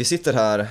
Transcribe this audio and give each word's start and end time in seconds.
Vi 0.00 0.04
sitter 0.04 0.32
här 0.32 0.68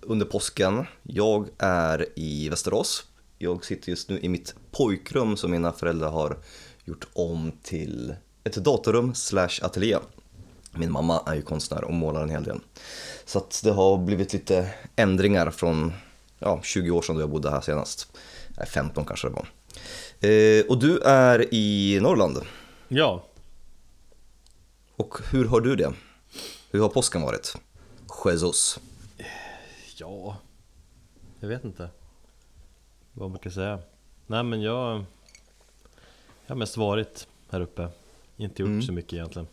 under 0.00 0.26
påsken. 0.26 0.86
Jag 1.02 1.48
är 1.58 2.06
i 2.16 2.48
Västerås. 2.48 3.04
Jag 3.38 3.64
sitter 3.64 3.90
just 3.90 4.08
nu 4.08 4.18
i 4.18 4.28
mitt 4.28 4.54
pojkrum 4.70 5.36
som 5.36 5.50
mina 5.50 5.72
föräldrar 5.72 6.10
har 6.10 6.38
gjort 6.84 7.06
om 7.12 7.52
till 7.62 8.14
ett 8.44 8.54
datorrum 8.54 9.14
slash 9.14 9.48
ateljé. 9.62 9.96
Min 10.72 10.92
mamma 10.92 11.22
är 11.26 11.34
ju 11.34 11.42
konstnär 11.42 11.84
och 11.84 11.94
målar 11.94 12.22
en 12.22 12.30
hel 12.30 12.44
del. 12.44 12.60
Så 13.24 13.46
det 13.62 13.70
har 13.70 13.98
blivit 13.98 14.32
lite 14.32 14.74
ändringar 14.96 15.50
från 15.50 15.92
ja, 16.38 16.60
20 16.62 16.90
år 16.90 17.02
sedan 17.02 17.14
då 17.14 17.22
jag 17.22 17.30
bodde 17.30 17.50
här 17.50 17.60
senast. 17.60 18.12
Nej, 18.56 18.66
15 18.66 19.04
kanske 19.04 19.28
det 19.28 19.34
var. 19.34 19.48
Eh, 20.30 20.66
och 20.66 20.78
du 20.78 20.98
är 20.98 21.54
i 21.54 21.98
Norrland. 22.02 22.38
Ja, 22.88 23.24
Och 24.96 25.18
hur 25.30 25.44
har 25.44 25.60
du 25.60 25.76
det? 25.76 25.92
Hur 26.70 26.80
har 26.80 26.88
påsken 26.88 27.22
varit? 27.22 27.56
Jesus. 28.30 28.78
ja, 29.96 30.36
jag 31.40 31.48
vet 31.48 31.64
inte 31.64 31.88
vad 33.12 33.30
man 33.30 33.38
kan 33.38 33.52
säga. 33.52 33.78
Nej 34.26 34.42
men 34.42 34.62
jag, 34.62 35.04
jag 36.46 36.54
har 36.54 36.56
mest 36.56 36.76
varit 36.76 37.28
här 37.50 37.60
uppe, 37.60 37.88
inte 38.36 38.62
gjort 38.62 38.68
Mm. 38.68 38.82
så 38.82 38.92
mycket 38.92 39.12
egentligen. 39.12 39.48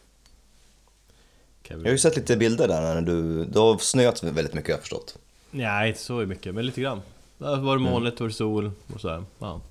Jag 1.67 1.77
har 1.77 1.85
ju 1.89 1.97
sett 1.97 2.15
lite 2.15 2.37
bilder 2.37 2.67
där 2.67 2.81
när 2.81 3.01
du, 3.01 3.45
du 3.45 3.59
har 3.59 3.77
snöat 3.77 4.23
väldigt 4.23 4.53
mycket 4.53 4.69
har 4.69 4.73
jag 4.73 4.79
förstått. 4.81 5.17
Nej, 5.51 5.89
inte 5.89 6.01
så 6.01 6.13
mycket, 6.13 6.55
men 6.55 6.65
lite 6.65 6.81
grann. 6.81 7.01
Det 7.37 7.45
har 7.45 7.57
varit 7.57 7.81
molnigt 7.81 8.21
och 8.21 8.33
sol 8.33 8.71
och 8.93 9.01
så 9.01 9.09
här. 9.09 9.23
Ja. 9.39 9.61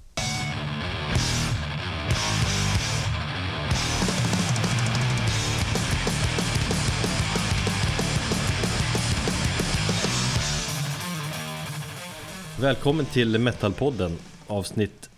Välkommen 12.63 13.07
till 13.07 13.39
Metalpodden 13.39 14.19
avsnitt 14.47 15.11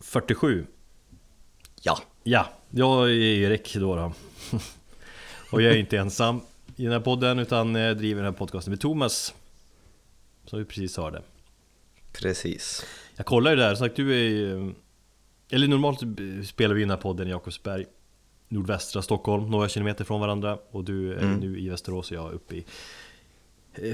47 0.00 0.66
Ja, 1.82 1.98
Ja, 2.22 2.48
jag 2.70 3.10
är 3.10 3.12
Erik 3.12 3.74
då, 3.74 3.96
då. 3.96 4.12
Och 5.50 5.62
jag 5.62 5.72
är 5.72 5.76
inte 5.76 5.98
ensam 5.98 6.40
i 6.76 6.82
den 6.82 6.92
här 6.92 7.00
podden 7.00 7.38
utan 7.38 7.74
jag 7.74 7.98
driver 7.98 8.22
den 8.22 8.32
här 8.32 8.38
podcasten 8.38 8.70
med 8.70 8.80
Thomas 8.80 9.34
Som 10.44 10.58
vi 10.58 10.64
precis 10.64 10.96
hörde 10.96 11.22
precis. 12.12 12.84
Jag 13.16 13.26
kollar 13.26 13.50
ju 13.50 13.56
där, 13.56 13.74
sagt 13.74 13.96
du 13.96 14.14
är 14.14 14.72
Eller 15.50 15.68
normalt 15.68 16.00
spelar 16.48 16.74
vi 16.74 16.82
in 16.82 16.88
den 16.88 16.96
här 16.96 17.02
podden 17.02 17.28
i 17.28 17.30
Jakobsberg 17.30 17.86
Nordvästra 18.48 19.02
Stockholm, 19.02 19.50
några 19.50 19.68
kilometer 19.68 20.04
från 20.04 20.20
varandra 20.20 20.58
Och 20.70 20.84
du 20.84 21.12
är 21.12 21.18
Mm. 21.18 21.40
nu 21.40 21.58
i 21.60 21.68
Västerås 21.68 22.10
och 22.10 22.16
jag 22.16 22.30
är 22.30 22.34
uppe 22.34 22.56
i 22.56 22.64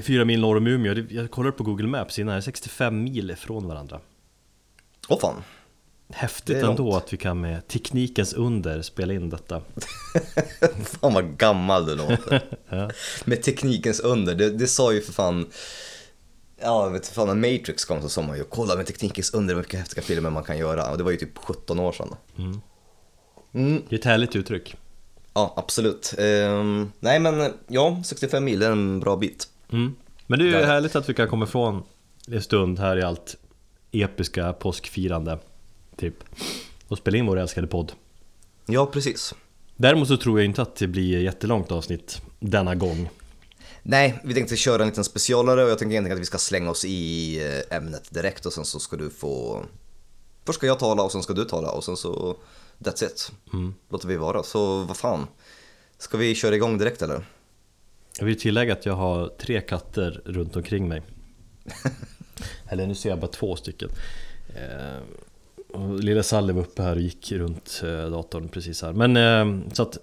Fyra 0.03 0.25
mil 0.25 0.39
norr 0.41 0.57
om 0.57 0.67
Umeå 0.67 1.05
Jag 1.09 1.31
kollar 1.31 1.51
på 1.51 1.63
Google 1.63 1.87
Maps 1.87 2.19
innan, 2.19 2.33
det 2.33 2.39
är 2.39 2.41
65 2.41 3.03
mil 3.03 3.35
från 3.35 3.67
varandra 3.67 3.99
Åh 5.09 5.19
fan. 5.19 5.43
Häftigt 6.13 6.57
ändå 6.63 6.83
långt. 6.83 7.03
att 7.03 7.13
vi 7.13 7.17
kan 7.17 7.41
med 7.41 7.67
teknikens 7.67 8.33
under 8.33 8.81
spela 8.81 9.13
in 9.13 9.29
detta 9.29 9.61
Fan 10.83 11.13
vad 11.13 11.37
gammal 11.37 11.85
du 11.85 11.95
låter. 11.95 12.41
Ja. 12.69 12.89
Med 13.25 13.43
teknikens 13.43 13.99
under, 13.99 14.35
det, 14.35 14.49
det 14.49 14.67
sa 14.67 14.93
ju 14.93 15.01
för 15.01 15.13
fan 15.13 15.45
Ja, 16.61 16.89
vet 16.89 17.07
fan 17.07 17.27
när 17.27 17.35
Matrix 17.51 17.85
kom 17.85 18.01
så 18.01 18.09
sa 18.09 18.21
man 18.21 18.37
ju 18.37 18.43
kolla 18.43 18.75
med 18.75 18.85
teknikens 18.85 19.33
under 19.33 19.55
vilka 19.55 19.77
häftiga 19.77 20.03
filmer 20.03 20.29
man 20.29 20.43
kan 20.43 20.57
göra. 20.57 20.91
Och 20.91 20.97
det 20.97 21.03
var 21.03 21.11
ju 21.11 21.17
typ 21.17 21.37
17 21.37 21.79
år 21.79 21.91
sedan. 21.91 22.15
Mm. 22.37 22.61
Mm, 23.53 23.83
Det 23.89 23.95
är 23.95 23.99
ett 23.99 24.05
härligt 24.05 24.35
uttryck 24.35 24.75
ja, 25.33 25.53
absolut. 25.57 26.13
Ehm, 26.17 26.91
nej 26.99 27.19
men 27.19 27.53
ja, 27.67 28.01
65 28.05 28.43
mil 28.43 28.61
är 28.61 28.71
en 28.71 28.99
bra 28.99 29.17
bit. 29.17 29.47
Mm. 29.71 29.95
Men 30.27 30.39
det 30.39 30.45
är 30.45 30.47
ju 30.47 30.51
Där. 30.51 30.65
härligt 30.65 30.95
att 30.95 31.09
vi 31.09 31.13
kan 31.13 31.27
komma 31.27 31.45
ifrån 31.45 31.83
en 32.27 32.41
stund 32.41 32.79
här 32.79 32.97
i 32.97 33.03
allt 33.03 33.35
episka 33.91 34.53
påskfirande 34.53 35.39
Typ 35.97 36.15
Och 36.87 36.97
spela 36.97 37.17
in 37.17 37.25
vår 37.25 37.39
älskade 37.39 37.67
podd 37.67 37.91
Ja, 38.65 38.85
precis. 38.85 39.33
Däremot 39.75 40.07
så 40.07 40.17
tror 40.17 40.39
jag 40.39 40.45
inte 40.45 40.61
att 40.61 40.75
det 40.75 40.87
blir 40.87 41.21
jättelångt 41.21 41.71
avsnitt 41.71 42.21
denna 42.39 42.75
gång 42.75 43.09
Nej, 43.83 44.19
vi 44.23 44.33
tänkte 44.33 44.55
köra 44.55 44.81
en 44.81 44.89
liten 44.89 45.03
specialare 45.03 45.63
och 45.63 45.69
jag 45.69 45.79
tänker 45.79 45.91
egentligen 45.91 46.17
att 46.17 46.21
vi 46.21 46.25
ska 46.25 46.37
slänga 46.37 46.69
oss 46.69 46.85
i 46.85 47.37
eh, 47.69 47.77
ämnet 47.77 48.13
direkt 48.13 48.45
och 48.45 48.53
sen 48.53 48.65
så 48.65 48.79
ska 48.79 48.97
du 48.97 49.09
få... 49.09 49.65
Först 50.45 50.57
ska 50.57 50.67
jag 50.67 50.79
tala 50.79 51.03
och 51.03 51.11
sen 51.11 51.23
ska 51.23 51.33
du 51.33 51.45
tala 51.45 51.71
och 51.71 51.83
sen 51.83 51.97
så... 51.97 52.35
That's 52.79 53.05
it. 53.05 53.31
mm. 53.53 53.73
Låter 53.89 54.07
vi 54.07 54.15
vara. 54.15 54.43
Så 54.43 54.83
vad 54.83 54.97
fan. 54.97 55.27
Ska 55.97 56.17
vi 56.17 56.35
köra 56.35 56.55
igång 56.55 56.77
direkt 56.77 57.01
eller? 57.01 57.25
Jag 58.17 58.25
vill 58.25 58.39
tillägga 58.39 58.73
att 58.73 58.85
jag 58.85 58.93
har 58.93 59.27
tre 59.27 59.61
katter 59.61 60.21
runt 60.25 60.55
omkring 60.55 60.87
mig. 60.87 61.01
Eller 62.69 62.87
nu 62.87 62.95
ser 62.95 63.09
jag 63.09 63.19
bara 63.19 63.31
två 63.31 63.55
stycken. 63.55 63.89
Eh, 64.55 65.01
och 65.73 65.99
Lilla 65.99 66.23
Sally 66.23 66.53
var 66.53 66.61
uppe 66.61 66.83
här 66.83 66.95
och 66.95 67.01
gick 67.01 67.31
runt 67.31 67.81
eh, 67.83 68.05
datorn 68.05 68.47
precis 68.47 68.81
här. 68.81 68.93
Men 68.93 69.17
eh, 69.17 69.73
så 69.73 69.81
att 69.83 69.97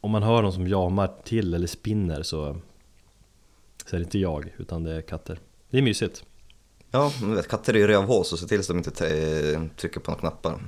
Om 0.00 0.10
man 0.10 0.22
hör 0.22 0.42
någon 0.42 0.52
som 0.52 0.68
jamar 0.68 1.10
till 1.24 1.54
eller 1.54 1.66
spinner 1.66 2.22
så 2.22 2.56
Så 3.86 3.96
är 3.96 4.00
det 4.00 4.04
inte 4.04 4.18
jag 4.18 4.54
utan 4.58 4.84
det 4.84 4.92
är 4.92 5.00
katter. 5.00 5.38
Det 5.70 5.78
är 5.78 5.82
mysigt. 5.82 6.24
Ja, 6.90 7.12
katter 7.48 7.74
är 7.74 7.78
ju 7.78 7.86
rövhås 7.86 8.32
och 8.32 8.38
se 8.38 8.46
till 8.46 8.64
så 8.64 8.72
de 8.72 8.78
inte 8.78 8.90
trycker 9.76 10.00
på 10.00 10.10
några 10.10 10.20
knappar. 10.20 10.60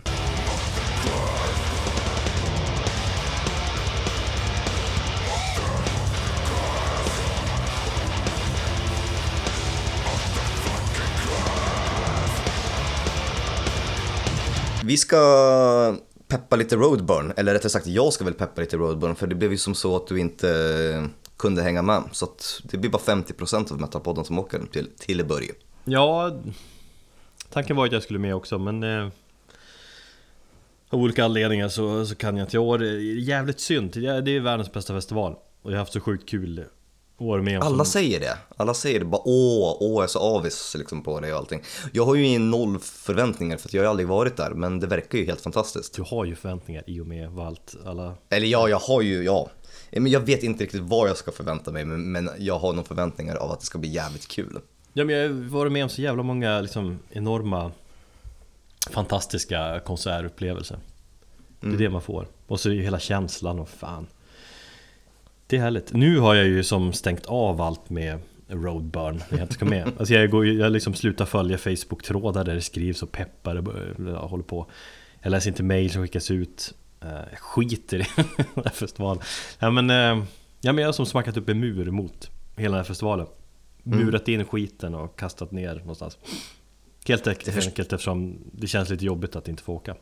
Vi 14.90 14.96
ska 14.96 15.96
peppa 16.28 16.56
lite 16.56 16.76
Roadburn, 16.76 17.32
eller 17.36 17.52
rättare 17.52 17.70
sagt 17.70 17.86
jag 17.86 18.12
ska 18.12 18.24
väl 18.24 18.34
peppa 18.34 18.60
lite 18.60 18.76
Roadburn 18.76 19.14
för 19.14 19.26
det 19.26 19.34
blev 19.34 19.52
ju 19.52 19.58
som 19.58 19.74
så 19.74 19.96
att 19.96 20.06
du 20.06 20.20
inte 20.20 21.08
kunde 21.36 21.62
hänga 21.62 21.82
med. 21.82 22.02
Så 22.12 22.24
att 22.24 22.60
det 22.64 22.78
blir 22.78 22.90
bara 22.90 23.02
50% 23.02 23.72
av 23.72 23.80
Metalpodden 23.80 24.24
som 24.24 24.38
åker 24.38 24.62
till 24.98 25.24
Börje 25.24 25.52
Ja 25.84 26.40
Tanken 27.52 27.76
var 27.76 27.86
att 27.86 27.92
jag 27.92 28.02
skulle 28.02 28.18
med 28.18 28.34
också 28.34 28.58
men 28.58 28.82
eh, 28.82 29.08
Av 30.88 31.00
olika 31.00 31.24
anledningar 31.24 31.68
så, 31.68 32.06
så 32.06 32.14
kan 32.14 32.36
jag 32.36 32.44
inte. 32.44 32.56
I 32.56 32.60
år 32.60 32.82
eh, 32.82 33.18
jävligt 33.18 33.60
synd, 33.60 33.92
det 33.92 34.30
är 34.30 34.40
världens 34.40 34.72
bästa 34.72 34.94
festival 34.94 35.34
Och 35.62 35.70
jag 35.70 35.76
har 35.76 35.78
haft 35.80 35.92
så 35.92 36.00
sjukt 36.00 36.28
kul 36.28 36.64
år 37.20 37.40
med 37.40 37.62
Alla 37.62 37.84
säger 37.84 38.20
det. 38.20 38.38
Alla 38.56 38.74
säger 38.74 38.98
det 38.98 39.04
bara 39.04 39.22
åh, 39.24 39.76
åh, 39.80 39.94
jag 39.94 40.02
är 40.02 40.06
så 40.06 40.18
avis 40.18 40.74
liksom 40.78 41.02
på 41.02 41.20
det 41.20 41.32
och 41.32 41.38
allting. 41.38 41.62
Jag 41.92 42.04
har 42.06 42.14
ju 42.14 42.38
noll 42.38 42.78
förväntningar 42.78 43.56
för 43.56 43.68
att 43.68 43.74
jag 43.74 43.82
har 43.82 43.90
aldrig 43.90 44.08
varit 44.08 44.36
där, 44.36 44.50
men 44.50 44.80
det 44.80 44.86
verkar 44.86 45.18
ju 45.18 45.26
helt 45.26 45.40
fantastiskt. 45.40 45.94
Du 45.94 46.02
har 46.02 46.24
ju 46.24 46.34
förväntningar 46.34 46.84
i 46.86 47.00
och 47.00 47.06
med 47.06 47.38
allt, 47.38 47.76
alla 47.86 48.14
Eller 48.28 48.46
ja, 48.46 48.68
jag 48.68 48.78
har 48.78 49.02
ju, 49.02 49.22
ja. 49.22 49.50
Men 49.90 50.06
jag 50.06 50.20
vet 50.20 50.42
inte 50.42 50.64
riktigt 50.64 50.80
vad 50.80 51.08
jag 51.08 51.16
ska 51.16 51.32
förvänta 51.32 51.70
mig, 51.70 51.84
men, 51.84 52.30
jag 52.38 52.58
har 52.58 52.72
nog 52.72 52.86
förväntningar 52.86 53.36
av 53.36 53.50
att 53.50 53.60
det 53.60 53.66
ska 53.66 53.78
bli 53.78 53.88
jävligt 53.88 54.28
kul. 54.28 54.58
Ja 54.92 55.04
men 55.04 55.16
jag 55.16 55.28
har 55.28 55.34
varit 55.34 55.72
med 55.72 55.82
om 55.82 55.90
så 55.90 56.02
jävla 56.02 56.22
många 56.22 56.60
liksom 56.60 56.98
enorma 57.10 57.72
Fantastiska 58.90 59.80
konsertupplevelser 59.84 60.78
Det 61.60 61.68
är 61.68 61.76
det 61.76 61.90
man 61.90 62.02
får 62.02 62.26
Och 62.46 62.60
så 62.60 62.68
är 62.68 62.72
ju 62.72 62.82
hela 62.82 62.98
känslan 62.98 63.58
och 63.58 63.68
fan 63.68 64.06
Det 65.50 65.56
är 65.56 65.60
härligt. 65.60 65.92
Nu 65.92 66.18
har 66.18 66.34
jag 66.34 66.46
ju 66.46 66.62
som 66.64 66.92
stängt 66.92 67.26
av 67.26 67.60
allt 67.60 67.90
med 67.90 68.18
Roadburn. 68.48 69.22
När 69.30 69.38
jag 69.38 69.44
inte 69.44 69.54
ska 69.54 69.64
med. 69.64 69.92
Alltså 69.98 70.14
jag, 70.14 70.30
går, 70.30 70.46
jag 70.46 70.72
liksom 70.72 70.94
slutar 70.94 71.24
följa 71.24 71.58
Facebook-trådar 71.58 72.44
där 72.44 72.54
det 72.54 72.60
skrivs 72.60 73.02
och 73.02 73.12
peppar 73.12 73.56
och 74.16 74.30
håller 74.30 74.44
på. 74.44 74.66
Jag 75.22 75.30
läser 75.30 75.50
inte 75.50 75.62
mail 75.62 75.90
som 75.90 76.02
skickas 76.02 76.30
ut. 76.30 76.74
Eh, 77.00 77.08
Jag 77.30 77.38
skiter 77.38 77.98
i 78.00 78.06
den 78.16 78.64
här 78.64 78.70
festivalen 78.72 79.22
ja, 79.58 79.70
men, 79.70 79.90
eh, 79.90 80.24
ja 80.60 80.72
men 80.72 80.78
jag 80.78 80.86
har 80.88 80.92
som 80.92 81.06
smackat 81.06 81.36
upp 81.36 81.48
en 81.48 81.60
mur 81.60 81.90
mot 81.90 82.30
hela 82.56 82.70
den 82.76 82.84
här 82.84 82.88
festivalen. 82.88 83.26
Murat 83.82 84.28
in 84.28 84.44
skiten 84.44 84.94
och 84.94 85.18
kastat 85.18 85.50
ner 85.50 85.74
någonstans. 85.74 86.18
Helt 87.08 87.26
enkelt, 87.26 87.66
enkelt 87.66 87.92
eftersom 87.92 88.38
det 88.52 88.66
känns 88.66 88.88
lite 88.90 89.04
jobbigt 89.04 89.36
att 89.36 89.48
inte 89.48 89.62
få 89.62 89.72
åka. 89.74 89.96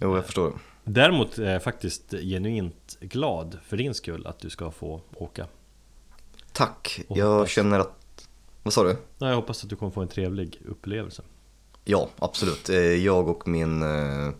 Jo, 0.00 0.16
jag 0.16 0.24
förstår. 0.24 0.52
Däremot 0.84 1.38
är 1.38 1.52
jag 1.52 1.62
faktiskt 1.62 2.10
genuint 2.10 2.96
glad 3.00 3.58
för 3.66 3.76
din 3.76 3.94
skull 3.94 4.26
att 4.26 4.38
du 4.38 4.50
ska 4.50 4.70
få 4.70 5.00
åka 5.16 5.46
Tack, 6.52 7.00
Och 7.08 7.16
jag 7.18 7.34
hoppas. 7.34 7.50
känner 7.50 7.78
att... 7.80 8.28
Vad 8.62 8.72
sa 8.74 8.82
du? 8.84 8.96
Ja, 9.18 9.28
Jag 9.28 9.36
hoppas 9.36 9.64
att 9.64 9.70
du 9.70 9.76
kommer 9.76 9.92
få 9.92 10.02
en 10.02 10.08
trevlig 10.08 10.58
upplevelse 10.68 11.22
Ja, 11.84 12.08
absolut. 12.18 12.68
Eh, 12.68 12.76
Jag 12.78 13.28
och 13.28 13.48
min 13.48 13.82
eh, 13.82 14.30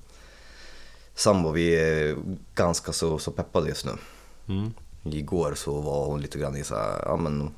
sambo, 1.14 1.50
vi 1.50 1.74
är 1.80 2.16
ganska 2.54 2.92
så, 2.92 3.18
så 3.18 3.30
peppade 3.30 3.68
just 3.68 3.86
nu. 3.86 3.92
mm. 4.48 4.72
Igår 5.02 5.54
så 5.54 5.80
var 5.80 6.06
hon 6.06 6.20
lite 6.20 6.38
grann 6.38 6.56
i 6.56 6.64
så 6.64 6.74
här, 6.74 7.02
ja 7.06 7.16
men 7.16 7.50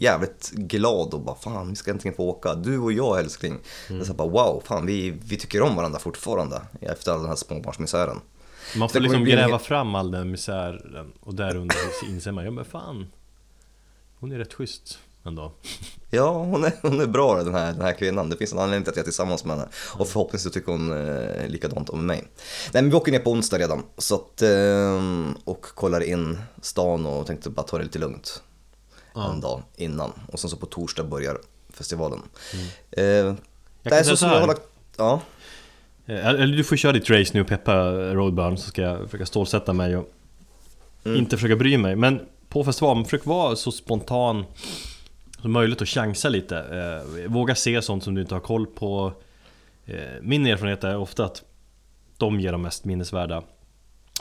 jävligt 0.00 0.50
glad 0.50 1.14
och 1.14 1.20
bara 1.20 1.36
fan 1.36 1.68
vi 1.70 1.76
ska 1.76 1.90
äntligen 1.90 2.16
få 2.16 2.22
åka. 2.28 2.54
Du 2.54 2.78
och 2.78 2.92
jag 2.92 3.18
älskling. 3.18 3.58
Är 3.90 4.04
så 4.04 4.14
bara, 4.14 4.28
wow, 4.28 4.62
fan 4.66 4.86
vi, 4.86 5.10
vi 5.24 5.36
tycker 5.36 5.62
om 5.62 5.76
varandra 5.76 5.98
fortfarande 5.98 6.62
efter 6.80 7.12
all 7.12 7.18
den 7.20 7.28
här 7.28 7.36
småbarnsmisären. 7.36 8.20
Man 8.76 8.88
får 8.88 9.00
liksom 9.00 9.18
en 9.22 9.24
gräva 9.28 9.48
hel- 9.48 9.58
fram 9.58 9.94
all 9.94 10.10
den 10.10 10.30
misären 10.30 11.12
och 11.20 11.34
där 11.34 11.56
under 11.56 11.76
så 12.00 12.06
inser 12.06 12.32
man, 12.32 12.44
ja 12.44 12.50
men 12.50 12.64
fan 12.64 13.06
hon 14.18 14.32
är 14.32 14.38
rätt 14.38 14.54
schysst 14.54 14.98
ändå. 15.24 15.52
Ja, 16.12 16.32
hon 16.32 16.64
är, 16.64 16.72
hon 16.82 17.00
är 17.00 17.06
bra 17.06 17.42
den 17.42 17.54
här, 17.54 17.72
den 17.72 17.80
här 17.82 17.92
kvinnan. 17.92 18.30
Det 18.30 18.36
finns 18.36 18.52
en 18.52 18.58
anledning 18.58 18.84
till 18.84 18.90
att 18.90 18.96
jag 18.96 19.02
är 19.02 19.04
tillsammans 19.04 19.44
med 19.44 19.56
henne. 19.56 19.68
Och 19.98 20.08
förhoppningsvis 20.08 20.52
tycker 20.52 20.72
hon 20.72 20.92
eh, 21.06 21.46
likadant 21.48 21.90
om 21.90 22.06
mig. 22.06 22.18
Nej 22.72 22.82
men 22.82 22.90
vi 22.90 22.96
åker 22.96 23.12
ner 23.12 23.18
på 23.18 23.30
onsdag 23.30 23.58
redan. 23.58 23.82
Så 23.98 24.14
att, 24.14 24.42
eh, 24.42 25.00
och 25.44 25.62
kollar 25.62 26.00
in 26.00 26.38
stan 26.62 27.06
och 27.06 27.26
tänkte 27.26 27.50
bara 27.50 27.62
ta 27.62 27.78
det 27.78 27.84
lite 27.84 27.98
lugnt. 27.98 28.42
Ja. 29.14 29.32
En 29.32 29.40
dag 29.40 29.62
innan. 29.76 30.12
Och 30.32 30.40
sen 30.40 30.50
så 30.50 30.56
på 30.56 30.66
torsdag 30.66 31.04
börjar 31.04 31.38
festivalen. 31.72 32.22
Eh, 32.90 33.04
Jag 33.04 33.36
det 33.82 33.90
är 33.90 33.90
säga 33.90 34.04
så 34.04 34.16
som 34.16 34.28
så 34.28 34.34
jag 34.34 34.40
har 34.40 34.46
lagt... 34.46 34.62
Ja. 34.96 35.20
Eh, 36.06 36.26
Eller 36.26 36.56
du 36.56 36.64
får 36.64 36.76
köra 36.76 36.92
ditt 36.92 37.10
race 37.10 37.30
nu 37.34 37.40
och 37.40 37.46
peppa 37.48 37.90
Roadburn 37.92 38.58
så 38.58 38.68
ska 38.68 38.82
jag 38.82 39.04
försöka 39.04 39.26
stålsätta 39.26 39.72
mig 39.72 39.96
och 39.96 40.12
Mm. 41.04 41.18
inte 41.18 41.36
försöka 41.36 41.56
bry 41.56 41.78
mig. 41.78 41.96
Men 41.96 42.20
på 42.48 42.64
festivalen, 42.64 43.04
försök 43.04 43.26
vara 43.26 43.56
så 43.56 43.72
spontan 43.72 44.44
som 45.42 45.52
möjligt 45.52 45.80
och 45.80 45.88
chansa 45.88 46.28
lite. 46.28 46.58
Eh, 46.58 47.30
våga 47.30 47.54
se 47.54 47.82
sånt 47.82 48.04
som 48.04 48.14
du 48.14 48.20
inte 48.20 48.34
har 48.34 48.40
koll 48.40 48.66
på. 48.66 49.12
Eh, 49.86 49.94
min 50.22 50.46
erfarenhet 50.46 50.84
är 50.84 50.96
ofta 50.96 51.24
att 51.24 51.42
de 52.16 52.40
ger 52.40 52.52
de 52.52 52.62
mest 52.62 52.84
minnesvärda 52.84 53.42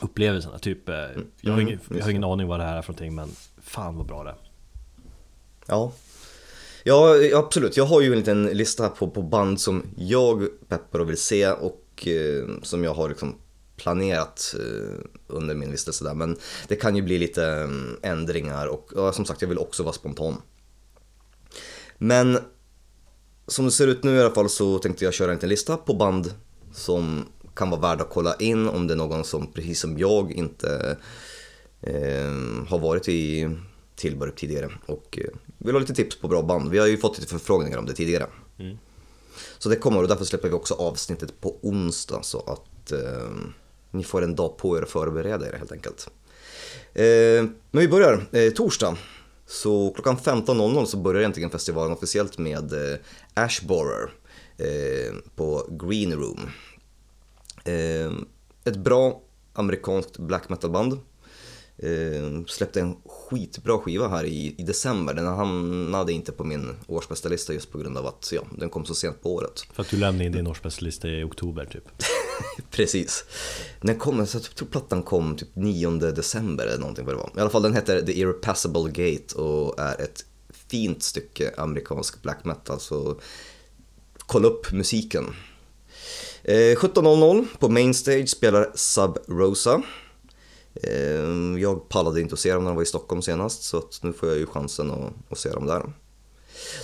upplevelserna. 0.01 0.59
Typ, 0.59 0.89
eh, 0.89 0.95
jag, 0.95 1.51
har 1.51 1.59
Mm, 1.59 1.68
ingen, 1.68 1.80
jag 1.97 2.03
har 2.03 2.09
ingen 2.09 2.24
aning 2.24 2.47
vad 2.47 2.59
det 2.59 2.63
här 2.63 2.77
är 2.77 2.81
för 2.81 2.94
någonting 2.94 3.15
men 3.15 3.30
fan 3.62 3.97
vad 3.97 4.06
bra 4.06 4.24
det 4.24 4.30
är. 4.30 4.36
Ja. 5.69 5.92
Ja, 6.83 7.16
absolut. 7.33 7.77
Jag 7.77 7.86
har 7.86 8.01
ju 8.01 8.12
en 8.12 8.19
liten 8.19 8.45
lista 8.45 8.89
på, 8.89 9.10
på 9.10 9.21
band 9.21 9.62
som 9.62 9.83
jag 9.98 10.48
peppar 10.68 11.00
och 11.00 11.10
vill 11.10 11.18
se 11.18 11.51
och 11.51 12.07
eh, 12.07 12.48
som 12.62 12.83
jag 12.83 12.94
har 12.94 13.10
liksom 13.10 13.36
planerat 13.75 14.56
eh, 14.60 15.00
under 15.27 15.56
min 15.56 15.71
vistelse 15.71 16.04
där. 16.04 16.13
Men 16.13 16.38
det 16.68 16.75
kan 16.75 16.95
ju 16.95 17.01
bli 17.01 17.19
lite 17.19 17.45
mm, 17.45 17.98
ändringar 18.01 18.68
och 18.68 18.92
ja, 18.95 19.13
som 19.13 19.25
sagt, 19.25 19.42
jag 19.42 19.50
vill 19.50 19.57
också 19.57 19.83
vara 19.83 19.94
spontan. 19.94 20.42
Men 21.98 22.38
som 23.48 23.65
det 23.65 23.72
ser 23.72 23.88
ut 23.88 24.04
nu 24.04 24.15
i 24.15 24.22
alla 24.22 24.36
fall 24.36 24.50
så 24.50 24.80
tänkte 24.80 25.06
jag 25.06 25.13
köra 25.13 25.31
en 25.31 25.36
liten 25.36 25.50
lista 25.50 25.77
på 25.77 25.94
band 25.94 26.33
som 26.74 27.25
kan 27.56 27.69
vara 27.69 27.81
värda 27.81 28.04
att 28.04 28.10
kolla 28.10 28.36
in 28.36 28.68
om 28.68 28.88
det 28.88 28.94
är 28.94 28.98
någon 28.98 29.24
som 29.24 29.51
precis 29.51 29.80
som 29.80 29.98
jag 29.98 30.31
inte 30.31 30.98
eh, 31.81 32.31
har 32.68 32.80
varit 32.80 33.10
i 33.10 33.50
Tillberg 33.95 34.31
tidigare 34.36 34.69
och 34.86 35.19
eh, 35.22 35.30
vill 35.66 35.76
ha 35.76 35.80
lite 35.80 35.94
tips 35.94 36.20
på 36.20 36.28
bra 36.28 36.42
band. 36.42 36.70
Vi 36.70 36.78
har 36.78 36.88
ju 36.88 36.98
fått 36.98 37.20
lite 37.20 37.30
förfrågningar 37.30 37.78
om 37.78 37.86
det 37.86 37.94
tidigare. 37.94 38.28
Mm. 38.60 38.78
Så 39.58 39.70
det 39.70 39.76
kommer 39.76 40.02
och 40.02 40.08
därför 40.08 40.26
släpper 40.26 40.48
vi 40.48 40.54
också 40.54 40.74
avsnittet 40.74 41.42
på 41.42 41.58
onsdag 41.62 42.24
så 42.24 42.40
att 42.40 42.92
eh, 42.92 43.30
ni 43.92 44.04
får 44.04 44.22
en 44.22 44.36
dag 44.36 44.58
på 44.58 44.78
er 44.78 44.82
att 44.82 44.90
förbereda 44.90 45.48
er 45.48 45.58
helt 45.58 45.72
enkelt. 45.72 46.10
Eh, 46.94 47.44
men 47.72 47.82
vi 47.82 47.88
börjar 47.88 48.26
eh, 48.32 48.52
torsdag. 48.52 48.98
Så 49.46 49.92
klockan 49.92 50.18
15.00 50.18 50.86
så 50.86 50.98
börjar 50.98 51.20
egentligen 51.20 51.50
festivalen 51.50 51.94
officiellt 51.94 52.38
med 52.38 52.74
eh, 52.74 53.00
Ashborer 53.34 54.10
eh, 54.58 55.14
på 55.36 55.68
Green 55.70 56.14
Room. 56.14 56.50
Eh, 57.64 58.12
ett 58.64 58.78
bra 58.78 59.22
amerikanskt 59.54 60.18
black 60.18 60.50
metal-band. 60.50 61.00
Eh, 61.84 62.46
släppte 62.48 62.81
en 62.81 62.96
skitbra 63.06 63.78
skiva 63.78 64.08
här 64.08 64.26
i, 64.26 64.56
i 64.58 64.64
december. 64.64 65.14
Den 65.14 65.28
hamnade 65.28 66.14
inte 66.14 66.31
på 66.31 66.44
min 66.44 66.76
årsbästa 66.88 67.30
lista 67.30 67.54
just 67.54 67.72
på 67.72 67.78
grund 67.78 67.98
av 67.98 68.08
att 68.08 68.30
ja, 68.31 68.42
den 68.58 68.70
kom 68.70 68.86
så 68.86 68.96
sent 68.96 69.24
på 69.24 69.34
året. 69.34 69.62
För 69.74 69.81
att 69.81 69.90
du 69.90 69.98
lämnade 69.98 70.26
in 70.26 70.31
din 70.31 70.48
årsbästlista 70.48 71.08
i 71.08 71.24
oktober 71.24 71.66
typ. 71.66 71.84
Precis. 72.72 73.26
Den 73.81 73.96
kom, 73.96 74.28
så 74.28 74.38
jag 74.38 74.44
tror 74.44 74.68
plattan 74.68 75.04
kom 75.04 75.38
typ 75.38 75.50
9 75.54 75.90
december 75.90 76.66
eller 76.68 76.80
någonting 76.80 77.06
vad 77.06 77.14
det 77.14 77.20
var. 77.20 77.31
I 77.38 77.40
alla 77.40 77.50
fall 77.50 77.62
den 77.62 77.74
heter 77.74 78.02
The 78.02 78.20
Irrepassable 78.20 78.92
Gate 78.92 79.36
och 79.36 79.80
är 79.80 80.02
ett 80.02 80.25
fint 80.50 81.04
stycke 81.04 81.54
amerikansk 81.58 82.22
black 82.22 82.46
metal 82.46 82.80
så 82.80 83.20
kolla 84.18 84.48
upp 84.48 84.72
musiken. 84.72 85.25
Eh, 86.44 86.54
17.00 86.54 87.46
på 87.60 87.70
Mainstage 87.70 88.30
spelar 88.30 88.72
Sub 88.75 89.18
Rosa. 89.28 89.84
Eh, 90.84 91.62
jag 91.62 91.90
pallade 91.90 92.22
inte 92.22 92.34
att 92.34 92.40
se 92.40 92.54
dem 92.54 92.64
när 92.64 92.70
de 92.72 92.76
var 92.76 92.84
i 92.84 92.86
Stockholm 92.86 93.22
senast 93.22 93.64
så 93.64 93.84
nu 94.02 94.14
får 94.14 94.30
jag 94.30 94.38
ju 94.38 94.46
chansen 94.46 94.92
att, 94.92 95.14
att 95.30 95.38
se 95.38 95.50
dem 95.50 95.66
där. 95.66 95.94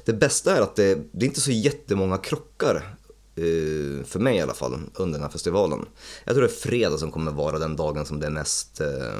Det 0.06 0.14
bästa 0.14 0.58
är 0.58 0.62
att 0.62 0.76
det, 0.76 0.96
det 1.12 1.26
är 1.26 1.28
inte 1.28 1.42
så 1.42 1.52
jättemånga 1.52 2.18
krockar 2.18 2.98
eh, 3.36 4.06
för 4.06 4.20
mig 4.20 4.38
i 4.38 4.42
alla 4.42 4.54
fall 4.54 4.80
under 4.94 5.14
den 5.14 5.24
här 5.24 5.30
festivalen. 5.32 5.86
Jag 6.26 6.36
tror 6.36 6.48
det 6.48 6.54
är 6.54 6.56
fredag 6.56 6.98
som 6.98 7.12
kommer 7.12 7.32
vara 7.32 7.60
den 7.60 7.76
dagen 7.76 8.06
som 8.06 8.20
det 8.20 8.26
är 8.26 8.32
mest, 8.32 8.82
eh, 8.82 9.20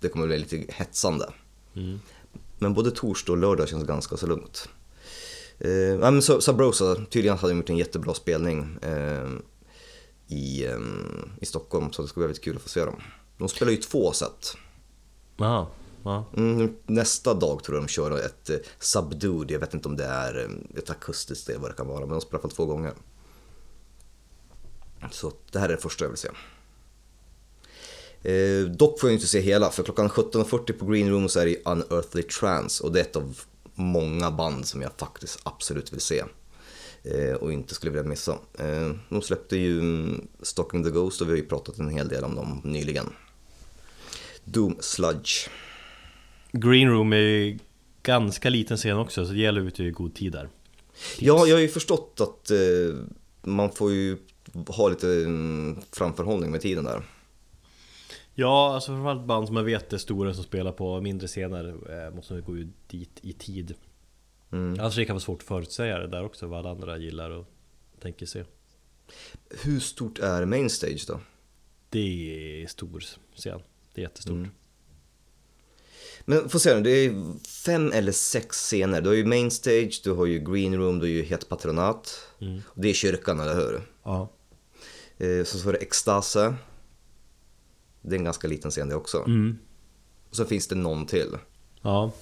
det 0.00 0.08
kommer 0.08 0.26
bli 0.26 0.38
lite 0.38 0.64
hetsande. 0.68 1.32
Mm. 1.76 1.98
Men 2.58 2.74
både 2.74 2.90
torsdag 2.90 3.32
och 3.32 3.38
lördag 3.38 3.68
känns 3.68 3.84
ganska 3.86 4.16
så 4.16 4.26
lugnt. 4.26 4.68
Eh, 5.58 6.20
så- 6.20 6.40
Sabrosa, 6.40 6.94
tydligen 7.10 7.38
hade 7.38 7.52
de 7.52 7.56
gjort 7.58 7.70
en 7.70 7.76
jättebra 7.76 8.14
spelning 8.14 8.78
eh, 8.82 9.28
i, 10.28 10.66
i 11.40 11.46
Stockholm 11.46 11.92
så 11.92 12.02
det 12.02 12.08
ska 12.08 12.20
bli 12.20 12.26
väldigt 12.26 12.44
kul 12.44 12.56
att 12.56 12.62
få 12.62 12.68
se 12.68 12.84
dem. 12.84 13.02
De 13.42 13.48
spelar 13.48 13.72
ju 13.72 13.78
två 13.78 14.12
set. 14.12 14.56
Aha, 15.38 15.70
ja. 16.04 16.24
Mm, 16.36 16.76
nästa 16.86 17.34
dag 17.34 17.64
tror 17.64 17.76
jag 17.76 17.84
de 17.84 17.88
kör 17.88 18.18
ett 18.18 18.50
eh, 18.50 18.56
Subdued, 18.78 19.50
jag 19.50 19.60
vet 19.60 19.74
inte 19.74 19.88
om 19.88 19.96
det 19.96 20.04
är 20.04 20.38
eh, 20.38 20.78
ett 20.78 20.90
akustiskt 20.90 21.48
eller 21.48 21.60
vad 21.60 21.70
det 21.70 21.74
kan 21.74 21.88
vara, 21.88 22.00
men 22.00 22.08
de 22.08 22.20
spelar 22.20 22.38
i 22.38 22.42
alla 22.42 22.42
fall 22.42 22.56
två 22.56 22.66
gånger. 22.66 22.92
Så 25.10 25.32
det 25.50 25.58
här 25.58 25.68
är 25.68 25.72
det 25.72 25.82
första 25.82 26.04
jag 26.04 26.10
vill 26.10 26.18
se. 26.18 26.28
Eh, 28.32 28.66
dock 28.66 29.00
får 29.00 29.10
jag 29.10 29.16
inte 29.16 29.26
se 29.26 29.40
hela, 29.40 29.70
för 29.70 29.82
klockan 29.82 30.08
17.40 30.08 30.72
på 30.72 30.86
Green 30.86 31.10
Room 31.10 31.28
så 31.28 31.40
är 31.40 31.46
det 31.46 31.62
Unearthly 31.64 32.22
Trance 32.22 32.84
och 32.84 32.92
det 32.92 33.00
är 33.00 33.04
ett 33.04 33.16
av 33.16 33.40
många 33.74 34.30
band 34.30 34.66
som 34.66 34.82
jag 34.82 34.92
faktiskt 34.96 35.40
absolut 35.42 35.92
vill 35.92 36.00
se. 36.00 36.24
Eh, 37.02 37.34
och 37.34 37.52
inte 37.52 37.74
skulle 37.74 37.92
vilja 37.92 38.08
missa. 38.08 38.38
Eh, 38.58 38.90
de 39.08 39.22
släppte 39.22 39.56
ju 39.56 39.80
mm, 39.80 40.28
Stalking 40.42 40.84
the 40.84 40.90
Ghost 40.90 41.20
och 41.20 41.26
vi 41.26 41.32
har 41.32 41.38
ju 41.38 41.46
pratat 41.46 41.78
en 41.78 41.88
hel 41.88 42.08
del 42.08 42.24
om 42.24 42.34
dem 42.34 42.60
nyligen. 42.64 43.12
Doom 44.44 44.76
Sludge. 44.80 45.48
Green 46.52 46.88
Room 46.88 47.12
är 47.12 47.16
ju 47.16 47.58
ganska 48.02 48.50
liten 48.50 48.76
scen 48.76 48.98
också 48.98 49.26
så 49.26 49.32
det 49.32 49.38
gäller 49.38 49.66
att 49.66 49.78
vara 49.78 49.88
i 49.88 49.90
god 49.90 50.14
tid 50.14 50.32
där. 50.32 50.48
Ja, 51.18 51.46
jag 51.46 51.56
har 51.56 51.60
ju 51.60 51.68
förstått 51.68 52.20
att 52.20 52.50
eh, 52.50 52.58
man 53.42 53.72
får 53.72 53.92
ju 53.92 54.18
ha 54.68 54.88
lite 54.88 55.08
mm, 55.08 55.78
framförhållning 55.92 56.50
med 56.50 56.60
tiden 56.60 56.84
där. 56.84 57.02
Ja, 58.34 58.74
alltså 58.74 58.90
framförallt 58.90 59.26
band 59.26 59.46
som 59.46 59.54
man 59.54 59.64
vet 59.64 59.92
är 59.92 59.98
stora 59.98 60.34
som 60.34 60.44
spelar 60.44 60.72
på 60.72 61.00
mindre 61.00 61.28
scener 61.28 61.74
eh, 61.90 62.14
måste 62.14 62.40
gå 62.40 62.56
ut 62.56 62.88
dit 62.88 63.18
i 63.22 63.32
tid. 63.32 63.74
Mm. 64.52 64.80
Alltså 64.80 65.00
det 65.00 65.06
kan 65.06 65.14
vara 65.14 65.20
svårt 65.20 65.42
att 65.42 65.48
förutsäga 65.48 65.98
det 65.98 66.06
där 66.06 66.24
också, 66.24 66.46
vad 66.46 66.58
alla 66.58 66.70
andra 66.70 66.98
gillar 66.98 67.30
och 67.30 67.46
tänker 68.00 68.26
se. 68.26 68.44
Hur 69.64 69.80
stort 69.80 70.18
är 70.18 70.44
Mainstage 70.44 71.04
då? 71.08 71.20
Det 71.90 72.62
är 72.62 72.66
stor 72.66 73.04
scen, 73.36 73.60
det 73.94 74.00
är 74.00 74.02
jättestort. 74.02 74.32
Mm. 74.32 74.50
Men 76.24 76.48
få 76.48 76.58
se 76.58 76.74
nu, 76.74 76.80
det 76.80 76.90
är 76.90 77.34
fem 77.48 77.92
eller 77.92 78.12
sex 78.12 78.56
scener. 78.56 79.00
Du 79.00 79.08
har 79.08 79.16
ju 79.16 79.24
Mainstage, 79.24 80.00
du 80.04 80.12
har 80.12 80.26
ju 80.26 80.38
Green 80.38 80.74
Room, 80.76 80.98
du 80.98 81.04
har 81.04 81.08
ju 81.10 81.22
Het 81.22 81.48
Patronat. 81.48 82.28
Mm. 82.40 82.60
Och 82.66 82.82
det 82.82 82.88
är 82.88 82.94
kyrkan, 82.94 83.40
eller 83.40 83.54
hur? 83.54 83.80
Ja. 84.02 84.28
Eh, 85.18 85.44
så 85.44 85.68
är 85.68 85.72
det 85.72 85.78
Extase. 85.78 86.54
Det 88.02 88.14
är 88.14 88.18
en 88.18 88.24
ganska 88.24 88.48
liten 88.48 88.70
scen 88.70 88.88
det 88.88 88.94
också. 88.94 89.18
Mm. 89.18 89.58
Och 90.30 90.36
så 90.36 90.44
finns 90.44 90.68
det 90.68 90.74
någon 90.74 91.06
till. 91.06 91.38
Ja, 91.82 92.12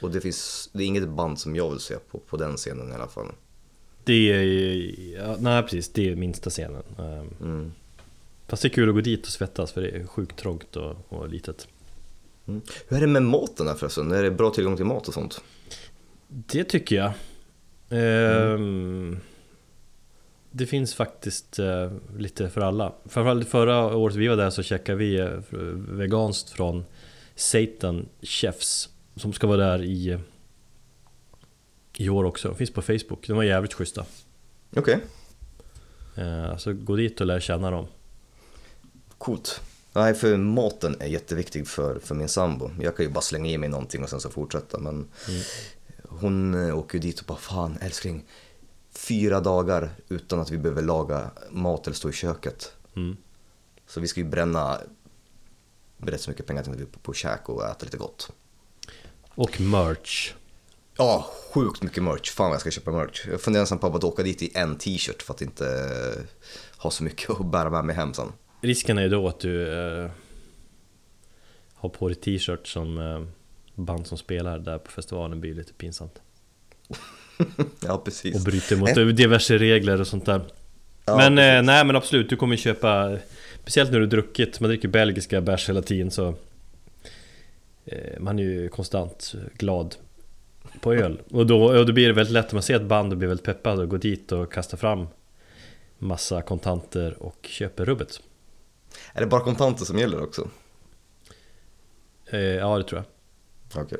Och 0.00 0.10
det 0.10 0.20
finns, 0.20 0.70
det 0.72 0.82
är 0.84 0.86
inget 0.86 1.08
band 1.08 1.38
som 1.38 1.56
jag 1.56 1.70
vill 1.70 1.80
se 1.80 1.94
på, 2.10 2.18
på 2.18 2.36
den 2.36 2.56
scenen 2.56 2.90
i 2.92 2.94
alla 2.94 3.08
fall. 3.08 3.32
det 4.04 4.32
är, 4.32 5.16
ja, 5.16 5.36
nej 5.40 5.62
precis, 5.62 5.92
det 5.92 6.08
är 6.10 6.16
minsta 6.16 6.50
scenen. 6.50 6.82
Ehm, 6.98 7.28
Mm. 7.40 7.72
Fast 8.48 8.62
det 8.62 8.68
är 8.68 8.70
kul 8.70 8.88
att 8.88 8.94
gå 8.94 9.00
dit 9.00 9.26
och 9.26 9.32
svettas 9.32 9.72
för 9.72 9.80
det 9.82 9.88
är 9.90 10.06
sjukt 10.06 10.36
trångt 10.38 10.76
och, 10.76 10.96
och 11.08 11.28
litet. 11.28 11.68
Mm. 12.48 12.60
Hur 12.88 12.96
är 12.96 13.00
det 13.00 13.06
med 13.06 13.22
maten 13.22 13.66
där 13.66 13.74
förresten? 13.74 14.12
Är 14.12 14.22
det 14.22 14.30
bra 14.30 14.50
tillgång 14.50 14.76
till 14.76 14.84
mat 14.84 15.08
och 15.08 15.14
sånt? 15.14 15.40
Det 16.28 16.64
tycker 16.64 16.96
jag. 16.96 17.12
Ehm, 17.90 19.18
Det 20.50 20.66
finns 20.66 20.94
faktiskt 20.94 21.58
eh, 21.58 21.92
lite 22.18 22.50
för 22.50 22.60
alla. 22.60 22.92
Framförallt 23.04 23.48
förra 23.48 23.96
året 23.96 24.16
vi 24.16 24.28
var 24.28 24.36
där 24.36 24.50
så 24.50 24.62
checkade 24.62 24.98
vi 24.98 25.16
eh, 25.20 25.28
veganskt 25.88 26.50
från 26.50 26.84
Satan 27.34 28.06
Chefs 28.22 28.88
som 29.16 29.32
ska 29.32 29.46
vara 29.46 29.56
där 29.58 29.82
i 29.82 30.18
i 31.96 32.08
år 32.08 32.24
också. 32.24 32.48
De 32.48 32.56
finns 32.56 32.72
på 32.72 32.82
Facebook. 32.82 33.26
De 33.26 33.32
var 33.36 33.42
jävligt 33.44 33.74
schyssta. 33.74 34.04
Okej, 34.76 34.98
Eh, 36.16 36.56
Så 36.56 36.72
gå 36.72 36.96
dit 36.96 37.20
och 37.20 37.26
lär 37.26 37.40
känna 37.40 37.70
dem. 37.70 37.86
Coolt. 39.18 39.60
Nej, 39.92 40.14
för 40.14 40.36
maten 40.36 40.96
är 41.00 41.06
jätteviktig 41.06 41.68
för, 41.68 41.98
för 41.98 42.14
min 42.14 42.28
sambo. 42.28 42.70
Jag 42.80 42.96
kan 42.96 43.06
ju 43.06 43.12
bara 43.12 43.20
slänga 43.20 43.50
i 43.50 43.58
mig 43.58 43.68
någonting 43.68 44.02
och 44.02 44.10
sen 44.10 44.20
så 44.20 44.30
fortsätta. 44.30 44.78
Men 44.78 45.08
hon 46.08 46.68
eh, 46.68 46.78
åker 46.78 46.98
ju 46.98 47.02
dit 47.02 47.20
och 47.20 47.26
bara, 47.26 47.38
fan 47.38 47.78
älskling, 47.80 48.24
fyra 48.92 49.40
dagar 49.40 49.90
utan 50.08 50.40
att 50.40 50.50
vi 50.50 50.58
behöver 50.58 50.82
laga 50.82 51.30
mat 51.50 51.86
eller 51.86 51.96
stå 51.96 52.10
i 52.10 52.12
köket. 52.12 52.72
Mm. 52.96 53.16
Så 53.86 54.00
vi 54.00 54.08
ska 54.08 54.20
ju 54.20 54.26
bränna 54.26 54.80
rätt 55.98 56.20
så 56.20 56.30
mycket 56.30 56.46
pengar 56.46 56.62
till 56.62 56.86
på, 56.86 56.98
på 56.98 57.12
käk 57.12 57.48
och 57.48 57.64
äta 57.64 57.84
lite 57.84 57.96
gott. 57.96 58.30
Och 59.34 59.60
merch. 59.60 60.34
Ja, 60.96 61.30
sjukt 61.52 61.82
mycket 61.82 62.02
merch. 62.02 62.30
Fan 62.30 62.46
vad 62.46 62.54
jag 62.54 62.60
ska 62.60 62.70
köpa 62.70 62.90
merch. 62.90 63.26
Jag 63.30 63.40
funderar 63.40 63.62
nästan 63.62 63.78
på 63.78 63.86
att 63.86 64.04
åka 64.04 64.22
dit 64.22 64.42
i 64.42 64.50
en 64.54 64.78
t-shirt 64.78 65.22
för 65.22 65.34
att 65.34 65.42
inte 65.42 66.26
ha 66.76 66.90
så 66.90 67.04
mycket 67.04 67.30
att 67.30 67.46
bära 67.46 67.70
med 67.70 67.84
mig 67.84 67.96
hem 67.96 68.14
sen. 68.14 68.32
Risken 68.64 68.98
är 68.98 69.02
ju 69.02 69.08
då 69.08 69.28
att 69.28 69.40
du 69.40 69.72
eh, 69.72 70.10
har 71.74 71.88
på 71.88 72.08
dig 72.08 72.16
t-shirt 72.16 72.66
som 72.66 72.98
eh, 72.98 73.22
band 73.74 74.06
som 74.06 74.18
spelar 74.18 74.58
där 74.58 74.78
på 74.78 74.90
festivalen 74.90 75.40
blir 75.40 75.54
lite 75.54 75.72
pinsamt. 75.72 76.22
ja, 77.82 78.02
precis. 78.04 78.36
Och 78.36 78.40
bryter 78.40 78.76
mot 78.76 79.16
diverse 79.16 79.58
regler 79.58 80.00
och 80.00 80.06
sånt 80.06 80.26
där. 80.26 80.40
Ja, 81.04 81.16
men 81.16 81.38
eh, 81.38 81.44
precis. 81.44 81.66
nej 81.66 81.84
men 81.84 81.96
absolut, 81.96 82.28
du 82.28 82.36
kommer 82.36 82.56
köpa 82.56 83.18
Speciellt 83.62 83.92
när 83.92 84.00
du 84.00 84.06
druckit, 84.06 84.60
man 84.60 84.68
dricker 84.68 84.88
belgiska 84.88 85.40
bärs 85.40 85.68
hela 85.68 85.82
tiden 85.82 86.10
så 86.10 86.34
eh, 87.84 88.20
Man 88.20 88.38
är 88.38 88.42
ju 88.42 88.68
konstant 88.68 89.34
glad 89.58 89.94
På 90.80 90.94
öl 90.94 91.20
Och 91.30 91.46
då, 91.46 91.64
och 91.64 91.86
då 91.86 91.92
blir 91.92 92.06
det 92.06 92.12
väldigt 92.12 92.32
lätt, 92.32 92.52
man 92.52 92.62
ser 92.62 92.76
ett 92.76 92.82
band 92.82 93.12
och 93.12 93.18
blir 93.18 93.28
väldigt 93.28 93.46
peppad 93.46 93.80
och 93.80 93.88
går 93.88 93.98
dit 93.98 94.32
och 94.32 94.52
kastar 94.52 94.78
fram 94.78 95.06
Massa 95.98 96.42
kontanter 96.42 97.22
och 97.22 97.46
köper 97.50 97.84
rubbet 97.84 98.20
Är 99.12 99.20
det 99.20 99.26
bara 99.26 99.40
kontanter 99.40 99.84
som 99.84 99.98
gäller 99.98 100.22
också? 100.22 100.48
eh, 102.26 102.38
Ja 102.40 102.78
det 102.78 102.84
tror 102.84 103.04
jag 103.72 103.84
Okej. 103.84 103.98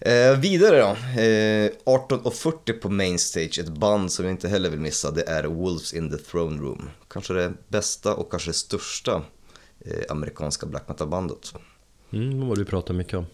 Eh, 0.00 0.38
vidare 0.38 0.78
då. 0.78 1.20
Eh, 1.20 1.70
18.40 1.84 2.72
på 2.72 2.88
Mainstage, 2.90 3.58
ett 3.58 3.68
band 3.68 4.12
som 4.12 4.24
jag 4.24 4.32
inte 4.32 4.48
heller 4.48 4.70
vill 4.70 4.80
missa, 4.80 5.10
det 5.10 5.22
är 5.22 5.44
Wolves 5.44 5.94
in 5.94 6.10
the 6.10 6.16
Throne 6.18 6.62
Room. 6.62 6.90
Kanske 7.08 7.34
det 7.34 7.52
bästa 7.68 8.14
och 8.14 8.30
kanske 8.30 8.50
det 8.50 8.54
största 8.54 9.22
eh, 9.80 10.02
amerikanska 10.08 10.66
black 10.66 10.88
metal-bandet. 10.88 11.54
Mm, 12.12 12.40
det 12.40 12.46
var 12.46 12.56
du 12.56 12.64
pratat 12.64 12.96
mycket 12.96 13.14
om 13.14 13.26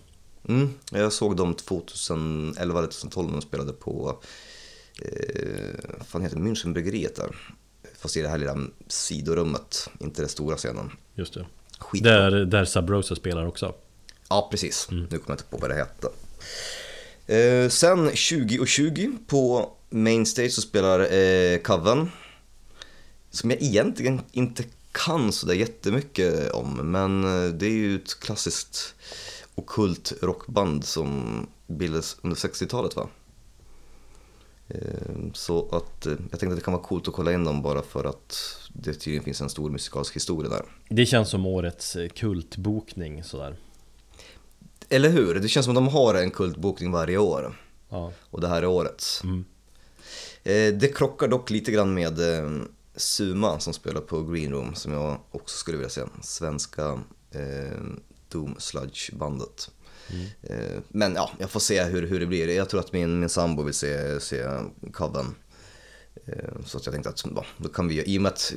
Mm, 0.49 0.69
jag 0.93 1.13
såg 1.13 1.37
dem 1.37 1.55
2011 1.55 2.79
eller 2.79 2.89
2012 2.89 3.27
när 3.27 3.33
de 3.33 3.43
spelade 3.43 3.73
på, 3.73 4.23
eh, 5.03 5.75
vad 5.99 6.07
fan 6.07 6.23
heter 6.23 6.37
det, 6.37 6.43
Münchenbryggeriet 6.43 7.17
där. 7.17 7.37
Fast 8.01 8.17
i 8.17 8.23
det 8.23 8.29
här 8.29 8.39
lilla 8.39 8.57
sidorummet, 8.89 9.89
inte 9.99 10.23
den 10.23 10.29
stora 10.29 10.57
scenen. 10.57 10.91
Just 11.15 11.35
det 11.35 11.47
Skitbra. 11.79 12.31
Där, 12.31 12.45
där 12.45 12.65
Sub 12.65 12.91
Rosa 12.91 13.17
spelar 13.17 13.47
också 13.47 13.75
Ja, 14.29 14.49
precis. 14.51 14.87
Nu 14.91 15.07
kommer 15.07 15.23
jag 15.27 15.35
inte 15.35 15.45
på 15.45 15.57
vad 15.57 15.71
det 15.71 15.75
hette. 15.75 16.09
Eh, 17.27 17.69
sen 17.69 18.11
20.20 18.11 19.19
på 19.27 19.73
Mainstage 19.91 20.53
så 20.53 20.61
spelar 20.61 21.13
eh, 21.13 21.59
Coven. 21.59 22.11
Som 23.31 23.51
jag 23.51 23.63
egentligen 23.63 24.21
inte 24.33 24.65
kan 24.93 25.33
sådär 25.33 25.55
jättemycket 25.55 26.51
om. 26.51 26.93
Men 26.93 27.25
eh, 27.25 27.53
det 27.53 27.67
är 27.67 27.71
ju 27.71 27.97
ett 27.97 28.21
klassiskt 28.21 28.95
okult 29.55 30.13
rockband 30.23 30.85
som 30.85 31.47
bildades 31.67 32.17
under 32.23 32.37
60-talet 32.37 32.97
va? 32.97 33.09
Eh, 34.71 35.17
Så 35.33 35.69
att 35.77 36.07
eh, 36.07 36.13
jag 36.13 36.41
tänkte 36.41 36.49
att 36.49 36.57
det 36.57 36.61
kan 36.65 36.73
vara 36.75 36.83
coolt 36.83 37.09
att 37.09 37.15
kolla 37.15 37.33
in 37.33 37.45
dem 37.45 37.63
bara 37.63 37.83
för 37.83 38.05
att 38.05 38.37
det 38.73 38.93
tydligen 38.95 39.25
finns 39.25 39.41
en 39.41 39.51
stor 39.51 39.71
musikalisk 39.71 40.17
historia 40.17 40.51
där. 40.51 40.65
Det 40.89 41.07
känns 41.07 41.29
som 41.31 41.47
årets 41.47 41.97
eh, 41.97 42.09
kultbokning 42.09 43.25
sådär 43.25 43.57
Eller 44.89 45.09
hur? 45.11 45.35
Det 45.35 45.49
känns 45.49 45.67
som 45.67 45.77
att 45.77 45.85
de 45.85 45.89
har 45.89 46.15
en 46.15 46.31
kultbokning 46.31 46.91
varje 46.93 47.19
år. 47.19 47.59
Ja, 47.89 48.13
Och 48.31 48.41
det 48.41 48.49
här 48.49 48.63
är 48.63 48.67
årets. 48.67 49.25
mm. 49.25 49.45
Eh, 50.45 50.75
det 50.75 50.97
krockar 50.97 51.29
dock 51.29 51.51
lite 51.51 51.73
grann 51.73 51.95
med 51.95 52.19
Suma 52.97 53.61
som 53.61 53.73
spelar 53.73 54.01
på 54.01 54.23
Green 54.23 54.53
Room 54.53 54.75
som 54.75 54.93
jag 54.93 55.19
också 55.31 55.57
skulle 55.57 55.77
vilja 55.77 55.91
se. 55.91 56.03
Svenska 56.23 57.01
eh, 57.31 57.79
Doom 58.29 58.55
Sludge-bandet. 58.59 59.71
Mm. 60.13 60.83
men 60.89 61.15
ja, 61.15 61.31
jag 61.39 61.51
får 61.51 61.61
se 61.61 61.85
hur, 61.85 62.07
hur 62.07 62.21
det 62.21 62.27
blir. 62.27 62.49
Jag 62.49 62.69
tror 62.69 62.81
att 62.81 62.93
min, 62.93 63.21
min 63.21 63.29
sambo 63.29 63.63
vill 63.63 63.75
se, 63.75 64.21
se 64.21 64.45
Coven. 64.93 65.35
Eh, 66.27 66.65
så 66.67 66.79
att 66.79 66.87
jag 66.87 66.93
tänkte 66.93 67.11
att 67.11 67.25
ja, 67.35 67.45
då 67.57 67.69
kan 67.69 67.89
vi, 67.89 68.05
i 68.15 68.19
och 68.19 68.23
med 68.23 68.33
att 68.33 68.55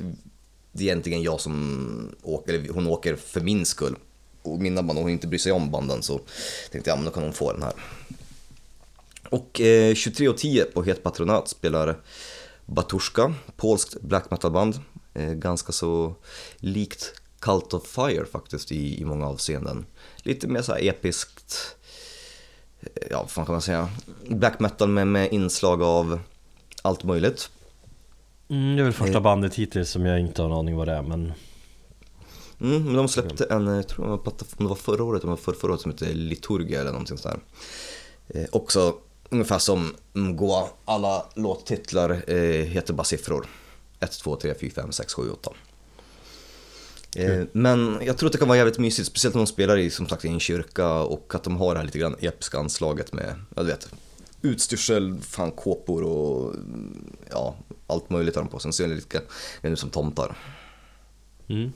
det 0.72 0.84
är 0.84 0.86
egentligen 0.86 1.22
jag 1.22 1.40
som 1.40 2.14
åker, 2.22 2.54
eller 2.54 2.68
hon 2.68 2.86
åker 2.86 3.16
för 3.16 3.40
min 3.40 3.66
skull 3.66 3.96
och 4.42 4.58
mina 4.58 4.82
band 4.82 4.98
och 4.98 5.02
hon 5.02 5.12
inte 5.12 5.26
bryr 5.26 5.38
sig 5.38 5.52
om 5.52 5.70
banden 5.70 6.02
så 6.02 6.20
tänkte 6.70 6.90
jag, 6.90 6.96
ja 6.96 6.96
men 6.96 7.04
då 7.04 7.10
kan 7.10 7.22
hon 7.22 7.32
få 7.32 7.52
den 7.52 7.62
här. 7.62 7.72
Och 9.28 9.60
eh, 9.60 9.94
23.10 9.94 10.64
på 10.64 10.82
Het 10.82 11.02
Patronat 11.02 11.48
spelar 11.48 11.96
Batushka, 12.66 13.34
polskt 13.56 14.00
black 14.00 14.30
metal-band. 14.30 14.80
Eh, 15.14 15.32
ganska 15.32 15.72
så 15.72 16.14
likt 16.56 17.12
Cult 17.38 17.74
of 17.74 17.86
Fire 17.86 18.24
faktiskt 18.24 18.72
i, 18.72 19.00
i 19.00 19.04
många 19.04 19.26
avseenden. 19.26 19.86
Lite 20.16 20.48
mer 20.48 20.62
så 20.62 20.72
här 20.72 20.80
eh, 22.80 22.88
ja 23.10 23.20
vad 23.20 23.30
fan 23.30 23.46
kan 23.46 23.52
man 23.54 23.62
säga, 23.62 23.88
black 24.28 24.60
metal 24.60 24.88
med, 24.88 25.06
med 25.06 25.32
inslag 25.32 25.82
av 25.82 26.20
allt 26.82 27.04
möjligt. 27.04 27.50
Mm, 28.48 28.76
det 28.76 28.82
är 28.82 28.84
väl 28.84 28.92
första 28.92 29.16
Eh. 29.16 29.22
bandet 29.22 29.54
hittills 29.54 29.90
som 29.90 30.06
jag 30.06 30.20
inte 30.20 30.42
har 30.42 30.48
en 30.48 30.56
aning 30.56 30.76
vad 30.76 30.88
det 30.88 30.92
är 30.94 31.02
men 31.02 31.32
Mm, 32.60 32.84
men 32.84 32.94
de 32.94 33.08
släppte 33.08 33.44
en, 33.44 33.66
jag 33.66 33.88
tror 33.88 34.04
det 34.04 34.10
var, 34.10 34.18
platta- 34.18 34.44
om 34.58 34.64
det 34.64 34.68
var 34.68 34.76
förra 34.76 35.04
året, 35.04 35.24
eller 35.24 35.36
förra, 35.36 35.54
förra 35.56 35.70
året 35.72 35.80
som 35.80 35.90
hette 35.90 36.12
Liturgia 36.12 36.80
eller 36.80 36.90
någonting 36.92 37.18
sånt 37.18 37.36
där. 38.28 38.40
Eh, 38.40 38.46
också 38.52 38.94
ungefär 39.28 39.58
som 39.58 39.94
Mgoa, 40.12 40.68
alla 40.84 41.26
låttitlar 41.34 42.10
eh, 42.30 42.36
heter 42.66 42.94
bara 42.94 43.04
siffror. 43.04 43.46
1, 44.00 44.12
2, 44.12 44.36
3, 44.36 44.54
4, 44.60 44.70
5, 44.74 44.92
6, 44.92 45.14
7, 45.14 45.30
8. 45.30 45.50
Eh, 47.16 47.44
men 47.52 47.98
jag 48.02 48.18
tror 48.18 48.26
att 48.26 48.32
det 48.32 48.38
kan 48.38 48.48
vara 48.48 48.58
jävligt 48.58 48.78
mysigt, 48.78 49.08
speciellt 49.08 49.34
när 49.34 49.42
de 49.42 49.46
spelar 49.46 49.76
i, 49.76 49.90
som 49.90 50.08
sagt, 50.08 50.24
i 50.24 50.28
en 50.28 50.40
kyrka 50.40 50.92
och 50.92 51.34
att 51.34 51.44
de 51.44 51.56
har 51.56 51.74
det 51.74 51.78
här 51.80 51.86
lite 51.86 51.98
grann 51.98 52.16
episka 52.20 52.58
anslaget 52.58 53.12
med, 53.12 53.34
ja 53.56 53.62
du 53.62 53.68
vet, 53.68 53.88
utstyrsel, 54.42 55.18
fan 55.20 55.50
kåpor 55.50 56.02
och 56.02 56.54
ja, 57.30 57.56
allt 57.86 58.10
möjligt 58.10 58.34
har 58.34 58.42
de 58.42 58.48
på 58.48 58.58
sig. 58.58 58.62
Sen 58.62 58.72
ser 58.72 58.88
de 58.88 58.94
lite 58.94 59.20
grann 59.62 59.76
som 59.76 59.90
tomtar. 59.90 60.36
mm. 61.48 61.72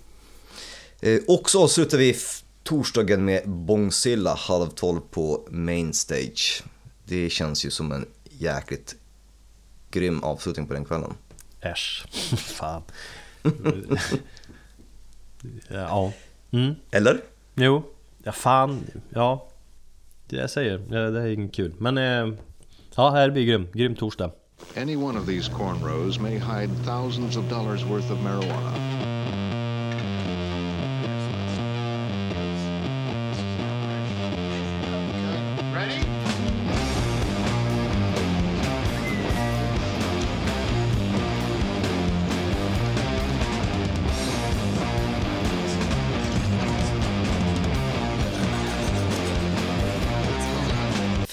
Eh, 1.01 1.21
och 1.29 1.51
så 1.51 1.63
avslutar 1.63 1.99
vi 1.99 2.17
torsdagen 2.63 3.25
med 3.25 3.49
Bångsilla 3.49 4.35
halv 4.35 4.69
tolv 4.69 5.01
på 5.11 5.49
Main 5.51 5.93
Stage. 5.93 6.63
Det 7.05 7.31
känns 7.31 7.65
ju 7.65 7.71
som 7.71 7.93
en 7.93 8.07
jäkligt 8.31 8.97
grym 9.91 10.23
avslutning 10.23 10.67
på 10.67 10.75
den 10.75 10.85
kvällen. 10.85 11.15
Äsch, 11.61 12.07
fan 12.37 12.83
Ja, 15.69 16.13
mm. 16.51 16.75
Eller? 16.91 17.21
jo, 17.55 17.83
ja 18.25 18.33
fan, 18.33 18.85
ja. 19.11 19.49
Det 20.27 20.37
jag 20.37 20.51
säger, 20.51 20.83
ja, 20.91 21.11
det 21.11 21.21
är 21.21 21.27
inget 21.27 21.55
kul. 21.55 21.75
Men 21.79 21.99
eh, 21.99 22.35
ja, 22.97 23.11
här 23.11 23.31
blir 23.31 23.47
grym, 23.47 23.69
grym 23.73 23.95
torsdag. 23.95 24.31
Any 24.77 24.97
one 24.97 25.19
of 25.19 25.27
these 25.27 25.51
cornrows 25.51 26.21
may 26.21 26.39
hide 26.39 26.71
thousands 26.85 27.37
of 27.37 27.49
dollars 27.51 27.85
worth 27.85 28.13
of 28.13 28.19
marijuana. 28.19 29.48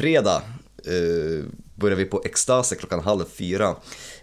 Fredag 0.06 0.42
eh, 0.84 1.46
börjar 1.76 1.98
vi 1.98 2.06
på 2.06 2.22
Extase 2.26 2.76
klockan 2.76 3.00
halv 3.00 3.26
fyra. 3.26 3.76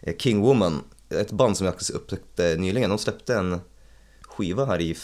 Eh, 0.03 0.17
King 0.17 0.41
Woman, 0.41 0.85
ett 1.09 1.33
band 1.33 1.57
som 1.57 1.65
jag 1.65 1.75
faktiskt 1.75 1.91
upptäckte 1.91 2.57
nyligen. 2.59 2.91
De 2.91 2.99
släppte 2.99 3.35
en 3.35 3.61
skiva 4.21 4.65
här 4.65 4.81
i, 4.81 4.97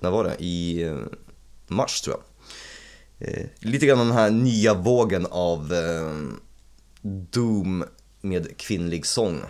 när 0.00 0.10
var 0.10 0.24
det? 0.24 0.36
I 0.38 0.82
eh, 0.82 0.98
mars 1.66 2.00
tror 2.00 2.16
jag. 2.16 3.28
Eh, 3.28 3.46
lite 3.58 3.86
grann 3.86 3.98
den 3.98 4.12
här 4.12 4.30
nya 4.30 4.74
vågen 4.74 5.26
av 5.30 5.72
eh, 5.72 6.38
Doom 7.30 7.84
med 8.20 8.56
kvinnlig 8.56 9.06
sång. 9.06 9.42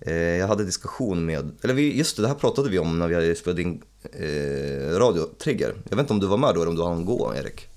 Eh, 0.00 0.14
jag 0.14 0.48
hade 0.48 0.64
diskussion 0.64 1.24
med, 1.24 1.58
eller 1.62 1.74
vi, 1.74 1.98
just 1.98 2.16
det, 2.16 2.22
det 2.22 2.28
här 2.28 2.34
pratade 2.34 2.70
vi 2.70 2.78
om 2.78 2.98
när 2.98 3.08
vi 3.08 3.34
spelade 3.34 3.62
in 3.62 3.82
eh, 4.12 4.98
Radio 4.98 5.26
Trigger. 5.38 5.74
Jag 5.88 5.96
vet 5.96 6.04
inte 6.04 6.12
om 6.12 6.20
du 6.20 6.26
var 6.26 6.38
med 6.38 6.54
då 6.54 6.60
eller 6.60 6.70
om 6.70 6.76
du 6.76 6.82
hann 6.82 7.04
gå 7.04 7.34
Erik? 7.34 7.68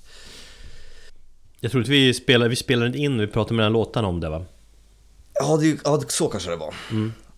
Jag 1.66 1.72
tror 1.72 1.82
att 1.82 1.88
vi 1.88 2.14
spelar, 2.14 2.50
vi 2.50 2.56
spelar 2.56 2.86
inte 2.86 2.98
in, 2.98 3.18
vi 3.18 3.28
pratar 3.28 3.56
mellan 3.56 3.74
låtarna 3.74 4.08
om 4.08 4.20
det 4.20 4.30
va? 4.30 4.46
Ja, 5.34 5.58
det, 5.58 5.80
ja 5.84 6.02
så 6.08 6.28
kanske 6.28 6.50
det 6.50 6.56
var. 6.56 6.74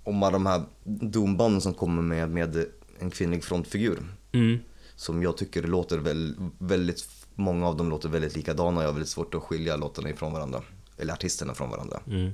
Om 0.03 0.23
alla 0.23 0.31
de 0.31 0.45
här 0.45 0.61
Doom-banden 0.83 1.61
som 1.61 1.73
kommer 1.73 2.01
med, 2.01 2.29
med 2.29 2.65
en 2.99 3.09
kvinnlig 3.09 3.43
frontfigur. 3.43 3.99
Mm. 4.31 4.59
Som 4.95 5.23
jag 5.23 5.37
tycker 5.37 5.63
låter 5.63 5.97
väl, 5.97 6.35
väldigt, 6.57 7.05
många 7.35 7.67
av 7.67 7.77
dem 7.77 7.89
låter 7.89 8.09
väldigt 8.09 8.35
likadana. 8.35 8.81
Jag 8.81 8.87
har 8.87 8.93
väldigt 8.93 9.09
svårt 9.09 9.35
att 9.35 9.43
skilja 9.43 9.75
låtarna 9.75 10.09
ifrån 10.09 10.33
varandra. 10.33 10.61
Eller 10.97 11.13
artisterna 11.13 11.53
från 11.53 11.69
varandra. 11.69 11.99
Mm. 12.07 12.31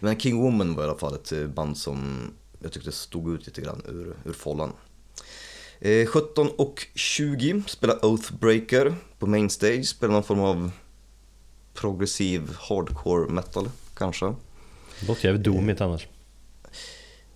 Men 0.00 0.20
King 0.20 0.40
Woman 0.42 0.74
var 0.74 0.82
i 0.82 0.86
alla 0.86 0.98
fall 0.98 1.14
ett 1.14 1.32
eh, 1.32 1.46
band 1.46 1.76
som 1.76 2.30
jag 2.58 2.72
tyckte 2.72 2.92
stod 2.92 3.34
ut 3.34 3.46
lite 3.46 3.60
grann 3.60 3.82
ur, 3.88 4.16
ur 4.24 4.32
follan. 4.32 4.72
Eh, 5.80 6.06
17 6.06 6.48
och 6.58 6.86
20 6.94 7.62
spelar 7.66 8.04
Oathbreaker 8.04 8.94
på 9.18 9.26
Mainstage, 9.26 9.86
spelar 9.86 10.14
någon 10.14 10.24
form 10.24 10.40
av 10.40 10.70
progressiv 11.74 12.50
hardcore 12.58 13.30
metal 13.30 13.70
kanske. 13.96 14.26
Det 15.00 15.08
låter 15.08 15.24
jävligt 15.24 15.44
domigt 15.44 15.80
annars. 15.80 16.06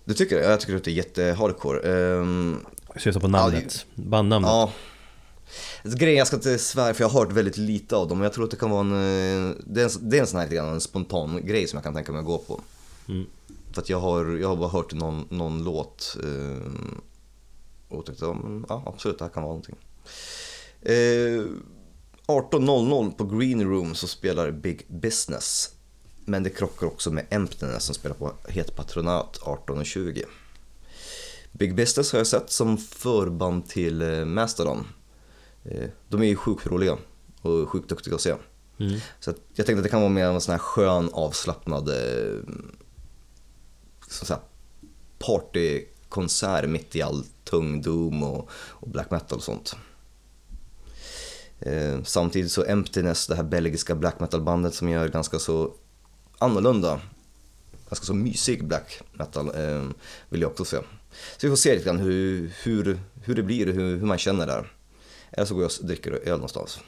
Du 0.05 0.13
tycker 0.13 0.35
det? 0.35 0.43
Jag 0.43 0.59
tycker 0.59 0.75
att 0.75 0.83
det 0.83 0.91
är 0.91 0.93
jättehardcore. 0.93 1.79
Um, 1.79 2.65
Jag 2.93 3.13
så 3.13 3.19
på 3.19 3.27
namnet. 3.27 3.85
Bandnamnet. 3.95 4.49
ja. 4.49 4.71
Alltså, 5.83 5.97
Grejen, 5.97 6.17
jag 6.17 6.27
ska 6.27 6.35
inte 6.35 6.57
svära 6.57 6.93
för 6.93 7.03
jag 7.03 7.09
har 7.09 7.19
hört 7.19 7.31
väldigt 7.31 7.57
lite 7.57 7.95
av 7.95 8.07
dem, 8.07 8.17
men 8.17 8.23
jag 8.23 8.33
tror 8.33 8.43
att 8.43 8.51
det 8.51 8.57
kan 8.57 8.69
vara 8.69 8.81
en, 8.81 8.91
eh, 8.91 9.55
det 9.65 9.81
är 9.81 9.85
en, 9.85 10.09
det 10.09 10.17
är 10.17 10.21
en 10.21 10.27
sån 10.27 10.39
här 10.39 10.45
lite 10.45 10.55
grann 10.55 10.73
en 10.73 10.81
spontan 10.81 11.45
grej 11.45 11.67
som 11.67 11.77
jag 11.77 11.83
kan 11.83 11.93
tänka 11.93 12.11
mig 12.11 12.19
att 12.19 12.25
gå 12.25 12.37
på. 12.37 12.61
Mm. 13.09 13.25
För 13.71 13.81
att 13.81 13.89
jag 13.89 13.99
har, 13.99 14.25
jag 14.25 14.47
har 14.47 14.55
bara 14.55 14.69
hört 14.69 14.93
någon, 14.93 15.27
någon 15.29 15.63
låt 15.63 16.17
um, 16.23 17.01
ja, 18.19 18.33
men, 18.33 18.65
ja 18.69 18.83
absolut 18.85 19.19
det 19.19 19.25
här 19.25 19.31
kan 19.31 19.43
vara 19.43 19.51
någonting. 19.51 19.75
Eh, 20.81 21.45
18.00 22.27 23.11
på 23.11 23.23
Green 23.23 23.69
Room 23.69 23.95
så 23.95 24.07
spelar 24.07 24.51
Big 24.51 24.85
Business. 24.87 25.75
Men 26.25 26.43
det 26.43 26.49
krockar 26.49 26.87
också 26.87 27.11
med 27.11 27.25
Emptiness 27.29 27.83
som 27.83 27.95
spelar 27.95 28.15
på 28.15 28.33
Het 28.47 28.75
Patronat 28.75 29.39
18.20. 29.41 30.23
Big 31.51 31.75
Business 31.75 32.11
har 32.11 32.19
jag 32.19 32.27
sett 32.27 32.51
som 32.51 32.77
förband 32.77 33.69
till 33.69 34.01
eh, 34.01 34.25
Mastodon. 34.25 34.87
Eh, 35.63 35.89
de 36.09 36.21
är 36.21 36.25
ju 36.25 36.35
sjukt 36.35 36.67
roliga 36.67 36.97
och 37.41 37.69
sjukt 37.69 37.89
duktiga 37.89 38.15
att 38.15 38.21
se. 38.21 38.35
Mm. 38.79 38.99
Så 39.19 39.33
jag 39.53 39.65
tänkte 39.65 39.73
att 39.73 39.83
det 39.83 39.89
kan 39.89 40.01
vara 40.01 40.09
mer 40.09 40.25
en 40.25 40.41
sån 40.41 40.51
här 40.51 40.59
skön 40.59 41.09
avslappnad 41.13 41.89
eh, 41.89 42.39
så 44.07 44.25
säga, 44.25 44.39
partykonsert 45.19 46.69
mitt 46.69 46.95
i 46.95 47.01
all 47.01 47.23
tung 47.51 47.81
doom 47.81 48.23
och, 48.23 48.49
och 48.53 48.89
black 48.89 49.11
metal 49.11 49.37
och 49.37 49.43
sånt. 49.43 49.75
Eh, 51.59 52.03
samtidigt 52.03 52.51
så 52.51 52.63
Emptiness, 52.63 53.27
det 53.27 53.35
här 53.35 53.43
belgiska 53.43 53.95
black 53.95 54.19
metal 54.19 54.41
bandet 54.41 54.73
som 54.73 54.89
gör 54.89 55.07
ganska 55.07 55.39
så 55.39 55.73
annorlunda, 56.37 57.01
ganska 57.89 58.05
så 58.05 58.13
mysig 58.13 58.65
black 58.65 59.01
metal 59.13 59.47
eh, 59.47 59.89
vill 60.29 60.41
jag 60.41 60.51
också 60.51 60.65
se. 60.65 60.77
Så 61.37 61.47
vi 61.47 61.49
får 61.49 61.55
se 61.55 61.73
lite 61.73 61.85
grann 61.85 61.99
hur, 61.99 62.51
hur, 62.63 62.99
hur 63.23 63.35
det 63.35 63.43
blir 63.43 63.69
och 63.69 63.73
hur, 63.73 63.97
hur 63.97 64.05
man 64.05 64.17
känner 64.17 64.47
där. 64.47 64.71
Eller 65.31 65.45
så 65.45 65.53
går 65.53 65.63
jag 65.63 65.71
och 65.79 65.85
dricker 65.87 66.11
öl 66.11 66.31
någonstans. 66.31 66.79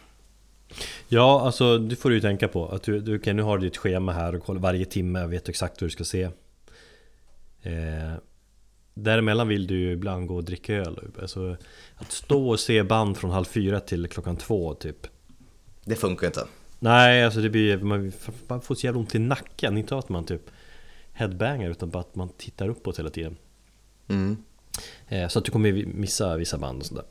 Ja, 1.07 1.41
alltså 1.45 1.77
det 1.77 1.95
får 1.95 2.09
du 2.09 2.15
ju 2.15 2.21
tänka 2.21 2.47
på. 2.47 2.69
Att 2.69 2.83
du, 2.83 2.99
du 2.99 3.15
okay, 3.15 3.33
nu 3.33 3.41
har 3.41 3.57
du 3.57 3.65
ditt 3.65 3.77
schema 3.77 4.13
här 4.13 4.35
och 4.35 4.43
kolla 4.43 4.59
varje 4.59 4.85
timme 4.85 5.23
och 5.23 5.33
vet 5.33 5.49
exakt 5.49 5.81
vad 5.81 5.89
du 5.89 5.91
ska 5.91 6.03
se. 6.03 6.23
Eh, 7.61 8.13
däremellan 8.93 9.47
vill 9.47 9.67
du 9.67 9.79
ju 9.79 9.91
ibland 9.91 10.27
gå 10.27 10.35
och 10.35 10.43
dricka 10.43 10.73
öl. 10.73 10.99
Alltså, 11.21 11.57
att 11.95 12.11
stå 12.11 12.49
och 12.49 12.59
se 12.59 12.83
band 12.83 13.17
från 13.17 13.31
halv 13.31 13.45
fyra 13.45 13.79
till 13.79 14.07
klockan 14.07 14.37
två 14.37 14.73
typ. 14.73 15.07
Det 15.85 15.95
funkar 15.95 16.27
inte. 16.27 16.47
Nej, 16.79 17.25
alltså 17.25 17.41
det 17.41 17.49
blir, 17.49 17.77
man, 17.77 18.11
man 18.47 18.61
får 18.61 18.75
så 18.75 18.85
jävla 18.85 18.99
ont 18.99 19.15
i 19.15 19.19
nacken. 19.19 19.77
Inte 19.77 19.97
att 19.97 20.09
man 20.09 20.25
typ 20.25 20.49
headbangar 21.11 21.69
utan 21.69 21.89
bara 21.89 21.99
att 21.99 22.15
man 22.15 22.29
tittar 22.29 22.69
uppåt 22.69 22.99
hela 22.99 23.09
tiden. 23.09 23.37
Mm. 24.07 24.37
Eh, 25.07 25.27
så 25.27 25.39
att 25.39 25.45
du 25.45 25.51
kommer 25.51 25.85
missa 25.85 26.37
vissa 26.37 26.57
band 26.57 26.79
och 26.79 26.85
sådär. 26.85 27.05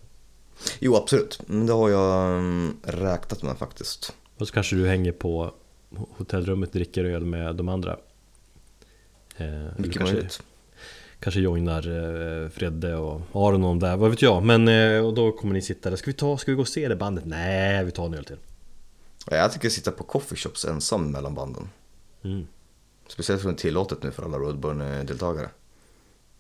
Jo, 0.81 0.97
absolut. 0.97 1.41
Det 1.47 1.73
har 1.73 1.91
jag 1.91 2.39
mm, 2.39 2.77
räknat 2.83 3.43
med 3.43 3.59
faktiskt. 3.59 4.15
Och 4.39 4.49
så 4.49 4.55
kanske 4.55 4.77
du 4.77 4.89
hänger 4.89 5.13
på 5.13 5.55
hotellrummet 5.91 6.69
och 6.69 6.75
dricker 6.75 7.05
öl 7.05 7.25
med 7.25 7.57
de 7.57 7.69
andra. 7.69 7.97
Eh, 9.37 9.47
Mycket 9.77 10.03
möjligt. 10.03 10.43
Kanske 11.23 11.41
joinar 11.41 11.89
eh, 12.43 12.49
Fredde 12.49 12.97
och 12.97 13.21
Aron 13.33 13.61
de 13.63 13.79
där, 13.79 13.97
vad 13.97 14.11
vet 14.11 14.23
jag. 14.23 14.43
Men 14.43 14.69
eh, 14.69 15.07
och 15.07 15.15
då 15.15 15.33
kommer 15.33 15.55
ni 15.55 15.63
sitta 15.63 15.91
där, 15.91 15.97
ska 15.97 16.11
vi, 16.11 16.17
ta, 16.17 16.39
ska 16.39 16.51
vi 16.51 16.55
gå 16.55 16.61
och 16.61 16.69
se 16.69 16.89
det 16.89 16.97
bandet? 16.97 17.25
Nej, 17.27 17.85
vi 17.85 17.91
tar 17.91 18.07
en 18.07 18.15
öl 18.15 18.25
till. 18.25 18.37
Ja, 19.31 19.37
Jag 19.37 19.53
tycker 19.53 19.69
sitta 19.69 19.91
på 19.91 20.05
coffeeshops 20.05 20.65
ensam 20.65 21.11
mellan 21.11 21.35
banden. 21.35 21.69
Mm. 22.23 22.47
Speciellt 23.09 23.43
för 23.43 23.49
det 23.49 23.55
är 23.55 23.57
tillåtet 23.57 24.03
nu 24.03 24.11
för 24.11 24.23
alla 24.23 24.39
Roadburn-deltagare. 24.39 25.49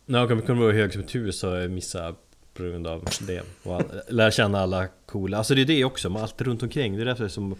Ja, 0.07 0.29
kan 0.29 0.37
vi 0.37 0.42
kunna 0.42 0.61
vara 0.61 0.73
hög 0.73 0.92
som 0.92 1.03
ett 1.03 1.14
hus 1.14 1.45
och 1.45 1.71
missa 1.71 2.14
på 2.55 2.62
grund 2.62 2.87
av 2.87 3.05
det. 3.21 3.42
Och 3.62 3.83
lära 4.09 4.31
känna 4.31 4.61
alla 4.61 4.87
coola, 5.07 5.38
alltså 5.38 5.55
det 5.55 5.61
är 5.61 5.66
det 5.66 5.85
också, 5.85 6.18
allt 6.18 6.40
runt 6.40 6.62
omkring. 6.62 6.97
Det 6.97 7.03
är 7.03 7.07
därför 7.07 7.29
som 7.29 7.55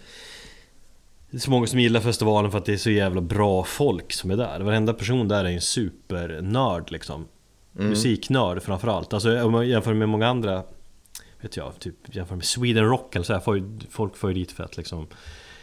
det 1.33 1.39
är 1.39 1.41
så 1.41 1.51
många 1.51 1.67
som 1.67 1.81
gillar 1.81 2.01
festivalen 2.01 2.51
för 2.51 2.59
att 2.59 2.65
det 2.65 2.73
är 2.73 2.77
så 2.77 2.91
jävla 2.91 3.21
bra 3.21 3.65
folk 3.65 4.13
som 4.13 4.31
är 4.31 4.37
där. 4.37 4.61
Varenda 4.61 4.95
person 4.95 5.29
där 5.29 5.45
är 5.45 5.49
en 5.49 5.61
supernörd 5.61 6.91
liksom. 6.91 7.27
Musiknörd 7.73 8.63
framförallt. 8.63 9.13
Alltså 9.13 9.43
om 9.45 9.53
man 9.53 9.69
jämför 9.69 9.95
med 9.95 10.09
många 10.09 10.29
andra 10.29 10.63
Vet 11.41 11.57
jag, 11.57 11.79
typ 11.79 12.15
jämför 12.15 12.37
med 12.37 12.45
Sweden 12.45 12.85
Rock 12.89 13.15
eller 13.17 13.25
så 13.25 13.33
här, 13.33 13.41
får 13.41 13.57
ju, 13.59 13.79
folk 13.91 14.17
får 14.17 14.31
ju 14.31 14.35
dit 14.35 14.53
för 14.53 14.65
att 14.65 14.77
liksom 14.77 15.07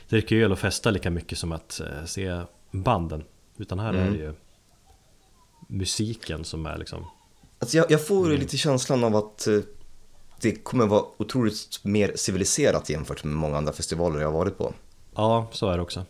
Dricka 0.10 0.36
öl 0.36 0.52
och 0.52 0.60
festa 0.60 0.92
lika 0.92 1.10
mycket 1.10 1.38
som 1.38 1.52
att 1.52 1.80
eh, 1.80 2.06
se 2.06 2.42
banden. 2.72 3.24
Utan 3.58 3.80
här 3.80 3.94
är 3.94 4.02
Mm. 4.02 4.14
det 4.14 4.20
ju 4.20 4.34
musiken 5.68 6.44
som 6.44 6.66
är 6.66 6.78
liksom 6.78 7.06
Alltså 7.60 7.78
jag, 7.78 7.92
jag 7.92 8.08
får 8.08 8.30
lite 8.30 8.58
känslan 8.58 9.04
av 9.04 9.16
att 9.16 9.48
eh, 9.48 9.60
det 10.42 10.52
kommer 10.52 10.86
vara 10.86 11.04
otroligt 11.18 11.80
mer 11.84 12.12
civiliserat 12.16 12.90
jämfört 12.90 13.24
med 13.24 13.36
många 13.36 13.58
andra 13.58 13.74
festivaler 13.74 14.20
jag 14.20 14.28
har 14.28 14.38
varit 14.38 14.58
på. 14.58 14.74
Ja, 15.16 15.50
så 15.52 15.70
är 15.70 15.78
det 15.78 15.84
också. 15.84 16.06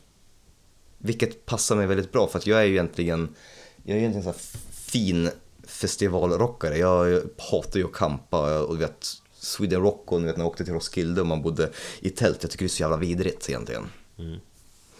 Vilket 0.97 1.45
passar 1.45 1.75
mig 1.75 1.87
väldigt 1.87 2.11
bra 2.11 2.27
för 2.27 2.37
att 2.39 2.47
jag 2.47 2.59
är 2.59 2.63
ju 2.65 2.71
egentligen, 2.71 3.35
jag 3.83 3.95
är 3.95 3.99
egentligen 3.99 4.33
så 4.33 4.39
fin 4.71 5.29
festivalrockare. 5.67 6.77
Jag 6.77 7.21
hatar 7.37 7.79
ju 7.79 7.85
att 7.85 7.93
campa 7.93 8.59
och 8.59 8.73
du 8.73 8.79
vet 8.79 9.07
Sweden 9.39 9.81
Rock 9.81 10.11
och 10.11 10.19
du 10.19 10.25
vet 10.25 10.37
när 10.37 10.43
jag 10.43 10.49
åkte 10.51 10.65
till 10.65 10.73
Roskilde 10.73 11.21
och 11.21 11.27
man 11.27 11.41
bodde 11.41 11.69
i 11.99 12.09
tält. 12.09 12.37
Jag 12.41 12.51
tycker 12.51 12.65
det 12.65 12.67
är 12.67 12.69
så 12.69 12.83
jävla 12.83 12.97
vidrigt 12.97 13.49
egentligen. 13.49 13.85
Mm. 14.17 14.39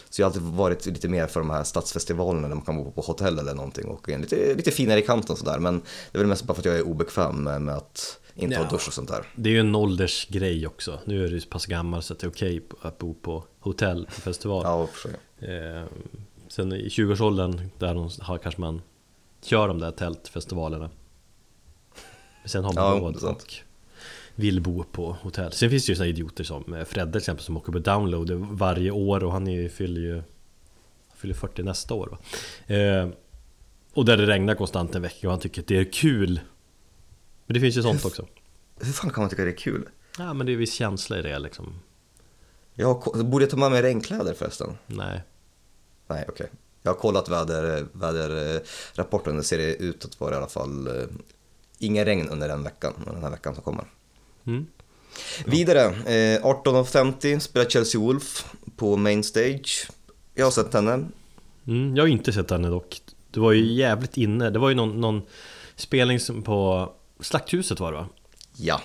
Så 0.10 0.22
jag 0.22 0.26
har 0.26 0.30
alltid 0.30 0.42
varit 0.44 0.86
lite 0.86 1.08
mer 1.08 1.28
för 1.28 1.40
de 1.40 1.50
här 1.50 1.64
stadsfestivalerna 1.64 2.48
där 2.48 2.56
man 2.56 2.66
kan 2.66 2.84
bo 2.84 2.92
på 2.92 3.02
hotell 3.02 3.40
eller 3.40 3.54
någonting 3.54 3.86
och 3.86 4.08
lite, 4.08 4.54
lite 4.54 4.72
finare 4.72 5.00
i 5.00 5.02
kanten 5.06 5.36
sådär. 5.36 5.60
Men 5.60 5.80
det 6.12 6.18
är 6.18 6.20
väl 6.20 6.28
mest 6.28 6.44
bara 6.44 6.54
för 6.54 6.62
att 6.62 6.66
jag 6.66 6.76
är 6.76 6.82
obekväm 6.82 7.44
med, 7.44 7.62
med 7.62 7.76
att 7.76 8.20
inte 8.36 8.56
ha 8.56 8.64
Ja. 8.64 8.70
dusch 8.70 8.88
och 8.88 8.94
sånt 8.94 9.10
där. 9.10 9.28
Det 9.36 9.50
är 9.50 9.54
ju 9.54 9.60
en 9.60 9.76
åldersgrej 9.76 10.68
också. 10.68 11.00
Nu 11.06 11.26
är 11.26 11.30
du 11.30 11.42
så 11.42 11.50
pass 11.50 11.66
gammal 11.66 12.04
så 12.04 12.14
att 12.14 12.20
det 12.20 12.28
är 12.28 12.32
okej 12.32 12.62
att 12.82 12.98
bo 12.98 13.14
på 13.14 13.44
hotell 13.70 14.06
på 14.06 14.22
festival. 14.22 14.62
Ja, 14.66 14.88
för. 14.88 15.10
Eh, 15.40 15.86
sen 16.48 16.74
i 16.74 16.88
20-årsåldern, 16.88 17.70
där 17.78 17.94
de 17.94 18.10
har, 18.20 18.38
kanske 18.38 18.62
man 18.62 18.82
kör 19.42 19.68
de 19.68 19.80
där 19.80 19.92
tältfestivalerna. 19.92 20.90
Men 22.42 22.50
sen 22.50 22.64
har 22.64 22.74
man 22.74 22.84
Ja, 22.84 23.00
råd 23.02 23.24
och 23.24 23.54
vill 24.36 24.62
bo 24.62 24.84
på 24.84 25.12
hotell. 25.22 25.52
Sen 25.52 25.70
finns 25.70 25.86
det 25.86 25.92
ju 25.92 25.96
såna 25.96 26.08
idioter 26.08 26.44
som 26.44 26.74
eh, 26.74 26.86
Fredde 26.86 27.12
till 27.12 27.20
exempel 27.20 27.46
som 27.46 27.58
åker 27.58 27.72
på 27.72 27.80
download 27.80 28.32
varje 28.32 28.92
år 28.92 29.24
och 29.24 29.32
han 29.32 29.48
är, 29.48 29.70
fyller 29.70 30.02
ju 30.02 30.24
fyller 31.16 31.34
40 31.34 31.64
nästa 31.64 31.94
år? 31.94 32.18
Eh, 32.68 33.10
och 33.94 34.06
där 34.06 34.18
det 34.18 34.26
regnar 34.26 34.56
konstant 34.56 34.96
en 34.96 35.02
vecka 35.02 35.28
och 35.28 35.32
han 35.32 35.40
tycker 35.40 35.62
att 35.62 35.68
det 35.68 35.78
är 35.78 35.92
kul. 35.92 36.40
Men 37.46 37.54
det 37.54 37.60
finns 37.60 37.78
ju 37.78 37.82
sånt 37.82 38.06
också. 38.06 38.26
Hur 38.80 38.94
fan 38.94 39.12
kan 39.12 39.22
man 39.22 39.30
tycka 39.30 39.44
det 39.44 39.52
är 39.52 39.58
kul? 39.58 39.86
Ja 40.18 40.34
men 40.34 40.46
det 40.46 40.52
är 40.52 40.58
viss 40.58 40.74
känsla 40.74 41.20
i 41.20 41.22
det 41.22 41.40
liksom. 41.40 41.74
Jag 42.80 43.02
borde 43.26 43.44
jag 43.44 43.52
ta 43.52 43.58
med 43.58 43.72
mig 43.72 43.82
regnkläder 43.82 44.34
förresten? 44.34 44.78
Nej. 44.88 45.22
Nej, 46.08 46.26
okej. 46.30 46.50
Jag 46.82 46.92
har 46.92 47.00
kollat 47.00 47.30
väder, 47.30 47.86
väderrapporten, 47.92 49.38
det 49.38 49.44
ser 49.44 49.58
ut 49.60 50.06
att 50.06 50.20
vara 50.20 50.34
i 50.34 50.38
alla 50.38 50.48
fall 50.48 50.88
eh, 50.88 51.04
inga 51.78 52.06
regn 52.06 52.30
under 52.30 52.48
den 52.48 52.64
veckan, 52.64 52.94
den 53.06 53.24
här 53.24 53.30
veckan 53.30 53.56
som 53.56 53.64
kommer. 53.64 53.86
Mm. 54.46 54.68
Vidare, 55.46 55.86
eh, 55.86 56.44
18.50 56.44 57.40
spelar 57.40 57.70
Chelsea 57.70 58.02
Wolf 58.02 58.54
på 58.76 58.98
Main 58.98 59.24
Stage. 59.24 59.88
Jag 60.36 60.46
har 60.46 60.52
sett 60.52 60.74
henne. 60.74 61.06
Mm, 61.68 61.96
jag 61.96 62.04
har 62.04 62.08
inte 62.08 62.34
sett 62.34 62.50
henne 62.52 62.70
dock. 62.70 63.02
Det 63.32 63.40
var 63.40 63.52
ju 63.52 63.74
jävligt 63.74 64.18
inne. 64.18 64.50
Det 64.50 64.60
var 64.60 64.70
ju 64.70 64.76
någon, 64.76 65.02
någon 65.02 65.22
spelning 65.76 66.20
på 66.44 66.90
Slakthuset 67.20 67.80
var 67.80 67.92
det 67.92 67.98
va? 67.98 68.08
Ja, 68.56 68.82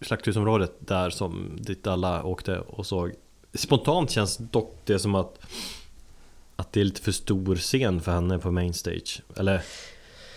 Slakthusområdet 0.00 0.72
där 0.78 1.10
som 1.10 1.58
dit 1.60 1.86
alla 1.86 2.24
åkte 2.24 2.58
och 2.58 2.86
såg. 2.86 3.12
Spontant 3.56 4.10
känns 4.10 4.36
dock 4.36 4.78
det 4.84 4.98
som 4.98 5.14
att 5.14 5.38
att 6.56 6.72
det 6.72 6.80
är 6.80 6.84
lite 6.84 7.02
för 7.02 7.12
stor 7.12 7.56
scen 7.56 8.00
för 8.00 8.12
henne 8.12 8.38
på 8.38 8.50
main 8.50 8.74
stage. 8.74 9.22
Eller 9.36 9.62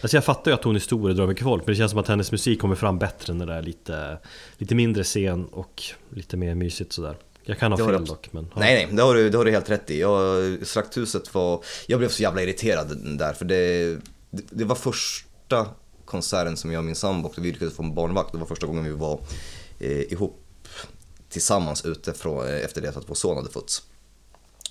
Alltså 0.01 0.17
jag 0.17 0.25
fattar 0.25 0.51
ju 0.51 0.55
att 0.55 0.63
hon 0.63 0.75
är 0.75 0.79
stor 0.79 1.09
och 1.09 1.15
drar 1.15 1.27
mycket 1.27 1.43
folk 1.43 1.65
men 1.65 1.73
det 1.73 1.77
känns 1.77 1.91
som 1.91 1.99
att 1.99 2.07
hennes 2.07 2.31
musik 2.31 2.61
kommer 2.61 2.75
fram 2.75 2.99
bättre 2.99 3.33
när 3.33 3.45
det 3.45 3.53
är 3.53 3.61
lite, 3.61 4.17
lite 4.57 4.75
mindre 4.75 5.03
scen 5.03 5.45
och 5.45 5.83
lite 6.09 6.37
mer 6.37 6.55
mysigt 6.55 6.93
sådär. 6.93 7.17
Jag 7.43 7.59
kan 7.59 7.71
ha 7.71 7.87
fel 7.87 8.05
dock 8.05 8.33
men... 8.33 8.47
ja. 8.53 8.59
nej 8.59 8.85
nej, 8.85 8.95
det 8.95 9.01
har 9.03 9.15
du, 9.15 9.29
det 9.29 9.37
har 9.37 9.45
du 9.45 9.51
helt 9.51 9.69
rätt 9.69 9.91
i. 9.91 9.99
Jag, 9.99 10.67
Slakthuset 10.67 11.33
var, 11.33 11.63
jag 11.87 11.99
blev 11.99 12.09
så 12.09 12.23
jävla 12.23 12.41
irriterad 12.41 13.17
där 13.17 13.33
för 13.33 13.45
det, 13.45 13.93
det, 14.29 14.43
det 14.49 14.63
var 14.63 14.75
första 14.75 15.67
konserten 16.05 16.57
som 16.57 16.71
jag 16.71 16.79
och 16.79 16.85
min 16.85 16.95
sambo 16.95 17.27
åkte, 17.29 17.41
vi 17.41 17.51
lyckades 17.51 17.75
få 17.75 17.83
en 17.83 17.93
barnvakt. 17.93 18.31
Det 18.31 18.37
var 18.37 18.45
första 18.45 18.67
gången 18.67 18.83
vi 18.83 18.91
var 18.91 19.19
eh, 19.79 20.13
ihop 20.13 20.48
tillsammans 21.29 21.85
ute 21.85 22.13
från, 22.13 22.47
eh, 22.47 22.65
efter 22.65 22.81
det 22.81 22.97
att 22.97 23.09
vår 23.09 23.15
son 23.15 23.37
hade 23.37 23.49
fötts. 23.49 23.81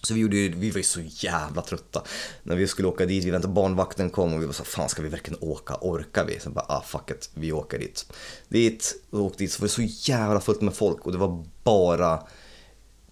Så 0.02 0.14
vi, 0.14 0.20
gjorde, 0.20 0.36
ju- 0.36 0.54
vi 0.56 0.70
var 0.70 0.76
ju 0.76 0.82
så 0.82 1.00
jävla 1.04 1.62
trötta. 1.62 2.02
När 2.42 2.56
vi 2.56 2.66
skulle 2.66 2.88
åka 2.88 3.06
dit, 3.06 3.24
vi 3.24 3.30
väntade 3.30 3.54
barnvakten 3.54 4.10
kom 4.10 4.34
och 4.34 4.42
vi 4.42 4.46
var 4.46 4.52
så 4.52 4.64
fan 4.64 4.88
ska 4.88 5.02
vi 5.02 5.08
verkligen 5.08 5.38
åka? 5.42 5.76
Orkar 5.80 6.24
vi? 6.24 6.40
Så 6.40 6.50
bara, 6.50 6.64
ah 6.68 6.82
fuck 6.82 7.10
it, 7.10 7.30
vi 7.34 7.52
åker 7.52 7.78
dit. 7.78 8.12
Dit, 8.48 8.94
och 9.10 9.20
åkte 9.20 9.38
dit 9.44 9.52
så 9.52 9.60
var 9.60 9.66
det 9.68 9.72
så 9.72 10.10
jävla 10.10 10.40
fullt 10.40 10.60
med 10.60 10.74
folk 10.74 11.06
och 11.06 11.12
det 11.12 11.18
var 11.18 11.44
bara 11.64 12.22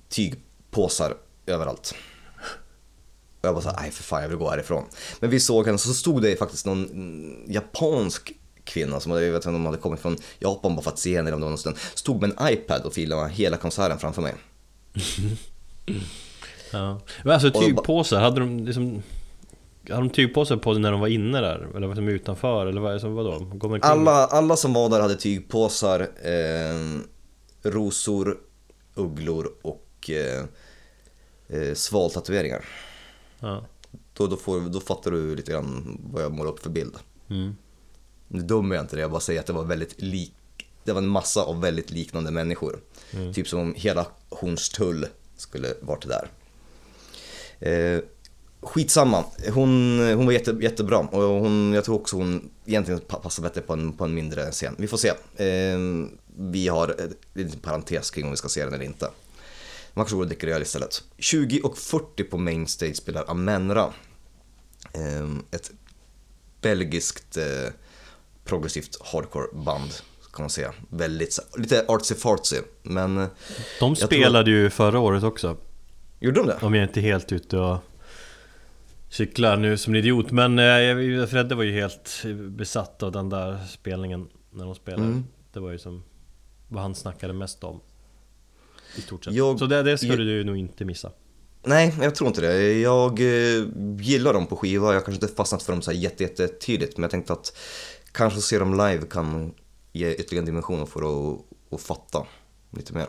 tygpåsar 0.09 1.17
överallt. 1.47 1.95
Och 3.41 3.49
jag 3.49 3.55
bara 3.55 3.63
såhär, 3.63 3.81
nej 3.81 3.91
för 3.91 4.03
fan 4.03 4.23
jag 4.23 4.29
vill 4.29 4.39
gå 4.39 4.51
härifrån. 4.51 4.85
Men 5.21 5.31
vi 5.31 5.41
såg 5.41 5.67
henne, 5.67 5.79
så 5.79 5.95
stod 5.95 6.23
det 6.23 6.37
faktiskt 6.37 6.67
någon 6.67 6.85
mm, 6.91 7.53
japansk 7.53 8.33
kvinna 8.67 9.01
som 9.01 9.13
hade, 9.13 9.25
jag 9.25 9.33
vet 9.33 9.39
inte 9.39 9.49
om 9.49 9.55
de 9.55 9.67
hade 9.67 9.79
kommit 9.79 10.01
från 10.01 10.17
Japan 10.39 10.77
bara 10.77 10.83
för 10.83 10.91
att 10.91 10.99
se 10.99 11.17
henne 11.17 11.29
eller 11.29 11.35
om 11.35 11.41
det 11.41 11.45
var 11.45 11.51
någon 11.51 11.59
stund. 11.59 11.77
Stod 11.95 12.21
med 12.21 12.33
en 12.37 12.53
iPad 12.53 12.83
och 12.85 12.93
filmade 12.93 13.29
hela 13.29 13.57
konserten 13.57 13.99
framför 13.99 14.23
mig. 14.23 14.35
Ja. 16.73 17.01
Men 17.25 17.33
alltså 17.33 17.51
tygpåsar, 17.51 18.21
hade 18.21 18.41
de 18.41 18.65
liksom... 18.67 19.03
Hade 19.89 20.01
de 20.01 20.11
tygpåsar 20.11 20.57
på 20.57 20.75
sig 20.75 20.83
när 20.83 20.91
de 20.91 21.01
var 21.01 21.09
inne 21.09 21.41
där? 21.41 21.69
Eller 21.77 21.87
var 21.87 21.95
de 21.95 22.09
utanför? 22.09 22.67
Eller 22.67 22.81
vad, 22.81 23.01
som, 23.01 23.15
vadå? 23.15 23.39
Går 23.39 23.79
Alla, 23.83 24.27
alla 24.27 24.57
som 24.57 24.73
var 24.73 24.89
där 24.89 25.01
hade 25.01 25.17
tygpåsar, 25.17 26.01
eh, 26.01 27.01
rosor, 27.63 28.39
ugglor 28.95 29.53
och 29.63 30.11
eh, 30.11 30.45
eh, 31.49 31.75
svaltatueringar. 31.75 32.65
Ja. 33.41 33.65
Då, 34.13 34.27
då, 34.27 34.37
får, 34.37 34.61
då 34.61 34.81
fattar 34.81 35.11
du 35.11 35.37
lite 35.37 35.53
grann 35.53 36.01
vad 36.13 36.23
jag 36.23 36.33
målar 36.33 36.51
upp 36.51 36.63
för 36.63 36.71
bild. 36.71 36.95
Mm. 37.29 37.57
Nu 38.29 38.43
dömer 38.43 38.75
jag 38.77 38.85
inte 38.85 38.97
det, 38.97 39.03
jag 39.03 39.11
bara 39.11 39.21
säger 39.21 39.41
att 39.41 39.47
det 39.47 39.53
var 39.53 39.65
väldigt 39.65 40.03
lik 40.03 40.33
Det 40.85 40.93
var 40.93 41.03
en 41.03 41.09
massa 41.09 41.43
av 41.43 41.61
väldigt 41.61 41.91
liknande 41.91 42.31
människor. 42.31 42.81
Typ 43.35 43.49
som 43.49 43.61
om 43.61 43.75
hela 43.75 44.07
Hornstull 44.29 45.07
skulle 45.37 45.75
varit 45.81 46.07
där. 46.09 46.29
Eh, 47.61 48.01
skitsamma, 48.61 49.25
hon, 49.55 49.99
hon 50.17 50.27
var 50.27 50.33
jätte, 50.33 50.57
jättebra 50.61 50.99
och 50.99 51.23
hon, 51.23 51.73
jag 51.73 51.85
tror 51.85 51.95
också 52.01 52.17
hon 52.17 52.51
egentligen 52.67 53.01
pa- 53.01 53.19
passar 53.19 53.43
bättre 53.43 53.61
på 53.61 53.73
en, 53.73 53.93
på 53.93 54.05
en 54.05 54.15
mindre 54.15 54.51
scen. 54.53 54.75
Vi 54.79 54.87
får 54.89 54.97
se. 54.97 55.09
Eh, 55.37 55.79
vi 56.39 56.69
har 56.69 56.97
en 57.01 57.15
liten 57.35 57.61
parentes 57.61 58.11
kring 58.11 58.25
om 58.25 58.31
vi 58.31 58.37
ska 58.37 58.49
se 58.49 58.65
den 58.65 58.75
eller 58.75 58.85
inte. 58.85 59.11
Man 59.95 60.05
kanske 60.05 60.17
borde 60.17 60.29
dricka 60.29 60.47
öl 60.49 60.63
istället. 60.63 61.03
20 61.19 61.61
och 61.61 61.79
40 61.79 62.25
på 62.25 62.39
main 62.39 62.67
stage 62.67 62.97
spelar 62.97 63.31
Amenra. 63.31 63.93
Eh, 64.93 65.31
ett 65.51 65.71
belgiskt 66.61 67.37
eh, 67.37 67.73
progressivt 68.47 68.99
hardcore-band 69.13 69.91
kan 70.33 70.43
man 70.43 70.51
säga. 70.51 70.73
Väldigt, 70.91 71.33
så- 71.33 71.43
lite 71.57 71.85
artsy-fartsy, 71.89 72.63
men 72.83 73.19
eh, 73.19 73.27
De 73.81 73.95
tror- 73.95 74.07
spelade 74.07 74.51
ju 74.51 74.71
förra 74.71 74.99
året 75.01 75.23
också. 75.25 75.57
gjorde 76.21 76.41
de 76.41 76.47
det? 76.47 76.59
Om 76.63 76.75
jag 76.75 76.85
inte 76.85 77.01
är 77.01 77.03
helt 77.03 77.33
ute 77.33 77.57
och 77.59 77.79
cyklar 79.11 79.57
nu 79.57 79.77
som 79.77 79.95
en 79.95 79.99
idiot. 79.99 80.31
Men 80.31 80.59
eh, 80.59 81.27
Fredde 81.27 81.55
var 81.55 81.63
ju 81.63 81.73
helt 81.73 82.23
besatt 82.37 83.03
av 83.03 83.13
den 83.13 83.29
där 83.29 83.59
spelningen 83.71 84.29
när 84.51 84.65
de 84.65 84.75
spelade. 84.75 85.03
Mm. 85.05 85.25
Det 85.53 85.61
var 85.61 85.71
ju 85.71 85.79
som 85.79 86.03
vad 86.69 86.83
han 86.83 86.95
snackade 86.95 87.33
mest 87.33 87.65
om. 87.65 87.81
I 88.97 89.01
stort 89.01 89.25
sett. 89.25 89.35
Jag- 89.35 89.59
Så 89.59 89.67
det, 89.67 89.83
det 89.83 89.99
ska 89.99 90.07
jag- 90.07 90.19
du 90.19 90.45
nog 90.45 90.57
inte 90.57 90.85
missa. 90.85 91.11
Nej, 91.69 91.95
jag 92.03 92.15
tror 92.15 92.29
inte 92.29 92.41
det. 92.41 92.73
Jag 92.79 93.21
eh, 93.21 93.65
gillar 94.01 94.33
dem 94.33 94.47
på 94.47 94.57
skiva, 94.57 94.95
jag 94.95 95.05
kanske 95.05 95.25
inte 95.25 95.37
fastnat 95.37 95.63
för 95.63 95.73
dem 95.73 95.83
så 95.83 95.91
här 95.91 95.99
jätte, 95.99 96.23
jätte 96.23 96.79
men 96.97 97.03
jag 97.03 97.11
tänkte 97.11 97.33
att 97.33 97.57
kanske 98.17 98.41
se 98.41 98.59
dem 98.59 98.73
live 98.73 99.07
kan 99.11 99.55
ge 99.93 100.15
ytterligare 100.15 100.43
en 100.43 100.47
dimension 100.47 100.87
för 100.87 101.01
att, 101.35 101.41
att 101.71 101.81
fatta 101.81 102.27
lite 102.71 102.93
mer. 102.93 103.07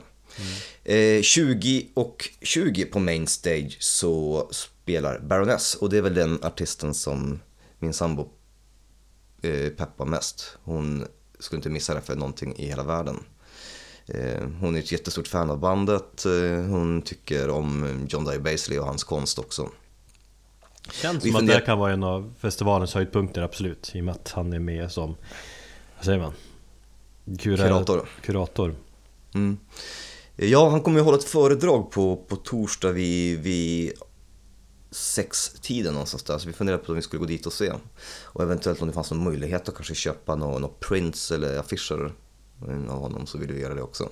Eh, 0.83 1.21
20 1.21 1.87
och 1.93 2.29
20 2.41 2.85
på 2.85 2.99
main 2.99 3.27
stage 3.27 3.77
så 3.79 4.47
spelar 4.51 5.19
Baroness 5.19 5.75
och 5.75 5.89
det 5.89 5.97
är 5.97 6.01
väl 6.01 6.13
den 6.13 6.43
artisten 6.43 6.93
som 6.93 7.39
min 7.79 7.93
sambo 7.93 8.29
eh, 9.41 9.69
peppar 9.69 10.05
mest. 10.05 10.57
Hon 10.63 11.05
skulle 11.39 11.57
inte 11.57 11.69
missa 11.69 11.93
det 11.93 12.01
för 12.01 12.15
någonting 12.15 12.55
i 12.57 12.65
hela 12.67 12.83
världen. 12.83 13.23
Eh, 14.07 14.43
Hon 14.59 14.75
är 14.75 14.79
ett 14.79 14.91
jättestort 14.91 15.27
fan 15.27 15.49
av 15.49 15.59
bandet. 15.59 16.25
eh, 16.25 16.61
Hon 16.65 17.01
tycker 17.01 17.49
om 17.49 18.05
John 18.09 18.25
Dye 18.25 18.39
Basley 18.39 18.79
och 18.79 18.85
hans 18.85 19.03
konst 19.03 19.39
också. 19.39 19.69
Känns 20.91 21.25
Vi 21.25 21.29
som 21.29 21.35
att 21.35 21.39
funderar- 21.39 21.59
det 21.59 21.65
kan 21.65 21.79
vara 21.79 21.93
en 21.93 22.03
av 22.03 22.33
festivalens 22.39 22.93
höjdpunkter, 22.93 23.41
absolut. 23.41 23.91
I 23.95 24.01
och 24.01 24.05
med 24.05 24.15
att 24.15 24.31
han 24.31 24.53
är 24.53 24.59
med 24.59 24.91
som, 24.91 25.15
vad 25.97 26.05
säger 26.05 26.19
man? 26.19 26.33
Kura- 27.39 27.57
Kurator. 27.67 28.09
Kurator. 28.21 28.75
Mm. 29.33 29.57
Ja, 30.35 30.69
han 30.69 30.81
kommer 30.81 30.99
ju 30.99 31.03
hålla 31.05 31.17
ett 31.17 31.23
föredrag 31.23 31.91
på, 31.91 32.15
på 32.15 32.35
torsdag 32.35 32.91
vid, 32.91 33.39
vid 33.39 33.91
sextiden 34.91 35.93
någonstans 35.93 36.23
där. 36.23 36.37
Så 36.37 36.47
vi 36.47 36.53
funderar 36.53 36.77
på 36.77 36.89
om 36.91 36.95
vi 36.95 37.01
skulle 37.01 37.19
gå 37.19 37.25
dit 37.25 37.45
och 37.45 37.53
se. 37.53 37.71
Och 38.23 38.43
eventuellt 38.43 38.81
om 38.81 38.87
det 38.87 38.93
fanns 38.93 39.11
någon 39.11 39.23
möjlighet 39.23 39.69
att 39.69 39.75
kanske 39.75 39.95
köpa 39.95 40.35
några 40.35 40.59
någon 40.59 40.73
prints 40.79 41.31
eller 41.31 41.59
affischer 41.59 42.11
av 42.89 42.99
honom 42.99 43.25
så 43.25 43.37
vill 43.37 43.53
vi 43.53 43.61
göra 43.61 43.73
det 43.75 43.81
också. 43.81 44.09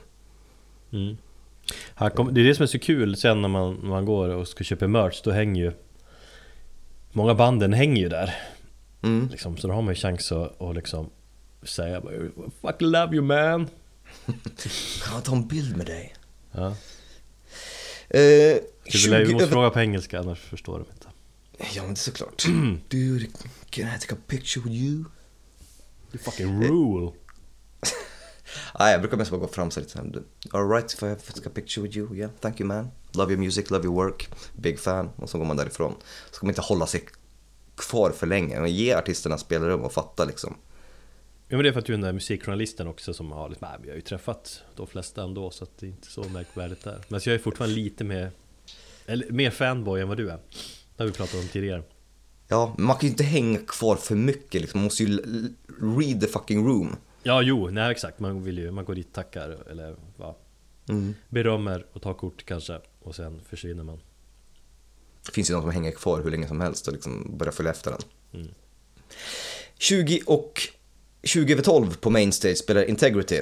Mm. 0.92 1.18
Kom, 2.16 2.34
det 2.34 2.42
är 2.42 2.46
det 2.46 2.56
som 2.56 2.64
är 2.64 2.68
så 2.68 2.80
kul 2.80 3.18
sen 3.18 3.42
när 3.42 3.50
man, 3.50 3.74
när 3.76 3.90
man 3.90 4.06
går 4.06 4.30
och 4.30 4.48
ska 4.48 4.64
köpa 4.64 4.88
merch, 4.88 5.22
då 5.24 5.32
hänger 5.32 5.64
ju 5.64 5.72
Många 7.16 7.36
banden 7.36 7.74
hänger 7.74 8.02
ju 8.02 8.10
där 8.10 8.36
Mm. 9.04 9.28
liksom, 9.32 9.58
Så 9.58 9.68
då 9.68 9.74
har 9.74 9.82
man 9.82 9.94
ju 9.94 10.00
chans 10.00 10.32
att, 10.32 10.62
att 10.62 10.76
liksom 10.76 11.10
säga 11.64 12.02
Fuck 12.62 12.76
love 12.82 13.16
you 13.16 13.22
man 13.26 13.70
jag 15.14 15.24
ta 15.24 15.32
en 15.36 15.48
bild 15.48 15.78
med 15.78 15.86
dig? 15.86 16.16
ja. 16.52 16.68
Eh, 18.10 18.58
Så 18.90 18.98
vi, 18.98 19.08
lär- 19.10 19.20
vi 19.20 19.26
20 19.26 19.34
måste 19.34 19.48
fråga 19.50 19.70
på 19.70 19.80
engelska 19.80 20.20
annars 20.20 20.40
förstår 20.40 20.80
de 20.80 20.86
inte 20.92 21.08
Ja 21.76 21.82
men 21.82 21.86
det 21.88 21.92
är 21.92 21.96
såklart. 21.96 22.46
Dude, 22.90 23.26
can 23.70 23.88
I 23.96 24.00
take 24.00 24.14
a 24.16 24.18
picture 24.28 24.64
with 24.64 24.76
you? 24.84 25.06
You 26.12 26.20
fucking 26.24 26.64
rule 26.64 27.12
Nej, 28.80 28.92
jag 28.92 29.02
brukar 29.02 29.18
mest 29.18 29.32
bara 29.32 29.40
gå 29.42 29.48
fram 29.48 29.72
så 29.72 29.80
lite 29.80 29.92
såhär, 29.92 30.24
alright 30.52 30.94
if 30.94 31.04
I 31.04 31.06
have 31.06 31.20
to 31.22 31.34
take 31.34 31.50
a 31.50 31.52
picture 31.56 31.84
with 31.84 31.98
you, 31.98 32.16
yeah, 32.16 32.32
thank 32.40 32.60
you 32.60 32.68
man. 32.68 32.92
Love 33.18 33.32
your 33.34 33.40
music, 33.44 33.70
love 33.72 33.84
your 33.86 33.96
work, 33.96 34.30
big 34.56 34.80
fan. 34.80 35.10
Och 35.16 35.30
så 35.30 35.38
går 35.38 35.46
man 35.46 35.58
därifrån. 35.58 35.94
Så 36.30 36.34
ska 36.36 36.46
man 36.46 36.52
inte 36.52 36.62
hålla 36.62 36.88
sig 36.88 37.04
kvar 37.78 38.12
för 38.12 38.28
länge, 38.28 38.60
men 38.60 38.72
ge 38.74 38.94
artisterna 38.94 39.38
spelrum 39.38 39.82
och 39.82 39.94
fatta 39.94 40.26
liksom. 40.26 40.56
Ja 41.48 41.58
men 41.58 41.64
det 41.64 41.70
är 41.70 41.74
för 41.74 41.80
att 41.80 41.86
du 41.86 41.94
är 41.94 41.98
den 41.98 42.06
där 42.06 42.14
musikjournalisten 42.14 42.88
också 42.88 43.14
som 43.14 43.32
har 43.32 43.50
lite, 43.50 43.66
nej, 43.66 43.78
vi 43.84 43.90
har 43.90 43.96
ju 43.96 44.02
träffat 44.02 44.62
de 44.76 44.88
flesta 44.88 45.24
ändå 45.24 45.52
så 45.52 45.64
att 45.64 45.78
det 45.80 45.86
är 45.86 45.90
inte 45.90 46.12
så 46.12 46.24
märkvärdigt 46.24 46.84
där 46.84 47.00
Men 47.08 47.20
jag 47.24 47.36
är 47.36 47.40
fortfarande 47.40 47.76
lite 47.76 48.04
mer, 48.04 48.32
eller 49.06 49.32
mer 49.32 49.50
fanboy 49.52 50.02
än 50.02 50.08
vad 50.08 50.18
du 50.18 50.30
är 50.30 50.38
Det 50.96 51.04
har 51.04 51.06
vi 51.06 51.12
pratat 51.12 51.36
om 51.36 51.48
tidigare 51.48 51.84
Ja, 52.48 52.74
men 52.78 52.86
man 52.86 52.96
kan 52.96 53.08
ju 53.08 53.12
inte 53.12 53.24
hänga 53.24 53.60
kvar 53.60 53.96
för 53.96 54.16
mycket 54.16 54.62
liksom, 54.62 54.80
man 54.80 54.84
måste 54.84 55.04
ju 55.04 55.18
read 55.82 56.22
the 56.22 56.28
fucking 56.28 56.68
room. 56.68 56.96
Ja, 57.24 57.42
jo, 57.42 57.70
nej 57.70 57.92
exakt. 57.92 58.20
Man 58.20 58.44
vill 58.44 58.58
ju, 58.58 58.72
man 58.72 58.86
går 58.86 58.96
dit, 58.96 59.14
tackar 59.14 59.58
eller 59.72 59.96
va, 60.18 60.36
Mm. 60.90 61.14
berömmer 61.30 61.86
och 61.94 62.02
tar 62.02 62.14
kort 62.14 62.46
kanske 62.46 62.80
och 63.06 63.16
sen 63.16 63.42
försvinner 63.50 63.84
man. 63.84 64.00
Det 65.26 65.32
finns 65.32 65.50
ju 65.50 65.54
de 65.54 65.62
som 65.62 65.72
hänger 65.72 65.92
kvar 65.92 66.22
hur 66.24 66.32
länge 66.32 66.48
som 66.48 66.62
helst 66.62 66.88
och 66.88 66.94
liksom 66.94 67.38
börjar 67.38 67.52
följa 67.52 67.72
efter 67.72 67.92
den. 67.92 68.02
Mm. 68.34 68.54
20 69.78 70.22
och 70.26 70.62
20 71.24 71.54
över 71.54 71.64
12 71.64 71.98
på 71.98 72.10
main 72.10 72.32
stage 72.32 72.58
spelar 72.58 72.84
Integrity. 72.84 73.42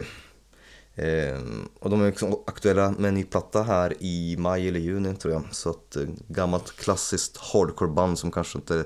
Ehm, 0.96 1.70
och 1.80 1.90
de 1.90 2.02
är 2.02 2.06
liksom 2.06 2.44
aktuella 2.48 2.92
med 2.92 3.10
en 3.10 3.14
ny 3.14 3.24
platta 3.24 3.64
här 3.64 3.96
i 4.00 4.36
maj 4.38 4.68
eller 4.68 4.80
juni 4.80 5.16
tror 5.16 5.34
jag. 5.34 5.44
Så 5.52 5.70
att 5.70 5.96
eh, 5.96 6.04
gammalt 6.28 6.76
klassiskt 6.76 7.38
hardcore-band 7.38 8.20
som 8.20 8.32
kanske 8.32 8.58
inte 8.58 8.86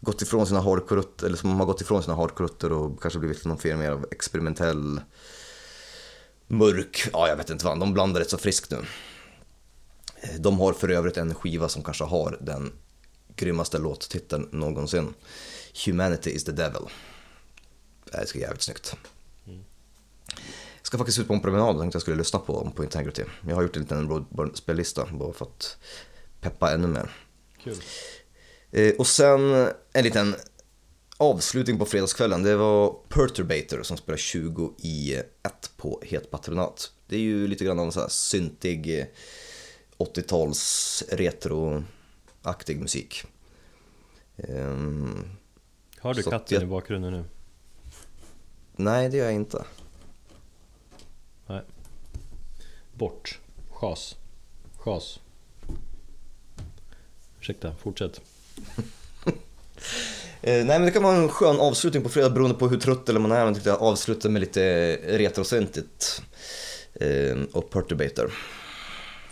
gått 0.00 0.22
ifrån 0.22 0.46
sina 0.46 0.60
hardcore 0.60 1.02
eller 1.22 1.36
som 1.36 1.60
har 1.60 1.66
gått 1.66 1.80
ifrån 1.80 2.02
sina 2.02 2.16
hardcore 2.16 2.74
och 2.74 3.02
kanske 3.02 3.18
blivit 3.18 3.44
någon 3.44 3.58
form 3.58 3.78
mer 3.78 3.90
av 3.90 4.06
experimentell 4.10 5.00
mörk, 6.46 7.08
ja 7.12 7.28
jag 7.28 7.36
vet 7.36 7.50
inte 7.50 7.64
vad, 7.64 7.80
de 7.80 7.94
blandar 7.94 8.20
rätt 8.20 8.30
så 8.30 8.38
friskt 8.38 8.70
nu. 8.70 8.78
De 10.38 10.60
har 10.60 10.72
för 10.72 10.88
övrigt 10.88 11.16
en 11.16 11.34
skiva 11.34 11.68
som 11.68 11.82
kanske 11.82 12.04
har 12.04 12.38
den 12.40 12.72
grymmaste 13.36 13.78
låttiteln 13.78 14.48
någonsin. 14.52 15.14
Humanity 15.86 16.30
is 16.30 16.44
the 16.44 16.52
devil. 16.52 16.82
Det 18.04 18.26
ska 18.26 18.38
jävligt 18.38 18.62
snyggt. 18.62 18.96
Jag 20.76 20.86
ska 20.86 20.98
faktiskt 20.98 21.18
ut 21.18 21.28
på 21.28 21.34
en 21.34 21.40
promenad 21.40 21.76
och 21.76 21.82
tänkte 21.82 21.96
jag 21.96 22.02
skulle 22.02 22.16
lyssna 22.16 22.38
på, 22.38 22.72
på 22.76 22.84
Integrity. 22.84 23.22
Jag 23.48 23.54
har 23.54 23.62
gjort 23.62 23.76
en 23.76 23.82
liten 23.82 24.08
Roadburn-spellista 24.08 25.06
bara 25.12 25.32
för 25.32 25.44
att 25.44 25.76
peppa 26.40 26.72
ännu 26.72 26.86
mer. 26.86 27.10
Kul. 27.64 27.76
Eh, 28.70 28.94
och 28.94 29.06
sen 29.06 29.68
en 29.92 30.04
liten 30.04 30.34
avslutning 31.16 31.78
på 31.78 31.86
fredagskvällen. 31.86 32.42
Det 32.42 32.56
var 32.56 32.96
Perturbator 33.08 33.82
som 33.82 33.96
spelar 33.96 34.16
20 34.16 34.74
i 34.78 35.14
ett 35.14 35.70
på 35.76 36.02
Het 36.06 36.30
Patronat. 36.30 36.92
Det 37.06 37.16
är 37.16 37.20
ju 37.20 37.48
lite 37.48 37.64
grann 37.64 37.78
av 37.78 37.86
en 37.86 37.92
sån 37.92 38.02
här 38.02 38.08
syntig 38.08 38.98
eh, 38.98 39.06
80-tals 39.98 41.04
retroaktig 41.12 42.80
musik. 42.80 43.24
Ehm, 44.36 45.30
Har 45.98 46.14
du 46.14 46.22
katten 46.22 46.54
jag- 46.54 46.62
i 46.62 46.66
bakgrunden 46.66 47.12
nu? 47.12 47.24
nej, 48.76 49.08
det 49.08 49.16
gör 49.16 49.24
jag 49.24 49.34
inte. 49.34 49.64
Nej. 51.46 51.62
Bort. 52.92 53.38
Chas. 53.70 54.16
Chas. 54.78 55.20
ursäkta, 57.40 57.74
fortsätt. 57.82 58.20
Eh, 60.42 60.64
nej 60.64 60.78
men 60.78 60.82
det 60.82 60.90
kan 60.90 61.02
vara 61.02 61.16
en 61.16 61.28
skön 61.28 61.60
avslutning 61.60 62.02
på 62.02 62.08
fredag 62.08 62.30
beroende 62.30 62.56
på 62.56 62.68
hur 62.68 62.78
trött 62.80 63.08
eller 63.08 63.20
man 63.20 63.32
är. 63.32 63.44
Man 63.44 63.54
tyckte 63.54 63.68
jag 63.70 63.82
avsluta 63.82 64.28
med 64.28 64.40
lite 64.40 64.92
retrosyntigt 65.18 66.22
eh, 66.94 67.36
och 67.52 67.70
Perturbator. 67.70 68.32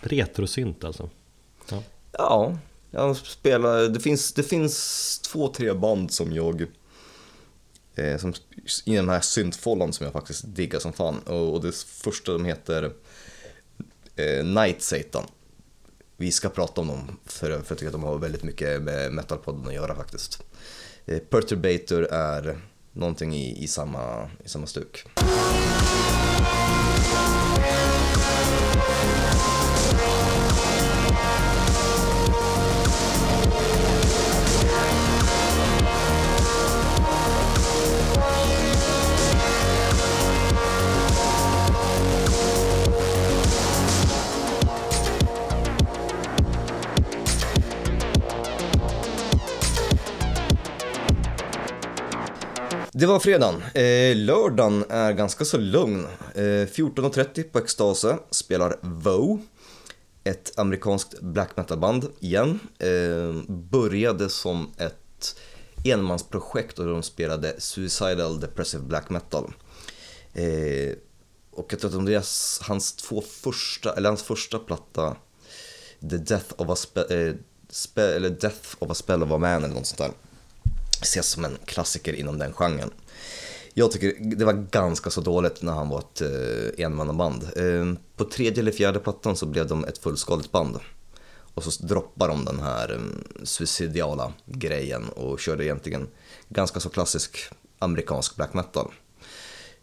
Retrosynt 0.01 0.83
alltså. 0.83 1.09
Ja. 1.69 1.83
Ja, 2.11 2.57
jag 2.91 3.17
spelar, 3.17 3.87
det 3.87 3.99
finns, 3.99 4.33
det 4.33 4.43
finns 4.43 5.19
två, 5.19 5.47
tre 5.47 5.73
band 5.73 6.11
som 6.11 6.33
jag 6.33 6.65
eh, 7.95 8.17
som, 8.17 8.33
i 8.85 8.95
den 8.95 9.09
här 9.09 9.21
syntfållan 9.21 9.93
som 9.93 10.03
jag 10.03 10.13
faktiskt 10.13 10.43
diggar 10.55 10.79
som 10.79 10.93
fan. 10.93 11.19
Och, 11.19 11.53
och 11.53 11.61
det 11.61 11.75
första 11.75 12.33
de 12.33 12.45
heter 12.45 12.93
eh, 14.15 14.45
Night 14.45 14.81
Satan. 14.81 15.23
Vi 16.17 16.31
ska 16.31 16.49
prata 16.49 16.81
om 16.81 16.87
dem 16.87 17.17
för, 17.25 17.47
för 17.47 17.55
jag 17.55 17.67
tycker 17.67 17.85
att 17.85 17.91
de 17.91 18.03
har 18.03 18.17
väldigt 18.17 18.43
mycket 18.43 18.81
med 18.81 19.13
metalpodden 19.13 19.67
att 19.67 19.73
göra 19.73 19.95
faktiskt. 19.95 20.43
Eh, 21.05 21.19
Perturbator 21.19 22.05
är 22.11 22.61
någonting 22.91 23.35
i, 23.35 23.63
i, 23.63 23.67
samma, 23.67 24.29
i 24.45 24.49
samma 24.49 24.67
stuk. 24.67 25.05
Det 52.99 53.05
var 53.05 53.19
fredagen. 53.19 53.61
Eh, 53.73 54.15
lördagen 54.15 54.85
är 54.89 55.13
ganska 55.13 55.45
så 55.45 55.57
lugn. 55.57 56.05
Eh, 56.35 56.41
14.30 56.41 57.43
på 57.43 57.59
Extase 57.59 58.17
spelar 58.31 58.75
Voe. 58.81 59.37
Ett 60.23 60.59
amerikanskt 60.59 61.21
black 61.21 61.57
metal-band 61.57 62.07
igen. 62.19 62.59
Eh, 62.79 63.51
började 63.51 64.29
som 64.29 64.71
ett 64.77 65.39
enmansprojekt 65.85 66.79
och 66.79 66.85
de 66.85 67.03
spelade 67.03 67.55
suicidal 67.57 68.39
depressive 68.39 68.83
black 68.83 69.09
metal. 69.09 69.53
Eh, 70.33 70.95
och 71.51 71.67
jag 71.69 71.79
tror 71.79 71.99
att 71.99 72.05
deras, 72.05 72.59
hans 72.63 72.95
två 72.95 73.21
första, 73.21 73.93
eller 73.93 74.09
hans 74.09 74.23
första 74.23 74.59
platta, 74.59 75.15
The 76.09 76.17
Death 76.17 76.53
of 76.57 76.69
a, 76.69 76.75
spe, 76.75 77.01
eh, 77.01 77.35
spe, 77.69 78.15
eller 78.15 78.29
Death 78.29 78.75
of 78.79 78.91
a 78.91 78.93
Spell 78.93 79.23
of 79.23 79.31
a 79.31 79.37
Man 79.37 79.63
eller 79.63 79.75
något 79.75 79.87
sånt 79.87 79.97
där 79.97 80.11
ses 81.01 81.27
som 81.27 81.45
en 81.45 81.57
klassiker 81.65 82.13
inom 82.13 82.37
den 82.37 82.53
genren. 82.53 82.91
Jag 83.73 83.91
tycker 83.91 84.35
det 84.35 84.45
var 84.45 84.53
ganska 84.53 85.09
så 85.09 85.21
dåligt 85.21 85.61
när 85.61 85.73
han 85.73 85.89
var 85.89 85.99
ett 85.99 86.21
eh, 86.21 86.85
enmannaband. 86.85 87.43
Eh, 87.43 87.93
på 88.15 88.25
tredje 88.25 88.61
eller 88.61 88.71
fjärde 88.71 88.99
plattan 88.99 89.35
så 89.35 89.45
blev 89.45 89.67
de 89.67 89.85
ett 89.85 89.97
fullskaligt 89.97 90.51
band. 90.51 90.79
Och 91.53 91.63
så 91.63 91.85
droppade 91.85 92.33
de 92.33 92.45
den 92.45 92.59
här 92.59 92.93
eh, 92.93 93.43
suicidiala 93.43 94.33
grejen 94.45 95.09
och 95.09 95.39
körde 95.39 95.65
egentligen 95.65 96.07
ganska 96.49 96.79
så 96.79 96.89
klassisk 96.89 97.37
amerikansk 97.79 98.35
black 98.35 98.53
metal. 98.53 98.91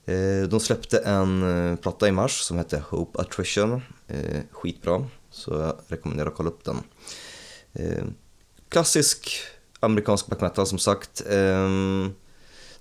Eh, 0.04 0.48
de 0.48 0.60
släppte 0.60 0.98
en 0.98 1.42
eh, 1.42 1.76
platta 1.76 2.08
i 2.08 2.12
mars 2.12 2.40
som 2.40 2.58
hette 2.58 2.82
Hope 2.88 3.20
Attrition. 3.20 3.82
Eh, 4.08 4.40
skitbra, 4.50 5.06
så 5.30 5.54
jag 5.54 5.76
rekommenderar 5.88 6.28
att 6.28 6.36
kolla 6.36 6.50
upp 6.50 6.64
den. 6.64 6.82
Eh, 7.72 8.04
klassisk 8.68 9.30
amerikansk 9.84 10.26
black 10.26 10.40
metal 10.40 10.66
som 10.66 10.78
sagt. 10.78 11.22
Ehm, 11.30 12.14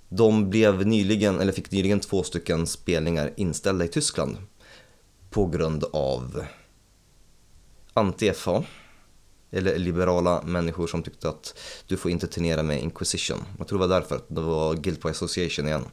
de 0.08 0.50
blev 0.50 0.86
nyligen, 0.86 1.40
eller 1.40 1.52
fick 1.52 1.70
nyligen 1.70 2.00
två 2.00 2.22
stycken 2.22 2.66
spelningar 2.66 3.32
inställda 3.36 3.84
i 3.84 3.88
Tyskland 3.88 4.36
på 5.30 5.46
grund 5.46 5.84
av 5.92 6.44
anti-FA 7.94 8.64
eller 9.50 9.78
liberala 9.78 10.42
människor 10.42 10.86
som 10.86 11.02
tyckte 11.02 11.28
att 11.28 11.58
du 11.86 11.96
får 11.96 12.10
inte 12.10 12.26
turnera 12.26 12.62
med 12.62 12.82
Inquisition. 12.82 13.38
Jag 13.58 13.68
tror 13.68 13.78
det 13.78 13.86
var 13.86 14.00
därför, 14.00 14.20
det 14.28 14.40
var 14.40 14.74
guilt 14.74 15.02
by 15.02 15.08
Association 15.08 15.66
igen. 15.66 15.84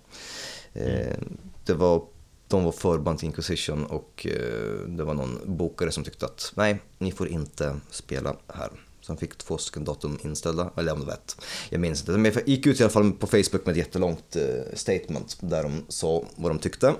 Ehm, 0.73 1.37
det 1.65 1.73
var, 1.73 2.03
de 2.47 2.63
var 2.63 2.71
förband 2.71 3.19
till 3.19 3.25
Inquisition 3.25 3.85
och 3.85 4.27
eh, 4.29 4.87
det 4.87 5.03
var 5.03 5.13
någon 5.13 5.39
bokare 5.45 5.91
som 5.91 6.03
tyckte 6.03 6.25
att 6.25 6.53
nej, 6.55 6.79
ni 6.97 7.11
får 7.11 7.27
inte 7.27 7.75
spela 7.89 8.35
här 8.47 8.71
som 9.01 9.17
fick 9.17 9.37
två 9.37 9.57
stycken 9.57 9.85
datum 9.85 10.19
inställda, 10.23 10.71
eller 10.77 10.93
om 10.93 10.99
det 10.99 11.05
var 11.05 11.13
ett. 11.13 11.45
Jag 11.69 11.81
minns 11.81 11.99
inte. 11.99 12.11
men 12.11 12.33
jag 12.33 12.47
gick 12.47 12.65
ut 12.65 12.79
i 12.79 12.83
alla 12.83 12.91
fall 12.91 13.11
på 13.11 13.27
Facebook 13.27 13.65
med 13.65 13.71
ett 13.71 13.77
jättelångt 13.77 14.35
eh, 14.35 14.75
statement 14.75 15.37
där 15.39 15.63
de 15.63 15.85
sa 15.87 16.23
vad 16.35 16.51
de 16.51 16.59
tyckte. 16.59 16.95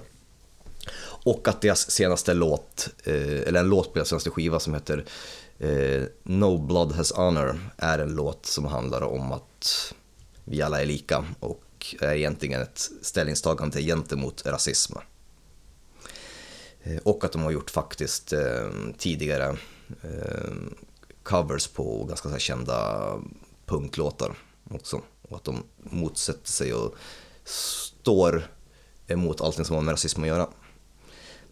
Och 1.24 1.48
att 1.48 1.62
deras 1.62 1.92
senaste 1.92 2.34
låt, 2.34 2.90
eh, 3.04 3.42
eller 3.48 3.60
en 3.60 3.70
låt 3.70 3.88
på 3.88 3.94
deras 3.94 4.10
senaste 4.10 4.30
skiva 4.30 4.60
som 4.60 4.74
heter 4.74 5.06
eh, 5.60 6.04
No 6.24 6.58
Blood 6.58 6.92
Has 6.92 7.12
Honor 7.12 7.60
är 7.78 8.00
en 8.00 8.16
låt 8.16 8.46
som 8.46 8.66
handlar 8.66 9.02
om 9.02 9.32
att 9.32 9.94
vi 10.44 10.62
alla 10.62 10.82
är 10.82 10.86
lika 10.86 11.26
och 11.40 11.96
är 12.02 12.14
egentligen 12.14 12.62
ett 12.62 12.90
ställningstagande 13.02 13.82
gentemot 13.82 14.46
rasism. 14.46 14.94
Eh, 16.84 16.98
och 16.98 17.24
att 17.24 17.32
de 17.32 17.42
har 17.42 17.52
gjort 17.52 17.70
faktiskt 17.70 18.34
eh, 18.34 18.70
tidigare 18.98 19.58
eh, 20.02 20.52
covers 21.32 21.68
på 21.68 22.04
ganska 22.04 22.30
så 22.30 22.38
kända 22.38 23.06
punklåtar 23.66 24.34
också. 24.70 25.02
Och 25.22 25.38
att 25.38 25.44
de 25.44 25.64
motsätter 25.78 26.48
sig 26.48 26.74
och 26.74 26.96
står 27.46 28.44
emot 29.08 29.42
allting 29.42 29.66
som 29.66 29.76
har 29.76 29.84
med 29.84 29.92
rasism 29.92 30.22
att 30.22 30.28
göra. 30.28 30.48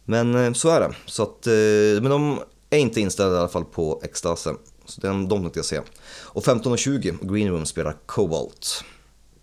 Men 0.06 0.36
eh, 0.36 0.54
så 0.54 0.70
är 0.70 0.80
det. 0.80 0.96
Så 1.06 1.24
att, 1.24 1.48
eh, 1.48 2.02
men 2.02 2.10
de 2.10 2.40
är 2.70 2.78
inte 2.78 3.02
inställda 3.02 3.36
i 3.36 3.40
alla 3.40 3.48
fall 3.48 3.66
på 3.66 4.02
Extase. 4.04 4.56
Så 4.86 5.02
de, 5.02 5.28
de 5.28 5.42
tänkte 5.42 5.60
jag 5.60 5.66
se. 5.66 5.82
Och 6.24 6.44
15.20 6.44 7.34
Green 7.34 7.50
Room 7.50 7.66
spelar 7.66 7.96
Cobalt. 8.06 8.84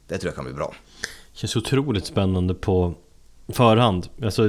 Det 0.07 0.19
tror 0.19 0.29
jag 0.29 0.35
kan 0.35 0.45
bli 0.45 0.55
bra. 0.55 0.75
Känns 1.33 1.57
otroligt 1.57 2.07
spännande 2.07 2.55
på 2.55 2.95
förhand. 3.49 4.09
Alltså, 4.23 4.49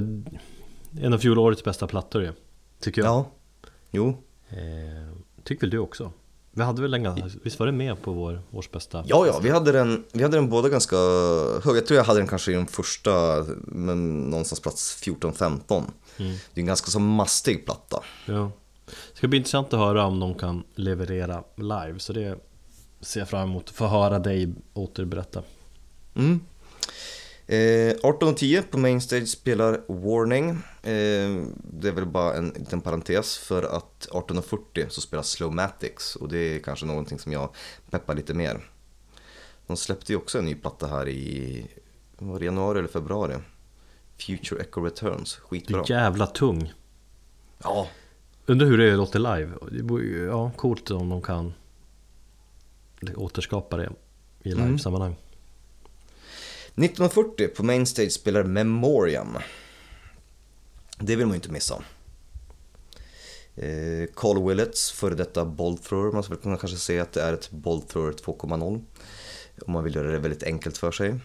en 1.02 1.14
av 1.14 1.18
fjolårets 1.18 1.64
bästa 1.64 1.88
plattor 1.88 2.24
ju. 2.24 2.34
Tycker 2.80 3.02
jag. 3.02 3.10
Ja, 3.10 3.32
jo. 3.92 4.24
Eh, 4.50 5.18
tycker 5.48 5.62
väl 5.62 5.70
du 5.70 5.78
också? 5.78 6.12
Vi 6.52 6.64
hade 6.64 6.82
väl 6.82 6.94
en, 6.94 7.32
visst 7.44 7.60
var 7.60 7.66
det 7.66 7.72
med 7.72 8.02
på 8.02 8.12
vår 8.12 8.42
årsbästa? 8.52 9.04
Ja, 9.08 9.28
ja, 9.28 9.40
vi 9.44 9.50
hade 9.50 9.72
den, 9.72 10.04
vi 10.12 10.24
hade 10.24 10.38
den 10.38 10.50
båda 10.50 10.70
ganska 10.70 10.96
hög. 11.64 11.76
Jag 11.76 11.86
tror 11.86 11.98
jag 11.98 12.04
hade 12.04 12.20
den 12.20 12.28
kanske 12.28 12.52
i 12.52 12.56
den 12.56 12.68
första, 12.68 13.46
men 13.58 14.22
någonstans 14.22 14.60
plats 14.60 15.04
14-15. 15.04 15.84
Mm. 16.18 16.32
Det 16.54 16.60
är 16.60 16.62
en 16.62 16.66
ganska 16.66 16.92
så 16.92 17.00
mastig 17.00 17.66
platta. 17.66 18.04
Ja. 18.26 18.52
Det 18.86 19.18
ska 19.18 19.28
bli 19.28 19.38
intressant 19.38 19.74
att 19.74 19.80
höra 19.80 20.06
om 20.06 20.20
de 20.20 20.36
kan 20.36 20.64
leverera 20.76 21.44
live, 21.56 22.00
så 22.00 22.14
det 22.14 22.38
ser 23.02 23.20
jag 23.20 23.30
fram 23.30 23.50
emot. 23.50 23.70
Få 23.70 23.88
höra 23.88 24.20
dig 24.20 24.54
återberätta. 24.74 25.44
Mm. 26.16 26.40
Eh, 27.50 27.96
18.10 28.04 28.62
på 28.62 28.78
Mainstage 28.78 29.28
spelar 29.28 29.82
Warning. 29.88 30.50
Eh, 30.84 31.46
det 31.64 31.88
är 31.88 31.92
väl 31.92 32.06
bara 32.06 32.34
en 32.34 32.50
liten 32.50 32.82
parentes 32.82 33.38
för 33.38 33.64
att 33.64 34.08
18.40 34.12 34.90
så 34.90 35.02
spelar 35.02 35.24
Slowmatics 35.24 36.16
och 36.16 36.30
det 36.30 36.38
är 36.38 36.60
kanske 36.60 36.86
någonting 36.86 37.20
som 37.20 37.32
jag 37.32 37.50
peppar 37.90 38.16
lite 38.16 38.34
mer. 38.34 38.60
De 39.68 39.78
släppte 39.78 40.12
ju 40.12 40.18
också 40.18 40.40
en 40.40 40.46
ny 40.46 40.56
platta 40.56 40.88
här 40.88 41.08
i 41.08 41.66
var 42.18 42.40
det 42.40 42.46
januari 42.46 42.80
eller 42.80 42.90
februari. 42.90 43.36
Future 44.18 44.62
Echo 44.62 44.82
Returns, 44.82 45.36
skitbra. 45.36 45.84
Det 45.84 45.94
är 45.94 46.00
jävla 46.00 46.28
tung. 46.28 46.74
Ja. 47.64 47.88
Undrar 48.46 48.68
hur 48.68 48.78
det 48.78 48.96
låter 48.96 49.20
live. 49.20 49.52
Ja, 50.28 50.52
coolt 50.56 50.92
om 50.92 51.10
de 51.10 51.22
kan 51.22 51.54
återskapa 53.16 53.78
det 53.78 53.90
i 54.44 54.52
mm. 54.52 54.68
live-sammanhang. 54.68 55.12
Mm. 55.12 55.27
1940 56.78 57.48
på 57.48 57.64
Mainstage 57.64 58.12
spelar 58.12 58.44
Memoriam. 58.44 59.38
Det 61.00 61.16
vill 61.16 61.26
man 61.26 61.34
ju 61.34 61.36
inte 61.36 61.52
missa. 61.52 61.84
Eh, 63.56 64.10
Carl 64.16 64.48
Willets, 64.48 64.92
före 64.92 65.16
detta 65.16 65.46
Bolthrower, 65.46 66.12
man 66.12 66.24
skulle 66.24 66.40
kunna 66.40 66.58
kanske 66.58 66.78
säga 66.78 67.02
att 67.02 67.14
det 67.14 67.22
är 67.22 67.34
ett 67.34 67.52
Bolthrower 67.52 68.12
2.0. 68.12 68.82
Om 69.62 69.74
man 69.74 69.84
vill 69.84 69.96
göra 69.96 70.12
det 70.12 70.20
väldigt 70.20 70.44
enkelt 70.44 70.78
för 70.78 70.92
sig. 70.92 71.16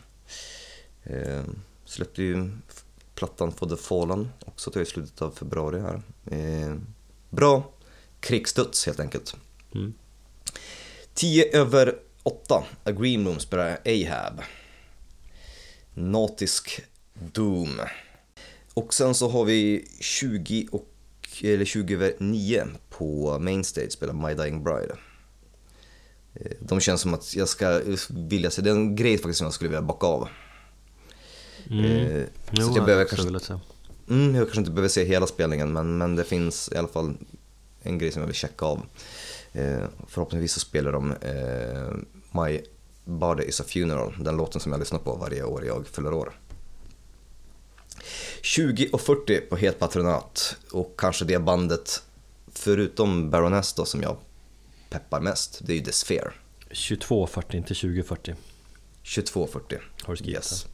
Eh, 1.05 1.43
släppte 1.85 2.23
ju 2.23 2.51
plattan 3.15 3.53
For 3.53 3.69
the 3.69 3.77
Fallen 3.77 4.29
också 4.45 4.71
till 4.71 4.87
slutet 4.87 5.23
av 5.23 5.31
februari 5.31 5.81
här. 5.81 6.03
Eh, 6.27 6.77
bra 7.31 7.65
krigsstuds 8.21 8.87
helt 8.87 9.01
enkelt. 9.01 9.37
Mm. 9.75 9.95
10 11.15 11.57
över 11.57 11.99
8, 12.23 12.65
A 12.85 12.91
Green 12.91 13.27
Room 13.27 13.39
spelar 13.39 13.79
Ahab. 13.85 14.43
Nautisk 15.95 16.81
Doom. 17.15 17.81
Och 18.75 18.95
sen 18.95 19.15
så 19.15 19.29
har 19.29 19.45
vi 19.45 19.89
20 20.01 20.69
och 20.73 20.89
eller 21.43 21.65
20 21.65 21.95
över 21.95 22.13
9 22.19 22.67
på 22.91 23.39
Mainstage 23.39 23.93
spelar 23.93 24.13
My 24.15 24.35
Dying 24.35 24.65
Bride. 24.65 24.97
Eh, 26.35 26.53
De 26.61 26.81
känns 26.81 27.01
som 27.01 27.15
att 27.15 27.35
jag 27.37 27.49
ska 27.49 27.81
vilja 28.09 28.51
se, 28.51 28.63
det 28.63 28.71
är 28.71 28.75
en 28.75 28.97
grej 28.97 29.19
faktiskt 29.19 29.39
som 29.39 29.45
jag 29.45 29.55
skulle 29.55 29.69
vilja 29.71 29.83
bocka 29.83 30.07
av. 30.07 30.29
Mm. 31.71 31.85
Eh, 31.85 32.23
Jo, 32.51 32.63
så 32.63 32.71
jag 32.71 32.77
jag 32.77 32.85
behöver 32.85 33.05
kanske, 33.05 33.41
säga. 33.41 33.61
mm, 34.09 34.35
jag 34.35 34.45
kanske 34.45 34.59
inte 34.61 34.71
behöver 34.71 34.89
se 34.89 35.05
hela 35.05 35.27
spelningen 35.27 35.73
men, 35.73 35.99
men 35.99 36.17
det 36.17 36.25
finns 36.25 36.71
i 36.73 36.77
alla 36.77 36.89
fall 36.89 37.15
en 37.83 37.99
grej 37.99 38.11
som 38.13 38.21
jag 38.21 38.27
vill 38.27 38.37
checka 38.37 38.65
av. 38.67 38.83
Eh, 39.53 39.85
förhoppningsvis 40.09 40.53
så 40.53 40.61
spelar 40.61 40.93
de 40.93 41.11
eh, 41.13 41.95
My 42.43 42.61
Body 43.05 43.45
is 43.45 43.61
a 43.61 43.65
Funeral, 43.67 44.15
den 44.19 44.37
låten 44.37 44.61
som 44.61 44.73
jag 44.73 44.79
lyssnar 44.79 44.99
på 44.99 45.15
varje 45.15 45.45
år 45.45 45.65
jag 45.67 45.87
fyller 45.87 46.15
år. 46.15 46.33
20 48.43 48.89
och 48.93 49.01
40 49.01 49.41
på 49.41 49.57
Het 49.57 49.79
Patronat 49.79 50.57
och 50.73 50.95
kanske 50.99 51.25
det 51.25 51.39
bandet 51.39 52.03
förutom 52.53 53.31
Baroness 53.31 53.73
då 53.73 53.85
som 53.85 54.03
jag 54.03 54.17
peppar 54.91 55.21
mest, 55.21 55.61
det 55.63 55.73
är 55.73 55.77
ju 55.77 55.85
The 55.85 55.93
Sphere. 55.93 56.33
22.40, 56.71 57.57
inte 57.57 57.75
20.40 57.75 58.35
22.40. 59.05 59.79
har 60.03 60.13
du 60.13 60.17
skrivit 60.17 60.35
Yes. 60.35 60.67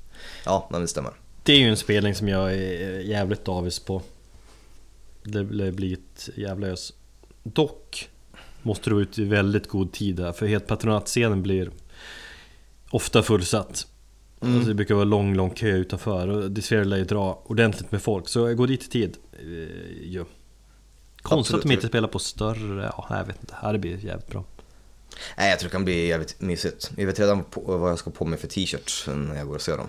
Ja, 0.45 0.69
men 0.71 0.81
det 0.81 0.89
stämmer. 0.89 1.13
Det 1.43 1.53
är 1.53 1.59
ju 1.59 1.69
en 1.69 1.77
spelning 1.77 2.15
som 2.15 2.29
jag 2.29 2.53
är 2.55 3.01
jävligt 3.01 3.49
avis 3.49 3.79
på. 3.79 4.03
Det 5.23 5.43
lär 5.43 5.71
bli 5.71 5.93
ett 5.93 6.29
jävla 6.35 6.67
ös. 6.67 6.93
Dock 7.43 8.09
måste 8.63 8.91
du 8.91 8.95
vara 8.95 9.03
ute 9.03 9.23
i 9.23 9.25
väldigt 9.25 9.69
god 9.69 9.93
tid 9.93 10.21
här, 10.21 10.33
för 10.33 10.47
helt 10.47 10.67
patronatscenen 10.67 11.43
blir 11.43 11.71
ofta 12.91 13.23
fullsatt. 13.23 13.87
Mm. 14.41 14.55
Alltså 14.55 14.69
det 14.69 14.75
brukar 14.75 14.95
vara 14.95 15.05
lång, 15.05 15.35
lång 15.35 15.51
kö 15.51 15.69
utanför 15.69 16.29
och 16.29 16.51
det 16.51 16.71
lär 16.71 16.97
ju 16.97 17.05
dra 17.05 17.43
ordentligt 17.47 17.93
med 17.93 18.03
folk. 18.03 18.29
Så 18.29 18.55
gå 18.55 18.67
dit 18.67 18.85
i 18.85 18.89
tid. 18.89 19.17
Eh, 19.33 19.47
ju. 20.09 20.25
Konstigt 21.23 21.55
att 21.55 21.63
de 21.63 21.67
Absolut. 21.69 21.79
inte 21.79 21.89
spelar 21.89 22.09
på 22.09 22.19
större, 22.19 22.93
ja 22.97 23.07
jag 23.11 23.25
vet 23.25 23.41
inte. 23.41 23.55
Ja, 23.63 23.73
det 23.73 23.79
blir 23.79 24.05
jävligt 24.05 24.29
bra. 24.29 24.45
Nej, 25.37 25.51
jag 25.51 25.59
tror 25.59 25.69
det 25.69 25.73
kan 25.73 25.85
bli 25.85 26.07
jävligt 26.07 26.41
mysigt. 26.41 26.91
Jag 26.97 27.07
vet 27.07 27.19
redan 27.19 27.45
på, 27.45 27.61
vad 27.61 27.91
jag 27.91 27.99
ska 27.99 28.11
på 28.11 28.25
mig 28.25 28.39
för 28.39 28.49
t-shirt 28.49 29.05
när 29.07 29.37
jag 29.37 29.47
går 29.47 29.55
och 29.55 29.63
ser 29.63 29.77
dem. 29.77 29.89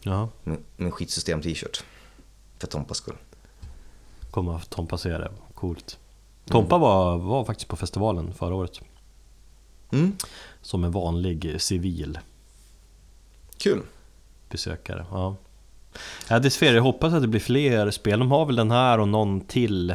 Ja, 0.00 0.28
Min, 0.44 0.58
min 0.76 0.92
skitsystem-t-shirt. 0.92 1.84
För 2.58 2.66
Tompas 2.66 2.96
skull. 2.96 3.16
kommer 4.30 4.56
att 4.56 4.70
Tompa 4.70 4.98
se 4.98 5.08
det. 5.08 5.30
Coolt. 5.54 5.98
Tompa 6.46 6.78
var, 6.78 7.18
var 7.18 7.44
faktiskt 7.44 7.68
på 7.68 7.76
festivalen 7.76 8.34
förra 8.34 8.54
året. 8.54 8.80
Mm, 9.92 10.16
Som 10.68 10.84
en 10.84 10.90
vanlig 10.90 11.56
civil 11.58 12.18
kul. 13.56 13.82
besökare. 14.50 15.06
Ja. 15.10 15.36
Ja, 16.28 16.38
det 16.38 16.50
är. 16.50 16.74
Jag 16.74 16.82
hoppas 16.82 17.12
att 17.12 17.22
det 17.22 17.28
blir 17.28 17.40
fler 17.40 17.90
spel. 17.90 18.18
De 18.18 18.30
har 18.30 18.46
väl 18.46 18.56
den 18.56 18.70
här 18.70 18.98
och 19.00 19.08
någon 19.08 19.40
till 19.40 19.90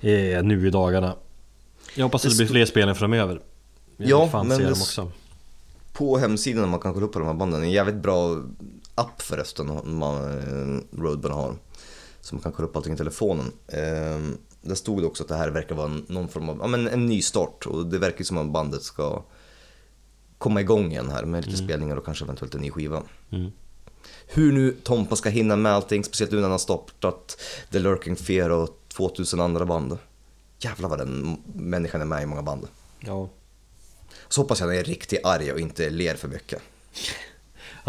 eh, 0.00 0.42
nu 0.42 0.66
i 0.66 0.70
dagarna. 0.70 1.14
Jag 1.94 2.04
hoppas 2.04 2.24
att 2.24 2.30
det 2.30 2.36
blir 2.36 2.46
fler 2.46 2.66
spel 2.66 2.94
framöver. 2.94 3.40
Jag 3.96 4.08
Ja, 4.10 4.42
men 4.44 4.58
det 4.58 4.64
dem 4.64 4.72
också. 4.72 5.12
På 5.92 6.18
hemsidan 6.18 6.68
man 6.68 6.80
kan 6.80 6.94
kolla 6.94 7.06
upp 7.06 7.12
på 7.12 7.18
de 7.18 7.28
här 7.28 7.34
banden, 7.34 7.62
en 7.62 7.70
jävligt 7.70 8.02
bra 8.02 8.42
app 8.94 9.22
förresten 9.22 9.80
man, 9.84 10.14
eh, 10.14 10.98
Roadburn 11.00 11.32
har. 11.32 11.54
Så 12.20 12.34
man 12.34 12.42
kan 12.42 12.52
kolla 12.52 12.68
upp 12.68 12.76
allting 12.76 12.94
i 12.94 12.96
telefonen. 12.96 13.52
Eh, 13.68 14.18
där 14.62 14.74
stod 14.74 15.02
det 15.02 15.06
också 15.06 15.22
att 15.22 15.28
det 15.28 15.36
här 15.36 15.50
verkar 15.50 15.74
vara 15.74 16.00
någon 16.06 16.28
form 16.28 16.48
av, 16.48 16.58
ja 16.60 16.66
men 16.66 16.88
en 16.88 17.06
ny 17.06 17.22
start 17.22 17.66
och 17.66 17.86
det 17.86 17.98
verkar 17.98 18.24
som 18.24 18.38
att 18.38 18.52
bandet 18.52 18.82
ska 18.82 19.22
komma 20.38 20.60
igång 20.60 20.90
igen 20.90 21.10
här 21.10 21.24
med 21.24 21.46
lite 21.46 21.58
spelningar 21.58 21.96
och 21.96 22.04
kanske 22.04 22.24
eventuellt 22.24 22.54
en 22.54 22.60
ny 22.60 22.70
skiva. 22.70 23.02
Mm. 23.30 23.50
Hur 24.26 24.52
nu 24.52 24.76
Tompa 24.82 25.16
ska 25.16 25.28
hinna 25.28 25.56
med 25.56 25.72
allting, 25.72 26.04
speciellt 26.04 26.32
nu 26.32 26.36
när 26.36 26.42
han 26.42 26.50
har 26.50 26.58
startat 26.58 27.40
The 27.70 27.78
Lurking 27.78 28.16
Fear 28.16 28.50
och 28.50 28.78
2000 28.88 29.40
andra 29.40 29.64
band. 29.64 29.98
Jävlar 30.58 30.88
vad 30.88 30.98
den 30.98 31.42
människan 31.54 32.00
är 32.00 32.04
med 32.04 32.22
i 32.22 32.26
många 32.26 32.42
band. 32.42 32.66
Ja. 33.00 33.28
Så 34.28 34.40
hoppas 34.40 34.60
jag 34.60 34.66
han 34.66 34.76
är 34.76 34.84
riktigt 34.84 35.24
arg 35.24 35.52
och 35.52 35.60
inte 35.60 35.90
ler 35.90 36.14
för 36.14 36.28
mycket. 36.28 36.62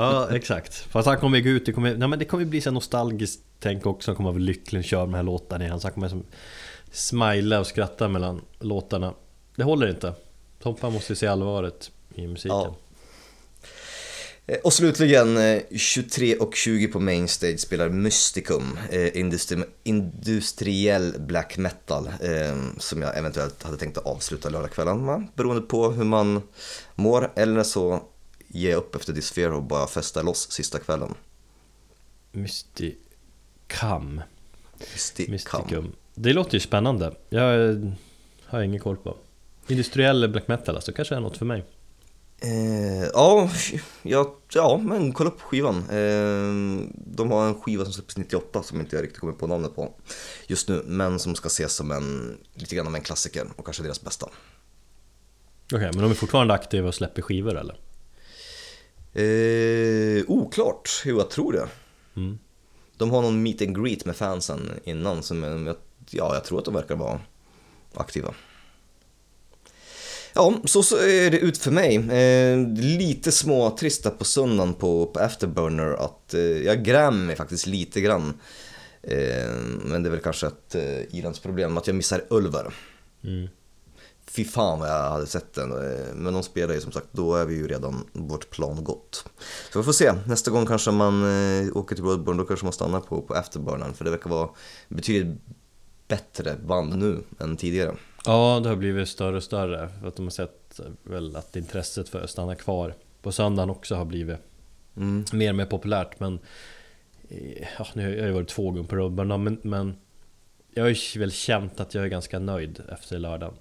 ja, 0.01 0.35
exakt. 0.35 0.73
Fast 0.75 1.07
han 1.07 1.17
kommer 1.17 1.39
gå 1.39 1.49
ut, 1.49 1.65
det 1.65 1.73
kommer, 1.73 1.95
nej, 1.95 2.07
men 2.07 2.19
det 2.19 2.25
kommer 2.25 2.45
bli 2.45 2.61
så 2.61 2.71
nostalgiskt 2.71 3.39
tänk 3.59 3.85
också. 3.85 4.11
Han 4.11 4.15
kommer 4.15 4.31
vara 4.31 4.39
lycklig 4.39 4.79
och 4.79 4.85
köra 4.85 5.01
de 5.01 5.13
här 5.13 5.23
låtarna 5.23 5.65
igen. 5.65 5.79
Så 5.79 5.87
han 5.87 5.93
kommer 5.93 6.09
som 6.09 6.23
smila 6.91 7.59
och 7.59 7.67
skratta 7.67 8.07
mellan 8.07 8.41
låtarna. 8.59 9.13
Det 9.55 9.63
håller 9.63 9.89
inte. 9.89 10.13
Tompa 10.63 10.89
måste 10.89 11.15
se 11.15 11.27
allvaret 11.27 11.91
i 12.15 12.27
musiken. 12.27 12.49
Ja. 12.57 12.75
Eh, 14.45 14.57
och 14.63 14.73
slutligen, 14.73 15.37
eh, 15.37 15.61
23 15.77 16.35
och 16.35 16.55
20 16.55 16.87
på 16.87 16.99
Mainstage 16.99 17.59
spelar 17.59 17.89
Mysticum, 17.89 18.77
eh, 18.91 18.99
industri- 18.99 19.65
industriell 19.83 21.15
black 21.19 21.57
metal, 21.57 22.09
som 22.77 23.01
jag 23.01 23.17
eventuellt 23.17 23.63
hade 23.63 23.77
tänkt 23.77 23.97
att 23.97 24.05
avsluta 24.05 24.49
lördagskvällen 24.49 25.05
med, 25.05 25.27
beroende 25.35 25.61
på 25.61 25.91
hur 25.91 26.03
man 26.03 26.41
mår, 26.95 27.31
eller 27.35 27.63
så 27.63 28.03
jag 28.51 28.77
upp 28.77 28.95
efter 28.95 29.13
Dysphere 29.13 29.51
och 29.51 29.63
bara 29.63 29.87
festa 29.87 30.21
loss 30.21 30.51
sista 30.51 30.79
kvällen. 30.79 31.15
Mysticam. 32.31 34.21
Mysticum. 34.79 35.31
Mysticum. 35.31 35.95
Det 36.15 36.33
låter 36.33 36.53
ju 36.53 36.59
spännande. 36.59 37.15
Jag 37.29 37.69
eh, 37.69 37.91
har 38.45 38.61
ingen 38.61 38.79
koll 38.79 38.97
på. 38.97 39.17
Industriell 39.67 40.29
black 40.29 40.47
metal 40.47 40.75
alltså, 40.75 40.91
kanske 40.91 41.15
är 41.15 41.19
något 41.19 41.37
för 41.37 41.45
mig. 41.45 41.65
Eh, 42.41 43.09
ja, 43.13 43.49
ja, 44.03 44.35
ja, 44.53 44.77
men 44.83 45.13
kolla 45.13 45.29
upp 45.29 45.41
skivan. 45.41 45.77
Eh, 45.77 46.87
de 46.95 47.31
har 47.31 47.47
en 47.47 47.61
skiva 47.61 47.83
som 47.83 47.93
släpps 47.93 48.17
98 48.17 48.63
som 48.63 48.79
inte 48.79 48.95
jag 48.95 49.03
riktigt 49.03 49.19
kommer 49.19 49.33
på 49.33 49.47
namnet 49.47 49.75
på 49.75 49.93
just 50.47 50.69
nu, 50.69 50.83
men 50.85 51.19
som 51.19 51.35
ska 51.35 51.47
ses 51.47 51.73
som 51.73 51.91
en, 51.91 52.37
lite 52.53 52.75
grann 52.75 52.87
av 52.87 52.95
en 52.95 53.01
klassiker 53.01 53.47
och 53.55 53.65
kanske 53.65 53.83
deras 53.83 54.01
bästa. 54.01 54.29
Okej, 55.73 55.89
men 55.93 56.01
de 56.01 56.11
är 56.11 56.15
fortfarande 56.15 56.53
aktiva 56.53 56.87
och 56.87 56.95
släpper 56.95 57.21
skivor 57.21 57.57
eller? 57.57 57.75
Eh, 59.13 60.23
oklart, 60.27 60.89
jo 61.05 61.17
jag 61.17 61.29
tror 61.29 61.53
det. 61.53 61.67
Mm. 62.15 62.39
De 62.97 63.11
har 63.11 63.21
någon 63.21 63.43
meet 63.43 63.61
and 63.61 63.83
greet 63.83 64.05
med 64.05 64.15
fansen 64.15 64.71
innan, 64.83 65.23
som 65.23 65.43
jag, 65.43 65.75
ja, 66.09 66.33
jag 66.33 66.43
tror 66.43 66.59
att 66.59 66.65
de 66.65 66.73
verkar 66.73 66.95
vara 66.95 67.19
aktiva. 67.93 68.33
Ja, 70.33 70.53
så, 70.65 70.83
så 70.83 70.95
är 70.95 71.31
det 71.31 71.39
ut 71.39 71.57
för 71.57 71.71
mig. 71.71 71.95
Eh, 71.95 72.67
lite 72.77 73.31
små 73.31 73.77
trista 73.77 74.09
på 74.09 74.25
söndagen 74.25 74.73
på, 74.73 75.05
på 75.05 75.19
Afterburner 75.19 75.93
att 75.93 76.33
eh, 76.33 76.41
jag 76.41 76.83
grämer 76.83 77.25
mig 77.25 77.35
faktiskt 77.35 77.65
lite 77.65 78.01
grann. 78.01 78.33
Eh, 79.01 79.49
men 79.83 80.03
det 80.03 80.09
är 80.09 80.11
väl 80.11 80.19
kanske 80.19 80.47
ett 80.47 80.75
eh, 80.75 81.15
ilandsproblem 81.17 81.77
att 81.77 81.87
jag 81.87 81.95
missar 81.95 82.23
Ulver. 82.29 82.73
Mm. 83.23 83.47
Fy 84.31 84.45
fan 84.45 84.79
vad 84.79 84.89
jag 84.89 85.09
hade 85.09 85.27
sett 85.27 85.53
den. 85.53 85.71
eh, 85.71 86.13
Men 86.15 86.33
de 86.33 86.43
spelar 86.43 86.73
ju 86.73 86.81
som 86.81 86.91
sagt, 86.91 87.07
då 87.11 87.35
är 87.35 87.45
vi 87.45 87.55
ju 87.55 87.67
redan 87.67 88.05
vårt 88.13 88.49
plan 88.49 88.83
gått. 88.83 89.25
Så 89.73 89.79
vi 89.79 89.85
får 89.85 89.91
se, 89.93 90.13
nästa 90.27 90.51
gång 90.51 90.65
kanske 90.65 90.91
man 90.91 91.23
eh, 91.23 91.77
åker 91.77 91.95
till 91.95 92.03
Roadburn, 92.05 92.37
då 92.37 92.43
kanske 92.45 92.65
man 92.65 92.73
stannar 92.73 92.99
på, 92.99 93.21
på 93.21 93.33
Afterburnern. 93.33 93.93
För 93.93 94.05
det 94.05 94.11
verkar 94.11 94.29
vara 94.29 94.49
betydligt 94.87 95.37
bättre 96.07 96.55
band 96.65 96.97
nu 96.97 97.23
än 97.39 97.57
tidigare. 97.57 97.95
Ja, 98.25 98.59
det 98.63 98.69
har 98.69 98.75
blivit 98.75 99.09
större 99.09 99.37
och 99.37 99.43
större. 99.43 99.89
För 100.01 100.07
att 100.07 100.15
de 100.15 100.25
har 100.25 100.29
sett 100.31 100.79
väl 101.03 101.35
att 101.35 101.55
intresset 101.55 102.09
för 102.09 102.21
att 102.23 102.29
stanna 102.29 102.55
kvar 102.55 102.95
på 103.21 103.31
söndagen 103.31 103.69
också 103.69 103.95
har 103.95 104.05
blivit 104.05 104.37
Mm. 104.97 105.25
mer 105.33 105.49
och 105.49 105.55
mer 105.55 105.65
populärt. 105.65 106.19
Men 106.19 106.39
eh, 107.29 107.67
ja, 107.79 107.87
nu 107.93 108.03
har 108.03 108.09
jag 108.15 108.27
ju 108.27 108.31
varit 108.33 108.47
två 108.49 108.71
gånger 108.71 108.83
på 108.83 108.95
Rubbarna, 108.95 109.37
men, 109.37 109.59
men 109.63 109.95
jag 110.73 110.83
har 110.83 110.89
ju 110.89 111.19
väl 111.19 111.31
känt 111.31 111.79
att 111.79 111.93
jag 111.93 112.03
är 112.03 112.07
ganska 112.07 112.39
nöjd 112.39 112.81
efter 112.91 113.19
lördagen. 113.19 113.53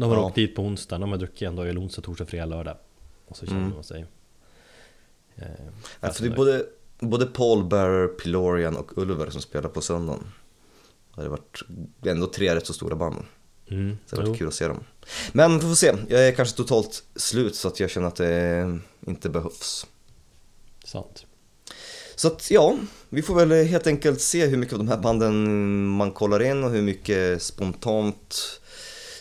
De 0.00 0.10
har 0.10 0.16
Ja. 0.16 0.24
åkt 0.26 0.34
dit 0.34 0.54
på 0.56 0.62
onsdagen, 0.62 1.00
de 1.00 1.10
har 1.10 1.18
druckit 1.18 1.42
en 1.42 1.56
dag 1.56 1.68
i 1.68 1.76
onsdag, 1.76 2.02
torsdag, 2.02 2.26
fredag, 2.26 2.46
lördag. 2.46 2.76
Och 3.26 3.36
så 3.36 3.46
känner 3.46 3.60
Mm. 3.60 3.74
man 3.74 3.84
sig... 3.84 4.06
Eh, 5.36 5.46
Ja, 6.00 6.10
för 6.12 6.22
det 6.22 6.26
är 6.26 6.30
nöjd. 6.30 6.36
både, 6.36 6.66
både 6.98 7.26
Paul 7.26 7.64
Bearer, 7.64 8.06
Pilorian 8.08 8.76
och 8.76 8.98
Ulver 8.98 9.30
som 9.30 9.40
spelar 9.42 9.68
på 9.68 9.80
söndagen. 9.80 10.24
Det 11.16 11.22
har 11.22 11.28
varit 11.28 11.62
ändå 12.06 12.26
tre 12.26 12.54
rätt 12.54 12.66
så 12.66 12.72
stora 12.72 12.96
band. 12.96 13.24
Mm, 13.70 13.98
Så 14.06 14.16
det 14.16 14.22
har 14.22 14.26
varit 14.28 14.36
jo. 14.36 14.38
kul 14.38 14.48
att 14.48 14.54
se 14.54 14.68
dem. 14.68 14.84
Men 15.32 15.54
vi 15.54 15.60
får 15.60 15.74
se, 15.74 15.92
jag 16.08 16.28
är 16.28 16.32
kanske 16.32 16.56
totalt 16.56 17.02
slut 17.16 17.54
så 17.54 17.68
att 17.68 17.80
jag 17.80 17.90
känner 17.90 18.08
att 18.08 18.16
det 18.16 18.78
inte 19.06 19.28
behövs. 19.28 19.86
Sant. 20.84 21.26
Så 22.16 22.28
att 22.28 22.50
ja, 22.50 22.76
vi 23.08 23.22
får 23.22 23.34
väl 23.34 23.66
helt 23.66 23.86
enkelt 23.86 24.20
se 24.20 24.46
hur 24.46 24.56
mycket 24.56 24.72
av 24.72 24.78
de 24.78 24.88
här 24.88 24.98
banden 24.98 25.86
man 25.86 26.12
kollar 26.12 26.42
in 26.42 26.64
och 26.64 26.70
hur 26.70 26.82
mycket 26.82 27.42
spontant, 27.42 28.59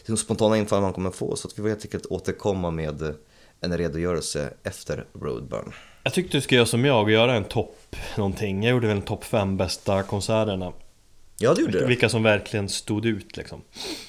hur 0.06 0.16
spontana 0.16 0.58
infall 0.58 0.82
man 0.82 0.94
kommer 0.94 1.12
få. 1.12 1.36
Så 1.36 1.48
att 1.48 1.54
vi 1.60 1.62
får 1.62 1.70
helt 1.70 1.86
enkelt 1.86 2.06
återkomma 2.06 2.72
med 2.72 3.16
en 3.62 3.78
redogörelse 3.78 4.54
efter 4.64 5.06
Roadburn. 5.14 5.74
Jag 6.04 6.14
tyckte 6.14 6.38
du 6.38 6.42
skulle 6.42 6.58
göra 6.58 6.66
som 6.66 6.86
jag 6.86 7.04
och 7.04 7.12
göra 7.12 7.36
en 7.36 7.44
topp 7.44 7.96
någonting. 8.18 8.64
Jag 8.64 8.72
gjorde 8.72 8.88
väl 8.88 8.98
en 8.98 9.04
topp 9.04 9.24
fem 9.24 9.58
bästa 9.58 10.04
konserterna. 10.04 10.74
Ja, 11.38 11.54
det 11.54 11.62
gjorde 11.62 11.80
det. 11.80 11.86
Vilka 11.86 12.10
som 12.10 12.24
verkligen 12.24 12.70
stod 12.70 13.06
ut 13.06 13.38
liksom. 13.38 13.62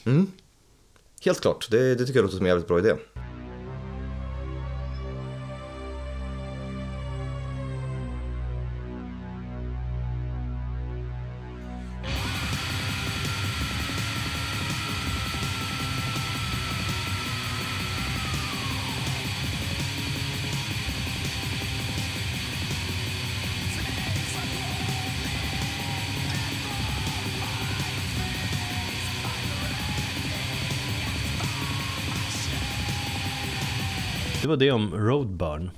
Mm. 0.07 0.32
Helt 1.24 1.41
klart, 1.41 1.68
det, 1.70 1.95
det 1.95 2.07
tycker 2.07 2.18
jag 2.18 2.22
låter 2.22 2.36
som 2.36 2.47
en 2.47 2.51
jävligt 2.51 2.68
bra 2.68 2.78
idé. 2.78 2.95
Var 34.51 34.57
det 34.57 34.70
om 34.70 34.94
Roadburn 34.94 35.70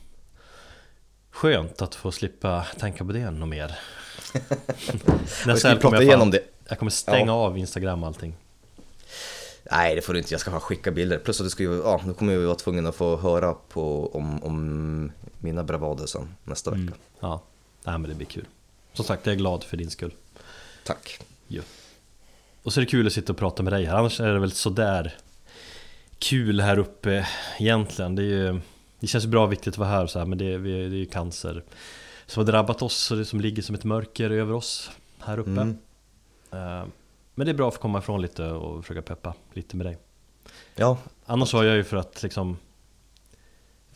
Skönt 1.30 1.82
att 1.82 1.94
få 1.94 2.12
slippa 2.12 2.66
tänka 2.78 3.04
på 3.04 3.12
det 3.12 3.30
något 3.30 3.48
mer 3.48 3.78
Nästa 5.46 5.68
vi 5.68 5.68
helg 5.68 5.80
kommer 5.80 5.98
prata 5.98 6.04
jag, 6.04 6.18
fan, 6.18 6.30
det. 6.30 6.40
jag 6.68 6.78
kommer 6.78 6.90
stänga 6.90 7.26
Ja. 7.26 7.32
av 7.32 7.58
Instagram 7.58 8.02
och 8.02 8.06
allting 8.06 8.34
Nej, 9.70 9.94
det 9.94 10.02
får 10.02 10.12
du 10.12 10.18
inte. 10.18 10.34
Jag 10.34 10.40
ska 10.40 10.50
bara 10.50 10.60
skicka 10.60 10.90
bilder. 10.90 11.18
Plus 11.18 11.40
att 11.40 11.46
du 11.46 11.50
ska 11.50 11.62
ju, 11.62 11.76
ja, 11.78 12.00
nu 12.06 12.14
kommer 12.14 12.32
ju 12.32 12.44
vara 12.44 12.54
tvungen 12.54 12.86
att 12.86 12.94
få 12.94 13.16
höra 13.16 13.54
på, 13.54 14.10
om, 14.16 14.42
om 14.44 15.12
mina 15.38 15.64
bravader 15.64 16.06
sen 16.06 16.34
nästa 16.44 16.70
vecka. 16.70 16.80
mm. 16.82 16.94
Ja, 17.20 17.42
nej 17.84 17.98
men 17.98 18.10
det 18.10 18.16
blir 18.16 18.26
kul 18.26 18.46
Som 18.92 19.04
sagt, 19.04 19.26
jag 19.26 19.32
är 19.32 19.38
glad 19.38 19.64
för 19.64 19.76
din 19.76 19.90
skull 19.90 20.14
Tack. 20.84 21.20
Ja. 21.48 21.62
Och 22.62 22.72
så 22.72 22.80
är 22.80 22.84
det 22.84 22.90
kul 22.90 23.06
att 23.06 23.12
sitta 23.12 23.32
och 23.32 23.38
prata 23.38 23.62
med 23.62 23.72
dig 23.72 23.84
här, 23.84 23.96
annars 23.96 24.20
är 24.20 24.32
det 24.32 24.40
väl 24.40 24.52
sådär 24.52 25.14
kul 26.22 26.60
här 26.60 26.78
uppe 26.78 27.26
egentligen. 27.58 28.14
Det, 28.14 28.22
är 28.22 28.26
ju, 28.26 28.60
det 29.00 29.06
känns 29.06 29.26
bra 29.26 29.44
och 29.44 29.52
viktigt 29.52 29.74
att 29.74 29.78
vara 29.78 29.88
här 29.88 30.06
så 30.06 30.18
här, 30.18 30.26
men 30.26 30.38
det, 30.38 30.56
vi- 30.58 30.88
det 30.88 30.96
är 30.96 30.98
ju 30.98 31.06
cancer 31.06 31.62
som 32.26 32.40
har 32.40 32.52
drabbat 32.52 32.82
oss 32.82 33.10
och 33.10 33.16
det 33.16 33.24
som 33.24 33.40
ligger 33.40 33.62
som 33.62 33.74
ett 33.74 33.84
mörker 33.84 34.30
över 34.30 34.54
oss 34.54 34.90
här 35.18 35.38
uppe. 35.38 35.50
Mm. 35.50 35.78
Eh, 36.52 36.84
Men 37.34 37.46
det 37.46 37.50
är 37.52 37.54
bra 37.54 37.68
att 37.68 37.74
få 37.74 37.80
komma 37.80 37.98
ifrån 37.98 38.22
lite 38.22 38.44
och 38.44 38.84
försöka 38.84 39.02
peppa 39.02 39.34
lite 39.52 39.76
med 39.76 39.86
dig. 39.86 39.98
Ja, 40.74 40.98
Annars 41.26 41.52
har 41.52 41.64
jag 41.64 41.76
ju 41.76 41.84
för 41.84 41.96
att 41.96 42.22
liksom 42.22 42.56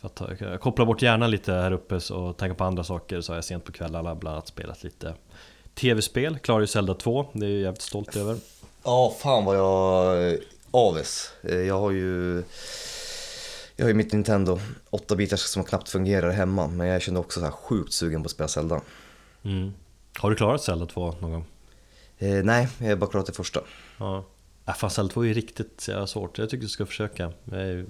för 0.01 0.07
att 0.53 0.61
koppla 0.61 0.85
bort 0.85 1.01
hjärnan 1.01 1.31
lite 1.31 1.53
här 1.53 1.71
uppe 1.71 1.95
och 2.13 2.37
tänka 2.37 2.55
på 2.55 2.63
andra 2.63 2.83
saker 2.83 3.21
så 3.21 3.31
har 3.31 3.37
jag 3.37 3.43
sent 3.45 3.63
på 3.65 3.71
kvällarna 3.71 4.15
bland 4.15 4.33
annat 4.35 4.47
spelat 4.47 4.83
lite 4.83 5.13
Tv-spel, 5.75 6.39
klarar 6.39 6.59
ju 6.61 6.67
Zelda 6.67 6.93
2, 6.93 7.25
det 7.33 7.45
är 7.45 7.49
jag 7.49 7.59
jävligt 7.61 7.81
stolt 7.81 8.15
över 8.15 8.37
Ja, 8.83 9.15
fan 9.19 9.45
vad 9.45 9.57
jag 9.57 10.37
eh, 10.77 10.83
avis. 10.83 11.31
Eh, 11.43 11.59
Jag 11.61 11.79
har 11.79 11.91
ju 11.91 12.43
jag 13.75 13.85
har 13.85 13.89
ju 13.89 13.93
mitt 13.93 14.13
Nintendo 14.13 14.59
8-bitars 14.91 15.37
som 15.37 15.63
knappt 15.63 15.89
fungerar 15.89 16.31
hemma 16.31 16.67
men 16.67 16.87
jag 16.87 17.01
kände 17.01 17.19
också 17.19 17.39
så 17.39 17.45
här 17.45 17.51
sjukt 17.51 17.93
sugen 17.93 18.23
på 18.23 18.27
att 18.27 18.31
spela 18.31 18.47
Zelda. 18.47 18.81
mm. 19.43 19.73
Har 20.17 20.29
du 20.29 20.35
klarat 20.35 20.63
Zelda 20.63 20.85
2 20.85 21.15
någon 21.19 21.31
gång? 21.31 21.45
Eh, 22.17 22.43
nej, 22.43 22.67
jag 22.79 22.87
har 22.87 22.95
bara 22.95 23.09
klarat 23.09 23.27
det 23.27 23.33
första. 23.33 23.61
Ja 23.97 24.25
äh, 24.67 24.73
fan 24.73 24.89
Zelda 24.89 25.13
2 25.13 25.21
är 25.21 25.25
ju 25.25 25.33
riktigt 25.33 25.89
svårt, 26.07 26.37
jag 26.37 26.49
tycker 26.49 26.63
du 26.63 26.69
ska 26.69 26.85
försöka 26.85 27.31
Jag 27.43 27.61
är 27.61 27.65
ju 27.65 27.85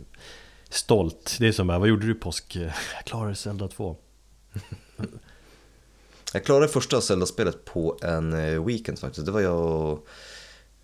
stolt, 0.69 1.37
det 1.39 1.47
är 1.47 1.51
som 1.51 1.69
här, 1.69 1.79
vad 1.79 1.89
gjorde 1.89 2.05
du 2.05 2.11
i 2.11 2.15
påsk? 2.15 2.55
Jag 2.95 3.05
klarade 3.05 3.35
Zelda 3.35 3.67
2 3.67 3.97
Jag 6.33 6.43
klarade 6.45 6.67
första 6.67 7.01
Zelda-spelet 7.01 7.65
på 7.65 7.97
en 8.01 8.33
eh, 8.33 8.65
weekend 8.65 8.99
faktiskt. 8.99 9.25
Det 9.25 9.31
var 9.31 9.41
jag 9.41 9.59
och, 9.59 10.07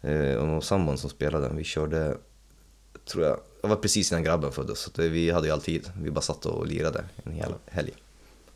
eh, 0.04 0.36
och 0.36 0.64
sambon 0.64 0.97
som 0.97 1.10
spelade. 1.10 1.49
Vi 1.54 1.64
körde, 1.64 2.18
tror 3.06 3.24
jag, 3.24 3.39
det 3.62 3.68
var 3.68 3.76
precis 3.76 4.12
innan 4.12 4.24
grabben 4.24 4.51
föddes. 4.51 4.80
Så 4.80 4.91
det, 4.95 5.10
vi 5.10 5.32
hade 5.32 5.47
ju 5.47 5.54
alltid, 5.54 5.89
vi 6.01 6.12
bara 6.12 6.22
satt 6.22 6.45
och 6.45 6.68
lirade 6.68 7.04
en 7.24 7.32
hel 7.32 7.54
helg. 7.66 7.91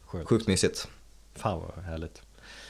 Sjukt. 0.05 0.29
Sjukt 0.29 0.47
mysigt. 0.47 0.87
Fan 1.35 1.59
vad 1.75 1.83
härligt 1.85 2.21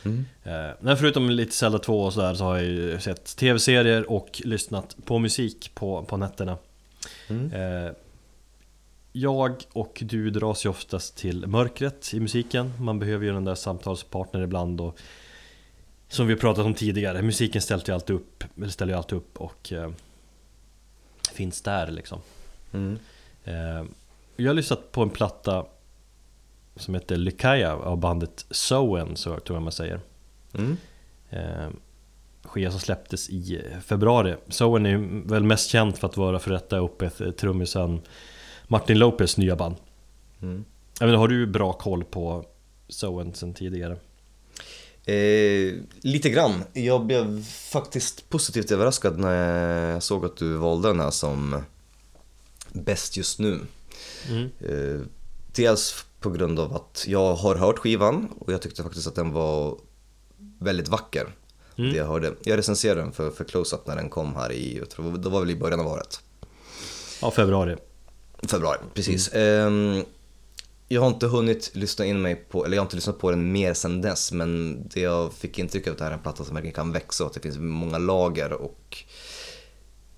Mm. 0.05 0.25
Eh, 0.43 0.75
Men 0.79 0.97
förutom 0.97 1.29
lite 1.29 1.51
Zelda 1.51 1.79
2 1.79 2.03
och 2.03 2.13
sådär 2.13 2.33
så 2.33 2.43
har 2.43 2.55
jag 2.55 2.65
ju 2.65 2.99
sett 2.99 3.35
tv-serier 3.37 4.11
och 4.11 4.41
lyssnat 4.45 4.95
på 5.05 5.19
musik 5.19 5.71
på, 5.75 6.03
på 6.03 6.17
nätterna 6.17 6.57
Mm. 7.29 7.51
Eh, 7.53 7.91
Jag 9.11 9.63
och 9.73 10.03
du 10.05 10.29
dras 10.29 10.65
ju 10.65 10.69
oftast 10.69 11.17
till 11.17 11.47
mörkret 11.47 12.13
i 12.13 12.19
musiken 12.19 12.73
Man 12.79 12.99
behöver 12.99 13.25
ju 13.25 13.33
den 13.33 13.43
där 13.45 13.55
samtalspartner 13.55 14.41
ibland 14.41 14.81
och 14.81 14.99
Som 16.09 16.27
vi 16.27 16.33
har 16.33 16.39
pratat 16.39 16.65
om 16.65 16.73
tidigare, 16.73 17.21
musiken 17.21 17.61
ställer 17.61 17.83
ju 17.87 17.93
alltid 17.93 18.15
upp, 18.15 18.43
eller 18.57 18.67
ställer 18.69 18.93
ju 18.93 18.97
alltid 18.97 19.17
upp 19.17 19.37
och 19.37 19.73
eh, 19.73 19.89
Finns 21.33 21.61
där 21.61 21.91
liksom 21.91 22.19
Mm. 22.73 22.99
Eh, 23.43 23.83
Jag 24.35 24.49
har 24.49 24.53
lyssnat 24.53 24.91
på 24.91 25.01
en 25.01 25.09
platta 25.09 25.65
Som 26.75 26.93
heter 26.93 27.17
Lykaya 27.17 27.73
av 27.75 27.97
bandet 27.97 28.45
Soen, 28.51 29.15
så 29.15 29.39
tror 29.39 29.55
jag 29.55 29.63
man 29.63 29.71
säger 29.71 29.99
Mm. 30.53 30.77
eh, 31.29 31.67
Skiva 32.43 32.71
som 32.71 32.79
släpptes 32.79 33.29
i 33.29 33.61
februari 33.85 34.35
Soen 34.49 34.85
är 34.85 34.89
ju 34.89 35.21
väl 35.25 35.43
mest 35.43 35.69
känd 35.69 35.97
för 35.97 36.07
att 36.07 36.17
vara 36.17 36.39
för 36.39 36.51
detta 36.51 36.77
uppe 36.77 37.09
trummisen 37.31 38.01
Martin 38.67 38.99
Lopez 38.99 39.37
nya 39.37 39.55
band 39.55 39.75
Mm. 40.41 40.65
Jag 40.99 41.05
menar, 41.07 41.19
har 41.19 41.27
du 41.27 41.45
bra 41.47 41.73
koll 41.73 42.03
på 42.03 42.45
Soen 42.87 43.33
sen 43.33 43.53
tidigare? 43.53 43.97
Eh, 45.07 45.73
lite 46.01 46.29
grann. 46.29 46.63
Jag 46.73 47.05
blev 47.05 47.45
faktiskt 47.45 48.29
positivt 48.29 48.71
överraskad 48.71 49.19
när 49.19 49.91
jag 49.91 50.03
såg 50.03 50.25
att 50.25 50.37
du 50.37 50.53
valde 50.53 50.87
den 50.87 50.99
här 50.99 51.11
som 51.11 51.61
bäst 52.71 53.17
just 53.17 53.39
nu. 53.39 53.59
Mm. 54.29 54.49
Eh, 54.59 55.01
dels 55.55 56.05
på 56.19 56.29
grund 56.29 56.59
av 56.59 56.75
att 56.75 57.05
jag 57.07 57.35
har 57.35 57.55
hört 57.55 57.77
skivan 57.77 58.29
och 58.39 58.53
jag 58.53 58.61
tyckte 58.61 58.83
faktiskt 58.83 59.07
att 59.07 59.15
den 59.15 59.31
var 59.31 59.77
väldigt 60.59 60.87
vacker. 60.87 61.35
Mm. 61.77 61.91
Det 61.91 61.97
jag, 61.97 62.05
hörde. 62.05 62.33
jag 62.43 62.57
recenserade 62.57 63.01
den 63.01 63.11
för, 63.11 63.31
för 63.31 63.43
Close-Up 63.43 63.87
när 63.87 63.95
den 63.95 64.09
kom 64.09 64.35
här 64.35 64.51
i, 64.51 64.77
jag 64.77 64.89
tror, 64.89 65.17
det 65.17 65.29
var 65.29 65.39
väl 65.39 65.49
i 65.49 65.55
början 65.55 65.79
av 65.79 65.87
året. 65.87 66.19
Ja, 67.21 67.31
februari 67.31 67.75
Februari, 68.47 68.79
precis. 68.93 69.33
Ehm, 69.33 70.03
jag 70.87 71.01
har 71.01 71.07
inte 71.07 71.27
hunnit 71.27 71.71
lyssna 71.73 72.05
in 72.05 72.21
mig 72.21 72.35
på, 72.35 72.65
eller 72.65 72.75
jag 72.77 72.81
har 72.81 72.85
inte 72.85 72.95
lyssnat 72.95 73.19
på 73.19 73.31
den 73.31 73.51
mer 73.51 73.73
sen 73.73 74.01
dess, 74.01 74.31
men 74.31 74.81
det 74.93 74.99
jag 75.01 75.33
fick 75.33 75.59
intryck 75.59 75.87
av 75.87 75.91
att 75.93 75.97
det 75.97 76.03
här 76.03 76.11
är 76.11 76.15
en 76.15 76.21
platta 76.21 76.43
som 76.43 76.53
verkligen 76.55 76.75
kan 76.75 76.91
växa 76.91 77.23
och 77.23 77.27
att 77.29 77.33
det 77.33 77.39
finns 77.39 77.57
många 77.57 77.97
lager 77.97 78.53
och 78.53 78.97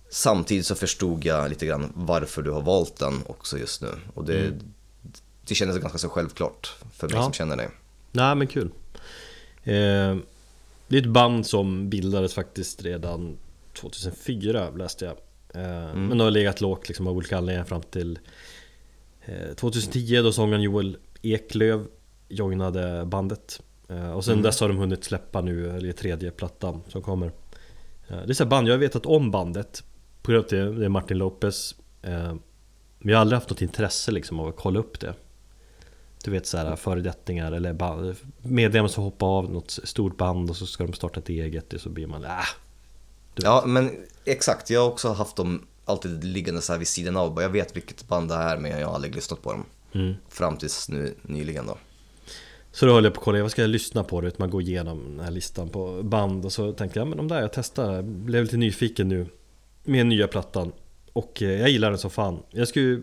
samtidigt 0.10 0.66
så 0.66 0.76
förstod 0.76 1.26
jag 1.26 1.50
lite 1.50 1.66
grann 1.66 1.92
varför 1.96 2.42
du 2.42 2.52
har 2.52 2.62
valt 2.62 2.96
den 2.98 3.14
också 3.28 3.58
just 3.58 3.82
nu. 3.82 3.90
Och 4.14 4.26
det, 4.26 4.54
det 5.48 5.56
kändes 5.56 5.78
ganska 5.78 5.98
så 5.98 6.10
självklart 6.10 6.76
för 6.94 7.08
mig 7.08 7.16
Ja. 7.18 7.24
som 7.24 7.34
känner 7.34 7.58
dig. 7.58 7.70
Nej 8.12 8.36
men 8.36 8.48
kul 8.48 8.70
eh, 9.64 10.18
Det 10.88 10.98
är 10.98 11.02
ett 11.02 11.06
band 11.06 11.46
som 11.48 11.90
bildades 11.90 12.34
faktiskt 12.34 12.82
redan 12.84 13.38
2004 13.74 14.70
läste 14.70 15.06
jag 15.06 15.14
eh, 15.64 15.96
Men 15.96 16.18
det 16.18 16.24
har 16.24 16.32
legat 16.32 16.62
lågt 16.62 16.88
liksom 16.88 17.08
av 17.08 17.18
olika 17.18 17.38
anledningar 17.38 17.66
fram 17.66 17.82
till 17.82 18.20
2010 19.56 20.22
då 20.22 20.32
sångaren 20.32 20.62
Joel 20.62 20.98
Eklöv 21.22 21.88
joinade 22.30 23.06
bandet. 23.06 23.62
Eh, 23.90 24.12
Och 24.12 24.26
sen 24.26 24.42
dess 24.42 24.60
har 24.62 24.68
de 24.68 24.78
hunnit 24.78 25.04
släppa 25.04 25.42
nu, 25.42 25.70
eller 25.78 25.92
tredje 25.92 26.32
plattan 26.32 26.82
som 26.88 27.02
kommer. 27.02 27.28
Eh, 28.08 28.18
Det 28.26 28.30
är 28.32 28.34
så 28.34 28.46
band, 28.46 28.68
jag 28.68 28.74
har 28.74 28.80
vetat 28.80 29.06
om 29.06 29.32
bandet 29.32 29.84
På 30.22 30.32
grund 30.32 30.40
av 30.40 30.46
att 30.46 30.50
det 30.50 30.74
det 30.80 30.86
är 30.86 30.90
Martin 30.90 31.18
Lopez 31.18 31.76
eh, 32.02 32.12
Men 33.00 33.10
jag 33.12 33.16
har 33.18 33.22
aldrig 33.22 33.38
haft 33.38 33.50
något 33.50 33.62
intresse 33.62 34.12
liksom 34.12 34.40
av 34.40 34.48
att 34.48 34.56
kolla 34.56 34.80
upp 34.80 35.00
det. 35.00 35.14
Du 36.24 36.32
vet 36.32 36.46
såhär 36.48 36.76
föredettingar 36.76 37.52
eller 37.52 37.74
band- 37.74 38.16
medlemmar 38.42 38.88
som 38.90 39.04
hoppar 39.04 39.28
av 39.28 39.52
något 39.52 39.72
stort 39.84 40.18
band 40.18 40.50
och 40.50 40.56
så 40.56 40.66
ska 40.66 40.84
de 40.86 40.94
starta 40.94 41.20
ett 41.20 41.30
eget 41.30 41.74
och 41.74 41.82
så 41.82 41.90
blir 41.90 42.08
man 42.08 42.24
äh, 42.24 42.30
Ja, 43.36 43.64
men 43.66 43.92
exakt. 44.26 44.70
Jag 44.70 44.82
har 44.82 44.88
också 44.88 45.10
haft 45.14 45.36
dem 45.36 45.68
alltid 45.90 46.24
liggande 46.24 46.62
så 46.62 46.74
här 46.74 46.80
vid 46.80 46.88
sidan 46.88 47.18
av. 47.18 47.34
Bara 47.34 47.42
Jag 47.42 47.50
vet 47.50 47.76
vilket 47.76 48.08
band 48.08 48.30
det 48.30 48.36
är, 48.36 48.58
men 48.58 48.72
jag 48.72 48.88
har 48.88 48.96
aldrig 48.96 49.16
lyssnat 49.16 49.42
på 49.42 49.52
dem. 49.52 49.66
mm. 49.94 50.14
Fram 50.30 50.58
tills 50.58 50.90
nu 50.90 51.16
nyligen 51.22 51.66
då. 51.66 51.78
Så 52.72 52.86
då 52.86 52.94
höll 52.94 53.04
jag 53.04 53.14
på 53.14 53.20
att 53.20 53.24
kolla, 53.26 53.42
vad 53.42 53.52
ska 53.52 53.62
jag 53.62 53.70
lyssna 53.70 54.04
på? 54.04 54.22
Du 54.22 54.28
vet, 54.28 54.40
man 54.40 54.50
går 54.50 54.62
igenom 54.62 55.04
den 55.16 55.26
här 55.26 55.32
listan 55.32 55.70
på 55.70 56.04
band 56.04 56.46
och 56.46 56.52
så 56.52 56.74
tänkte 56.74 57.00
jag, 57.00 57.08
men 57.08 57.18
de 57.18 57.28
där 57.28 57.42
jag 57.42 57.54
testar, 57.54 58.02
blev 58.02 58.44
lite 58.44 58.58
nyfiken 58.58 59.08
nu 59.08 59.28
med 59.84 60.06
nya 60.06 60.28
plattan 60.28 60.72
och 61.14 61.42
eh, 61.42 61.60
jag 61.60 61.70
gillar 61.70 61.90
den 61.90 62.00
som 62.00 62.12
fan. 62.12 62.40
Jag 62.50 62.68
skulle 62.68 63.02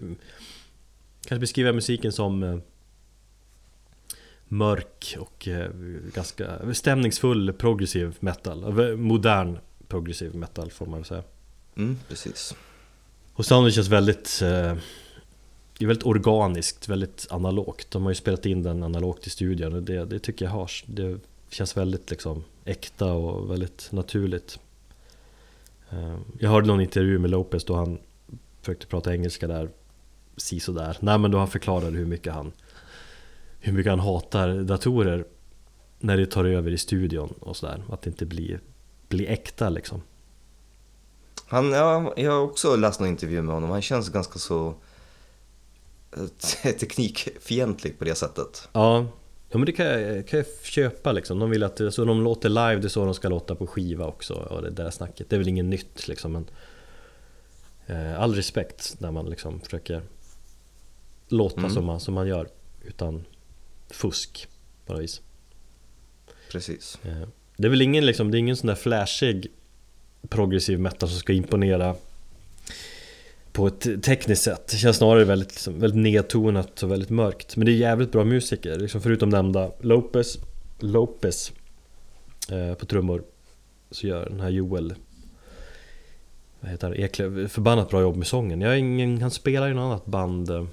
kanske 1.27 1.41
beskriva 1.41 1.73
musiken 1.73 2.13
som 2.13 2.43
eh, 2.43 2.59
mörk 4.45 5.17
och 5.19 5.49
eh, 5.49 5.71
ganska 6.15 6.75
stämningsfull 6.75 7.53
progressiv 7.53 8.17
metal. 8.21 8.97
Modern 8.97 9.59
progressiv 9.89 10.35
metal 10.35 10.71
får 10.71 10.87
man 10.87 10.99
väl 10.99 11.05
säga. 11.05 11.23
Mm, 11.77 11.99
precis. 12.09 12.55
Och 13.39 13.47
soundet 13.47 13.75
känns 13.75 13.89
väldigt 13.89 14.41
eh, 14.43 14.75
Det 15.79 15.85
är 15.85 15.87
väldigt 15.87 16.07
organiskt, 16.07 16.89
väldigt 16.89 17.27
analogt. 17.31 17.91
De 17.91 18.03
har 18.03 18.11
ju 18.11 18.15
spelat 18.15 18.47
in 18.47 18.63
den 18.63 18.83
analogt 18.83 19.27
i 19.27 19.31
studion 19.31 19.75
och 19.75 19.83
det, 19.83 20.05
det 20.05 20.19
tycker 20.19 20.45
jag 20.45 20.53
hörs. 20.53 20.85
Det 20.87 21.19
känns 21.51 21.77
väldigt 21.77 22.11
liksom 22.11 22.45
äkta 22.65 23.13
och 23.13 23.51
väldigt 23.51 23.89
naturligt. 23.93 24.59
Eh, 25.91 26.17
Jag 26.39 26.51
hörde 26.51 26.67
någon 26.67 26.81
intervju 26.81 27.19
med 27.19 27.31
Lopez 27.31 27.65
då 27.65 27.75
han 27.75 27.99
försökte 28.61 28.87
prata 28.87 29.15
engelska 29.15 29.47
där 29.47 29.69
si 30.37 30.61
sådär. 30.61 30.97
Nej 31.01 31.19
men 31.19 31.31
då 31.31 31.39
han 31.39 31.49
förklarade 31.49 31.97
hur 31.97 32.07
mycket 32.07 32.33
han 32.33 32.53
Hur 33.61 33.73
mycket 33.73 33.93
han 33.93 34.01
hatar 34.01 34.63
datorer 34.63 35.25
När 35.99 36.17
det 36.17 36.27
tar 36.27 36.45
över 36.45 36.71
i 36.71 36.79
studion 36.79 37.35
och 37.41 37.57
sådär. 37.57 37.83
Att 37.91 38.03
det 38.03 38.11
inte 38.11 38.27
blir, 38.27 38.61
blir 39.09 39.29
äkta 39.31 39.69
liksom. 39.69 40.03
Han, 41.49 41.71
ja, 41.73 42.15
jag 42.17 42.31
har 42.33 42.41
också 42.41 42.77
läst 42.77 43.01
någon 43.01 43.09
intervju 43.09 43.43
med 43.43 43.55
honom. 43.55 43.71
Han 43.71 43.83
känns 43.83 44.09
ganska 44.09 44.39
så 44.39 44.75
eh, 46.17 46.27
teknikfientlig 46.73 47.99
på 47.99 48.05
det 48.05 48.15
sättet. 48.15 48.69
Ja, 48.73 49.07
ja 49.49 49.59
men 49.59 49.67
det 49.67 49.73
kan 49.73 49.87
jag, 49.87 50.29
kan 50.29 50.39
jag 50.39 50.47
köpa 50.63 51.13
liksom. 51.13 51.39
De 51.39 51.51
vill 51.51 51.63
att 51.63 51.81
så 51.95 52.05
de 52.05 52.23
låter 52.23 52.49
live, 52.49 52.77
det 52.77 52.87
är 52.87 52.89
så 52.89 53.05
de 53.05 53.15
ska 53.15 53.29
låta 53.29 53.55
på 53.55 53.67
skiva 53.67 54.07
också. 54.07 54.35
Och 54.35 54.63
det 54.63 54.71
där 54.71 54.91
snacket. 54.91 55.31
Det 55.31 55.37
är 55.37 55.39
väl 55.39 55.49
inget 55.49 55.65
nytt 55.65 56.09
liksom. 56.09 56.33
Men, 56.33 56.47
eh, 57.87 58.21
all 58.21 58.35
respekt 58.35 58.97
när 58.99 59.11
man 59.11 59.27
liksom 59.31 59.61
försöker 59.61 60.03
låta 61.29 61.59
Mm. 61.61 61.71
som, 61.71 61.85
man, 61.85 62.01
som 62.01 62.15
man 62.15 62.27
gör 62.27 62.49
utan 62.85 63.25
fusk 63.91 64.49
på 64.87 64.93
något 64.93 65.03
vis. 65.03 65.21
Precis. 66.51 66.99
Eh, 67.05 67.29
Det 67.57 67.67
är 67.67 67.71
väl 67.71 67.83
ingen, 67.83 68.07
liksom, 68.07 68.31
det 68.31 68.37
är 68.37 68.39
ingen 68.41 68.57
sån 68.57 68.67
där 68.67 68.75
flashig 68.75 69.53
progressiv 70.29 70.81
metal 70.81 71.09
som 71.09 71.19
ska 71.19 71.33
imponera 71.33 71.95
på 73.53 73.67
ett 73.67 74.03
tekniskt 74.03 74.43
sätt. 74.43 74.69
Det 74.69 74.77
känns 74.77 74.97
snarare 74.97 75.25
väldigt, 75.25 75.49
liksom, 75.49 75.81
väldigt 75.81 76.03
nedtonat 76.03 76.83
och 76.83 76.91
väldigt 76.91 77.11
mörkt. 77.11 77.57
Men 77.57 77.67
det 77.67 77.73
är 77.73 77.77
jävligt 77.77 78.13
bra 78.13 78.25
musiker, 78.25 78.79
liksom, 78.79 79.01
förutom 79.01 79.29
nämnda 79.29 79.71
Lopez, 79.81 80.39
Lopez 80.79 81.53
eh, 82.51 82.75
på 82.75 82.87
trummor 82.87 83.23
så 83.91 84.07
gör 84.07 84.27
den 84.29 84.41
här 84.41 84.51
Joel 84.51 84.95
vad 86.61 86.71
heter 86.71 86.87
han? 86.87 86.97
Eklöf, 86.97 87.53
förbannat 87.53 87.91
bra 87.91 88.01
jobb 88.01 88.17
med 88.17 88.27
sången. 88.27 88.61
Jag 88.61 88.79
ingen, 88.79 89.23
han 89.23 89.31
spelar 89.31 89.71
i 89.71 89.75
något 89.75 89.83
annat 89.83 90.07
band, 90.07 90.51
eh, 90.51 90.67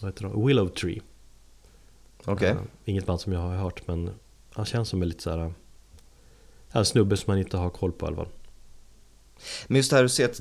vad 0.00 0.10
heter 0.10 0.28
det? 0.28 0.46
Willow 0.46 0.68
Tree. 0.68 1.00
Okej. 2.24 2.50
Eh, 2.50 2.56
Inget 2.84 3.06
band 3.06 3.20
som 3.20 3.32
jag 3.32 3.40
har 3.40 3.56
hört 3.56 3.86
men 3.86 4.10
han 4.52 4.64
känns 4.64 4.88
som 4.88 5.02
en 5.02 5.08
lite 5.08 5.22
såhär 5.22 5.52
En 6.70 6.84
snubbe 6.84 7.16
som 7.16 7.30
man 7.30 7.38
inte 7.38 7.56
har 7.56 7.70
koll 7.70 7.92
på 7.92 8.06
i 8.06 8.08
alla 8.08 8.16
fall 8.16 8.28
men 9.66 9.76
just 9.76 9.90
det 9.90 9.96
här 9.96 10.02
du 10.02 10.08
säger 10.08 10.30
att 10.30 10.40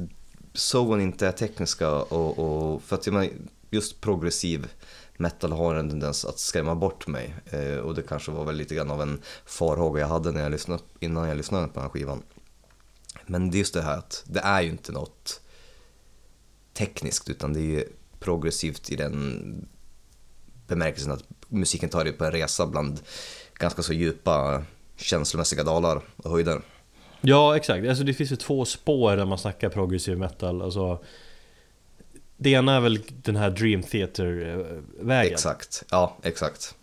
souln 0.54 1.02
inte 1.02 1.28
är 1.28 1.32
tekniska 1.32 1.92
och, 1.92 2.40
och 2.40 2.82
för 2.82 2.96
att 2.96 3.06
jag 3.06 3.14
menar, 3.14 3.30
just 3.70 4.02
progressiv 4.02 4.68
metal 5.18 5.52
har 5.52 5.76
en 5.76 5.90
tendens 5.90 6.26
att 6.26 6.40
skrämma 6.40 6.76
bort 6.76 7.08
mig 7.08 7.36
eh, 7.46 7.78
och 7.78 7.96
det 7.96 8.02
kanske 8.02 8.32
var 8.32 8.46
väl 8.46 8.56
lite 8.56 8.76
grann 8.76 8.92
av 8.92 9.02
en 9.02 9.22
farhåga 9.46 10.02
jag 10.02 10.08
hade 10.08 10.32
när 10.32 10.42
jag 10.42 10.52
lyssnade, 10.52 10.84
innan 11.00 11.28
jag 11.28 11.38
lyssnade 11.38 11.68
på 11.68 11.74
den 11.74 11.84
här 11.84 11.90
skivan. 11.90 12.24
Men 13.26 13.52
det 13.52 13.58
är 13.58 13.60
just 13.60 13.74
det 13.74 13.82
här 13.82 13.98
att 13.98 14.24
det 14.26 14.40
är 14.40 14.62
ju 14.62 14.70
inte 14.70 14.92
något 14.92 15.42
tekniskt 16.74 17.30
utan 17.30 17.54
det 17.54 17.60
är 17.60 17.64
ju 17.64 17.86
progressivt 18.20 18.90
i 18.90 18.96
den 18.96 19.68
bemärkelsen 20.68 21.12
att 21.12 21.24
musiken 21.48 21.90
tar 21.90 22.04
dig 22.04 22.14
på 22.14 22.26
en 22.26 22.32
resa 22.32 22.68
bland 22.68 23.00
ganska 23.54 23.82
så 23.82 23.94
djupa 23.94 24.66
känslomässiga 24.96 25.64
dalar 25.64 26.02
och 26.16 26.32
höjder. 26.32 26.62
Ja 27.22 27.56
exakt, 27.56 27.88
alltså 27.88 28.04
det 28.04 28.14
finns 28.14 28.32
ju 28.32 28.36
två 28.36 28.66
spår 28.66 29.16
när 29.16 29.26
man 29.26 29.38
snackar 29.38 29.70
progressiv 29.70 30.18
metal. 30.18 30.62
Alltså 30.62 31.00
Det 32.38 32.50
ena 32.50 32.76
är 32.76 32.80
väl 32.80 33.00
den 33.08 33.36
här 33.36 33.50
Dream 33.50 33.84
Theater-vägen. 33.84 35.34
Exakt, 35.34 35.84
ja 35.92 36.18
exakt. 36.24 36.76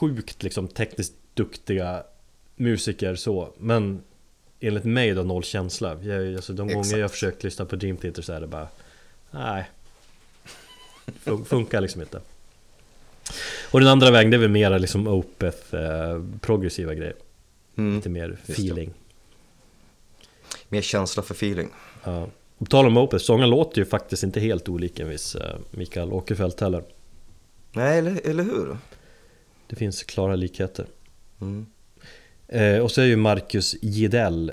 Sjukt 0.00 0.42
liksom 0.42 0.68
tekniskt 0.68 1.14
duktiga 1.34 2.02
musiker 2.56 3.14
så. 3.14 3.48
Men 3.58 4.02
enligt 4.60 4.84
mig 4.84 5.14
då 5.14 5.22
noll 5.22 5.44
känsla. 5.44 6.02
Jag, 6.02 6.34
alltså, 6.34 6.52
De 6.52 6.68
gånger 6.68 6.80
Exakt. 6.80 6.98
jag 6.98 7.10
försökt 7.10 7.44
lyssna 7.44 7.64
på 7.64 7.76
Dream 7.76 7.96
Theater 7.96 8.22
så 8.22 8.32
är 8.32 8.40
det 8.40 8.46
bara 8.46 8.68
Nej. 9.30 9.70
Fun- 11.24 11.44
Funkar 11.44 11.80
liksom 11.80 12.00
inte. 12.00 12.20
Och 13.70 13.80
den 13.80 13.88
andra 13.88 14.10
vägen 14.10 14.30
det 14.30 14.36
är 14.36 14.38
väl 14.38 14.48
mera 14.50 14.78
liksom 14.78 15.08
Opeth 15.08 15.74
eh, 15.74 16.22
progressiva 16.40 16.94
grejer. 16.94 17.14
Mm. 17.76 17.96
Lite 17.96 18.08
mer 18.08 18.36
det. 18.46 18.90
Mer 20.68 20.82
känsla 20.82 21.22
för 21.22 21.34
feeling. 21.34 21.68
Ja. 22.04 22.26
På 22.58 22.64
tal 22.64 22.86
om 22.86 22.96
Opeth, 22.96 23.24
sången 23.24 23.50
låter 23.50 23.78
ju 23.80 23.84
faktiskt 23.84 24.22
inte 24.22 24.40
helt 24.40 24.68
olik 24.68 24.98
en 25.00 25.08
viss 25.08 25.34
eh, 25.34 25.56
Mikael 25.70 26.12
Åkerfeldt 26.12 26.60
heller 26.60 26.84
Nej, 27.72 27.98
eller, 27.98 28.26
eller 28.26 28.44
hur? 28.44 28.76
Det 29.66 29.76
finns 29.76 30.02
klara 30.02 30.36
likheter 30.36 30.86
Mm. 31.40 31.66
eh, 32.48 32.78
Och 32.78 32.90
så 32.90 33.00
är 33.00 33.04
ju 33.04 33.16
Marcus 33.16 33.76
Gidell 33.82 34.52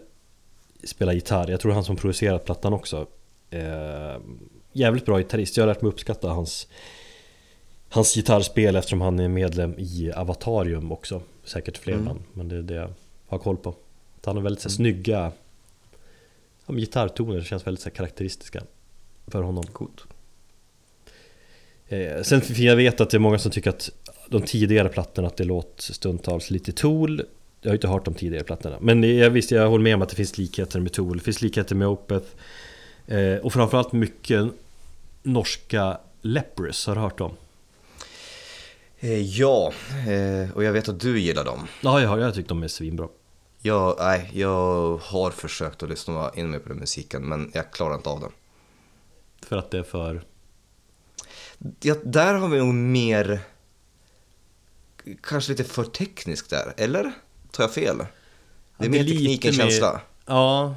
Spelar 0.83 1.13
gitarr, 1.13 1.47
jag 1.51 1.59
tror 1.59 1.71
han 1.71 1.83
som 1.83 1.95
producerat 1.95 2.45
plattan 2.45 2.73
också 2.73 3.07
eh, 3.49 4.17
Jävligt 4.73 5.05
bra 5.05 5.17
gitarrist, 5.17 5.57
jag 5.57 5.63
har 5.63 5.67
lärt 5.73 5.81
mig 5.81 5.89
uppskatta 5.89 6.29
hans 6.29 6.67
Hans 7.89 8.15
gitarrspel 8.15 8.75
eftersom 8.75 9.01
han 9.01 9.19
är 9.19 9.27
medlem 9.27 9.75
i 9.77 10.11
Avatarium 10.15 10.91
också 10.91 11.21
Säkert 11.43 11.77
fler 11.77 11.93
Mm. 11.93 12.05
band, 12.05 12.19
men 12.33 12.47
det 12.49 12.55
är 12.55 12.61
det 12.61 12.73
jag 12.75 12.89
har 13.27 13.37
koll 13.39 13.57
på 13.57 13.75
Han 14.25 14.35
har 14.35 14.43
väldigt 14.43 14.61
så 14.61 14.69
här, 14.69 14.75
snygga 14.75 15.31
ja, 16.65 16.73
Gitarrtoner 16.73 17.41
känns 17.41 17.67
väldigt 17.67 17.81
så 17.83 17.89
här, 17.89 17.95
karaktäristiska 17.95 18.63
För 19.27 19.41
honom. 19.41 19.63
Coolt. 19.63 20.03
Eh, 21.87 22.21
sen 22.21 22.41
för 22.41 22.61
jag 22.61 22.75
vet 22.75 23.01
att 23.01 23.09
det 23.09 23.17
är 23.17 23.19
många 23.19 23.39
som 23.39 23.51
tycker 23.51 23.69
att 23.69 23.89
de 24.29 24.41
tidigare 24.41 24.89
plattorna 24.89 25.27
att 25.27 25.37
det 25.37 25.43
låter 25.43 25.93
stundtals 25.93 26.49
lite 26.49 26.71
Tool. 26.71 27.21
Jag 27.61 27.69
har 27.69 27.75
inte 27.75 27.87
hört 27.87 28.05
de 28.05 28.13
tidigare 28.13 28.43
plattorna. 28.43 28.77
Men 28.81 29.17
jag 29.17 29.29
visst, 29.29 29.51
jag 29.51 29.69
håller 29.69 29.83
med 29.83 29.95
om 29.95 30.01
att 30.01 30.09
det 30.09 30.15
finns 30.15 30.37
likheter 30.37 30.79
med 30.79 30.93
Tool. 30.93 31.17
Det 31.17 31.23
finns 31.23 31.41
likheter 31.41 31.75
med 31.75 31.87
Opeth. 31.87 32.27
Eh, 33.07 33.35
Och 33.35 33.53
framförallt 33.53 33.91
mycket 33.91 34.47
norska 35.23 35.97
Leprous, 36.21 36.87
har 36.87 36.95
du 36.95 37.01
hört 37.01 37.17
dem? 37.17 37.31
Eh, 38.99 39.21
ja, 39.21 39.73
eh, 40.07 40.55
och 40.55 40.63
jag 40.63 40.73
vet 40.73 40.89
att 40.89 40.99
du 40.99 41.19
gillar 41.19 41.45
dem. 41.45 41.67
Ja, 41.81 42.01
jag 42.01 42.09
har, 42.09 42.17
jag 42.17 42.33
tycker 42.33 42.49
de 42.49 42.63
är 42.63 42.67
svinbra 42.67 43.07
Jag, 43.65 43.95
nej, 43.99 44.31
jag 44.33 44.97
har 44.97 45.31
försökt 45.31 45.83
att 45.83 45.89
lyssna 45.89 46.31
in 46.35 46.51
mig 46.51 46.59
på 46.59 46.69
den 46.69 46.77
musiken, 46.77 47.29
men 47.29 47.51
jag 47.53 47.71
klarar 47.71 47.95
inte 47.95 48.09
av 48.09 48.19
den. 48.19 48.31
För 49.41 49.57
att 49.57 49.71
det 49.71 49.77
är 49.77 49.83
för... 49.83 50.23
Ja, 51.79 51.95
där 52.03 52.33
har 52.33 52.47
vi 52.47 52.57
nog 52.57 52.73
mer, 52.73 53.39
kanske 55.23 55.51
lite 55.51 55.63
för 55.63 55.83
tekniskt 55.83 56.49
där, 56.49 56.73
eller? 56.77 57.11
Tar 57.51 57.63
jag 57.63 57.73
fel? 57.73 57.97
Det 57.97 58.03
är 58.03 58.85
Ja, 58.85 58.89
mer 58.89 59.03
teknik 59.03 59.45
än 59.45 59.53
känsla. 59.53 60.01
Ja, 60.25 60.75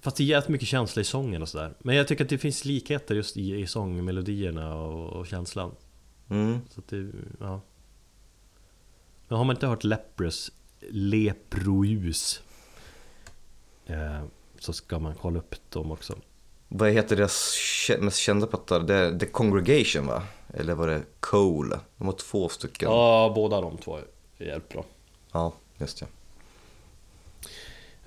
fast 0.00 0.16
det 0.16 0.22
är 0.22 0.24
jävligt 0.24 0.48
mycket 0.48 0.68
känsla 0.68 1.02
i 1.02 1.04
sången 1.04 1.42
och 1.42 1.48
sådär 1.48 1.74
Men 1.78 1.96
jag 1.96 2.08
tycker 2.08 2.24
att 2.24 2.30
det 2.30 2.38
finns 2.38 2.64
likheter 2.64 3.14
just 3.14 3.36
i, 3.36 3.60
i 3.60 3.66
sångmelodierna 3.66 4.74
och, 4.74 5.12
och 5.12 5.26
känslan 5.26 5.74
Mm. 6.30 6.60
Så 6.70 6.80
att 6.80 6.88
det, 6.88 7.10
ja. 7.40 7.60
Men 9.28 9.38
har 9.38 9.44
man 9.44 9.56
inte 9.56 9.66
hört 9.66 9.84
Leprous, 9.84 10.52
Leprous 10.90 12.42
eh, 13.86 14.22
Så 14.58 14.72
ska 14.72 14.98
man 14.98 15.14
kolla 15.14 15.38
upp 15.38 15.54
dem 15.70 15.92
också 15.92 16.14
Vad 16.68 16.90
heter 16.90 17.16
deras 17.16 17.56
mest 18.00 18.18
kända 18.18 18.46
platta? 18.46 18.78
Det 18.78 18.94
är 18.94 19.18
The 19.18 19.26
Congregation 19.26 20.06
va? 20.06 20.22
Eller 20.54 20.74
var 20.74 20.86
det 20.88 21.02
Cole? 21.20 21.78
De 21.96 22.06
har 22.06 22.14
två 22.14 22.48
stycken. 22.48 22.90
Ja, 22.90 23.32
båda 23.34 23.60
de 23.60 23.76
två 23.76 23.96
är 23.96 24.04
jävligt 24.44 24.68
bra 24.68 24.84
Ja, 25.32 25.52
just 25.78 26.00
det. 26.00 26.06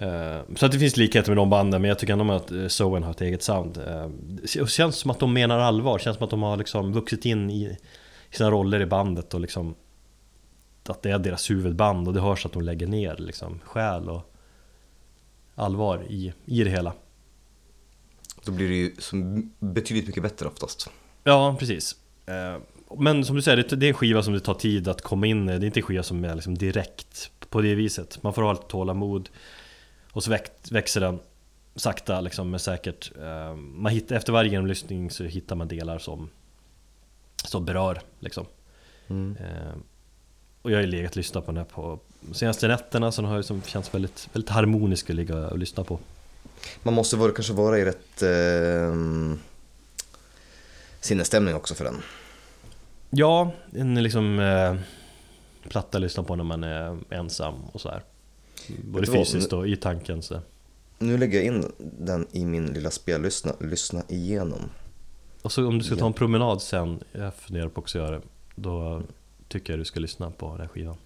eh, 0.06 0.42
Så 0.56 0.66
att 0.66 0.72
det 0.72 0.80
finns 0.80 0.98
likheter 0.98 1.30
med 1.30 1.38
de 1.38 1.50
banden 1.50 1.82
Men 1.82 1.90
jag 1.90 2.00
tycker 2.00 2.14
ändå 2.14 2.34
att 2.34 2.52
eh, 2.52 2.68
Soen 2.68 3.04
har 3.04 3.12
ett 3.12 3.22
eget 3.22 3.44
sound 3.44 3.78
eh, 3.78 4.08
Det 4.24 4.70
känns 4.70 4.96
som 4.96 5.12
att 5.12 5.20
de 5.20 5.34
menar 5.34 5.60
allvar 5.60 5.98
Det 5.98 6.04
känns 6.04 6.18
som 6.18 6.24
att 6.24 6.30
de 6.30 6.42
har 6.44 6.58
liksom 6.58 6.94
vuxit 6.94 7.26
in 7.26 7.50
i 7.50 7.78
sina 8.32 8.52
roller 8.52 8.80
i 8.82 8.86
bandet 8.86 9.34
och 9.34 9.40
liksom 9.42 9.76
Att 10.88 11.02
det 11.02 11.12
är 11.12 11.20
deras 11.20 11.50
huvudband 11.50 12.08
och 12.08 12.14
det 12.14 12.22
hörs 12.22 12.46
att 12.46 12.52
de 12.54 12.62
lägger 12.62 12.88
ner 12.88 13.16
liksom 13.18 13.60
själ 13.64 14.10
och 14.10 14.34
allvar 15.56 16.04
i, 16.10 16.34
i 16.46 16.64
det 16.64 16.70
hela 16.70 16.94
Då 18.46 18.52
blir 18.52 18.68
det 18.70 18.76
ju 18.76 18.96
så 19.00 19.16
betydligt 19.60 20.08
mycket 20.08 20.24
bättre 20.24 20.48
oftast. 20.48 20.90
Ja, 21.24 21.56
precis. 21.60 21.96
Eh, 22.26 22.58
Men 22.98 23.26
som 23.26 23.36
du 23.36 23.42
säger, 23.42 23.76
det 23.76 23.86
är 23.86 23.88
en 23.88 23.94
skiva 23.94 24.24
som 24.24 24.34
det 24.34 24.40
tar 24.40 24.54
tid 24.54 24.88
att 24.88 25.02
komma 25.02 25.28
in 25.28 25.50
i. 25.50 25.60
Det 25.60 25.66
är 25.66 25.68
inte 25.68 25.80
en 25.80 25.84
skiva 25.84 26.04
som 26.04 26.24
är 26.26 26.36
liksom 26.36 26.58
direkt 26.58 27.32
på 27.50 27.62
det 27.62 27.76
viset. 27.76 28.24
Man 28.24 28.34
får 28.34 28.42
ha 28.42 28.54
lite 28.54 28.68
tålamod. 28.68 29.30
Och 30.12 30.24
så 30.24 30.32
väx- 30.32 30.72
växer 30.72 31.02
den 31.02 31.20
sakta 31.76 32.22
liksom, 32.22 32.50
men 32.50 32.60
säkert. 32.60 33.12
Eh, 33.22 33.56
Man 33.56 33.92
hittar, 33.92 34.16
efter 34.16 34.34
varje 34.34 34.52
genomlyssning 34.52 35.12
så 35.12 35.24
hittar 35.24 35.56
man 35.56 35.68
delar 35.68 36.00
som, 36.00 36.30
som 37.46 37.66
berör. 37.66 38.02
Liksom. 38.20 38.46
Mm. 39.08 39.38
Och 40.62 40.72
jag 40.72 40.78
har 40.78 40.82
ju 40.82 40.88
legat 40.88 41.12
och 41.12 41.18
lyssnat 41.18 41.46
på 41.46 41.52
den 41.52 41.58
här 41.58 41.66
på 41.66 42.00
de 42.22 42.34
senaste 42.34 42.68
nätterna, 42.68 43.12
så 43.12 43.22
den 43.22 43.32
har 43.32 43.38
ju 43.38 43.44
som 43.44 43.62
känts 43.62 43.94
väldigt, 43.94 44.30
väldigt 44.34 44.50
harmonisk 44.50 45.10
att 45.10 45.16
ligga 45.16 45.48
och 45.48 45.58
lyssna 45.58 45.84
på. 45.84 46.00
Man 46.84 46.94
måste 46.94 47.16
vara, 47.16 47.32
kanske 47.32 47.54
vara 47.54 47.80
i 47.80 47.86
rätt 47.86 48.22
eh, 48.22 48.96
sinnesstämning 51.00 51.56
också 51.56 51.76
för 51.76 51.84
den. 51.84 52.02
Ja, 53.10 53.52
en 53.76 54.04
liksom 54.04 54.40
eh, 54.40 54.76
platta 55.70 55.98
att 55.98 56.02
lyssna 56.02 56.24
på 56.24 56.36
när 56.36 56.44
man 56.44 56.64
är 56.64 57.00
ensam 57.10 57.56
och 57.72 57.82
så 57.82 57.90
här. 57.90 58.04
Både 58.84 59.08
fysiskt 59.08 59.54
och 59.54 59.68
i 59.68 59.76
tanken 59.76 60.22
så. 60.22 60.40
Nu 61.00 61.18
lägger 61.18 61.38
jag 61.38 61.46
in 61.46 61.72
den 61.80 62.28
i 62.32 62.46
min 62.46 62.66
lilla 62.66 62.92
spellyssna, 62.92 63.54
lyssna 63.60 64.04
igenom. 64.08 64.70
Och 65.42 65.52
så 65.52 65.68
om 65.68 65.78
du 65.78 65.84
ska 65.84 65.96
ta 65.96 66.06
en 66.06 66.14
promenad 66.14 66.62
sen, 66.62 67.04
jag 67.12 67.34
funderar 67.34 67.70
på 67.70 67.82
också 67.82 67.98
att 67.98 68.04
göra 68.04 68.16
det, 68.16 68.22
då 68.56 69.02
tycker 69.52 69.74
jag 69.74 69.80
du 69.80 69.86
ska 69.86 70.00
lyssna 70.00 70.32
på 70.32 70.52
den 70.52 70.62
här 70.62 70.68
skivan. 70.68 70.98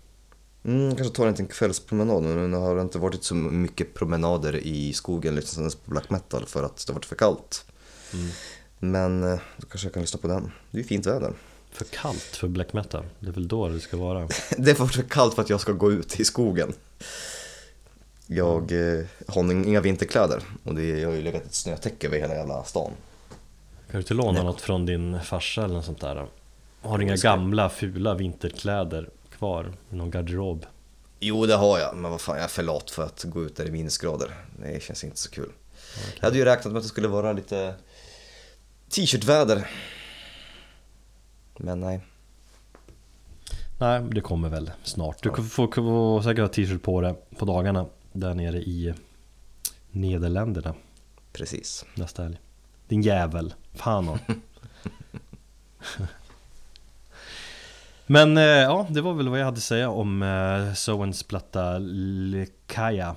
Mm, 0.66 0.96
kanske 0.96 1.16
tar 1.16 1.26
en 1.26 1.32
liten 1.32 1.48
kvällspromenad 1.48 2.24
nu. 2.24 2.48
Nu 2.48 2.58
har 2.58 2.76
det 2.76 2.82
inte 2.82 3.00
varit 3.00 3.24
så 3.24 3.36
mycket 3.36 3.94
promenader 3.94 4.56
i 4.56 4.94
skogen 4.94 5.36
lyssnandes 5.36 5.76
på 5.76 5.92
black 5.92 6.10
metal 6.10 6.46
för 6.46 6.64
att 6.64 6.88
det 6.88 6.94
har 6.94 6.96
varit 6.96 7.06
för 7.06 7.16
kallt. 7.16 7.66
Mm. 8.14 8.30
Men 8.80 9.24
eh, 9.24 9.40
då 9.58 9.68
kanske 9.68 9.88
jag 9.88 9.94
kan 9.94 10.02
lyssna 10.02 10.20
på 10.20 10.28
den. 10.28 10.52
Det 10.72 10.78
är 10.78 10.82
ju 10.82 10.88
fint 10.88 11.06
väder. 11.06 11.34
För 11.72 11.86
kallt 11.86 12.22
för 12.22 12.48
black 12.48 12.74
metal, 12.74 13.06
det 13.20 13.28
är 13.28 13.32
väl 13.32 13.48
då 13.48 13.68
det 13.68 13.80
ska 13.80 13.98
vara. 13.98 14.28
Det 14.58 14.72
är 14.72 14.76
för 14.76 15.02
kallt 15.02 15.36
för 15.36 15.42
att 15.42 15.50
jag 15.50 15.62
ska 15.62 15.72
gå 15.72 15.92
ut 15.92 16.20
i 16.20 16.26
skogen. 16.26 16.74
Jag 18.28 18.72
eh, 18.72 19.06
har 19.28 19.52
inga 19.52 19.82
vinterkläder 19.82 20.44
och 20.64 20.76
det 20.76 20.86
jag 20.86 21.10
har 21.10 21.16
ju 21.16 21.22
legat 21.22 21.46
ett 21.46 21.54
snötäcke 21.54 22.08
över 22.08 22.18
hela 22.18 22.36
jävla 22.36 22.64
stan. 22.64 22.92
Kan 23.92 23.92
du 23.92 23.98
inte 23.98 24.14
låna 24.14 24.32
Nej. 24.32 24.44
något 24.44 24.62
från 24.62 24.86
din 24.86 25.20
farsa 25.20 25.64
eller 25.64 25.74
något 25.74 25.86
sånt 25.86 26.02
där? 26.02 26.28
Har 26.86 26.98
du 26.98 27.04
inga 27.04 27.16
gamla 27.16 27.70
fula 27.70 28.14
vinterkläder 28.14 29.10
kvar 29.30 29.74
i 29.92 29.96
någon 29.96 30.12
garderob? 30.12 30.66
Jo, 31.20 31.46
det 31.46 31.56
har 31.56 31.80
jag, 31.80 31.96
men 31.96 32.12
vad 32.12 32.22
fan, 32.22 32.36
jag 32.36 32.44
är 32.44 32.48
för 32.48 32.64
lat 32.64 32.92
för 32.92 33.04
att 33.04 33.24
gå 33.24 33.44
ut 33.44 33.56
där 33.56 33.68
i 33.68 33.72
minusgrader. 33.72 34.36
Det 34.60 34.84
känns 34.84 35.04
inte 35.04 35.18
så 35.18 35.32
kul. 35.32 35.52
Jag 36.16 36.24
hade 36.24 36.38
ju 36.38 36.46
räknat 36.46 36.66
med 36.74 36.78
att 36.78 36.84
det 36.84 36.90
skulle 36.90 37.08
vara 37.08 37.34
lite 37.34 37.76
t-shirtväder. 38.90 39.70
Men 41.58 41.80
nej. 41.80 42.02
Nej, 43.78 44.02
det 44.12 44.22
kommer 44.22 44.50
väl 44.50 44.72
snart. 44.84 45.24
Du 45.24 45.30
får, 45.30 45.72
får 45.74 46.22
säkert 46.22 46.42
ha 46.42 46.48
t-shirt 46.48 46.82
på 46.82 47.02
dig 47.02 47.16
på 47.38 47.46
dagarna 47.46 47.86
där 48.14 48.34
nere 48.34 48.58
i 48.58 48.94
Nederländerna 49.92 50.76
Precis. 51.34 51.86
nästa 51.96 52.24
helg. 52.24 52.38
Din 52.88 53.02
jävel. 53.02 53.54
Fan. 53.74 54.20
Men 58.08 58.38
eh, 58.38 58.44
ja, 58.44 58.88
det 58.90 59.02
var 59.02 59.14
väl 59.14 59.30
vad 59.30 59.40
jag 59.40 59.46
hade 59.46 59.58
att 59.58 59.64
säga 59.64 59.90
om 59.90 60.24
eh, 60.24 60.74
Soens 60.74 61.24
platta 61.24 61.78
Lekaja. 61.78 63.16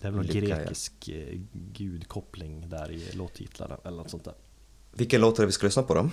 Det 0.00 0.06
är 0.06 0.10
väl 0.10 0.16
någon 0.16 0.26
Lekaja. 0.26 0.56
grekisk 0.56 1.08
eh, 1.08 1.38
gudkoppling 1.52 2.68
där 2.68 2.90
i 2.90 3.12
låttitlarna 3.12 3.76
eller 3.84 3.96
något 3.96 4.10
sånt 4.10 4.24
där. 4.24 4.34
Vilken 4.92 5.20
låt 5.20 5.38
är 5.38 5.42
det 5.42 5.46
vi 5.46 5.52
ska 5.52 5.66
lyssna 5.66 5.82
på 5.82 5.94
då? 5.94 6.10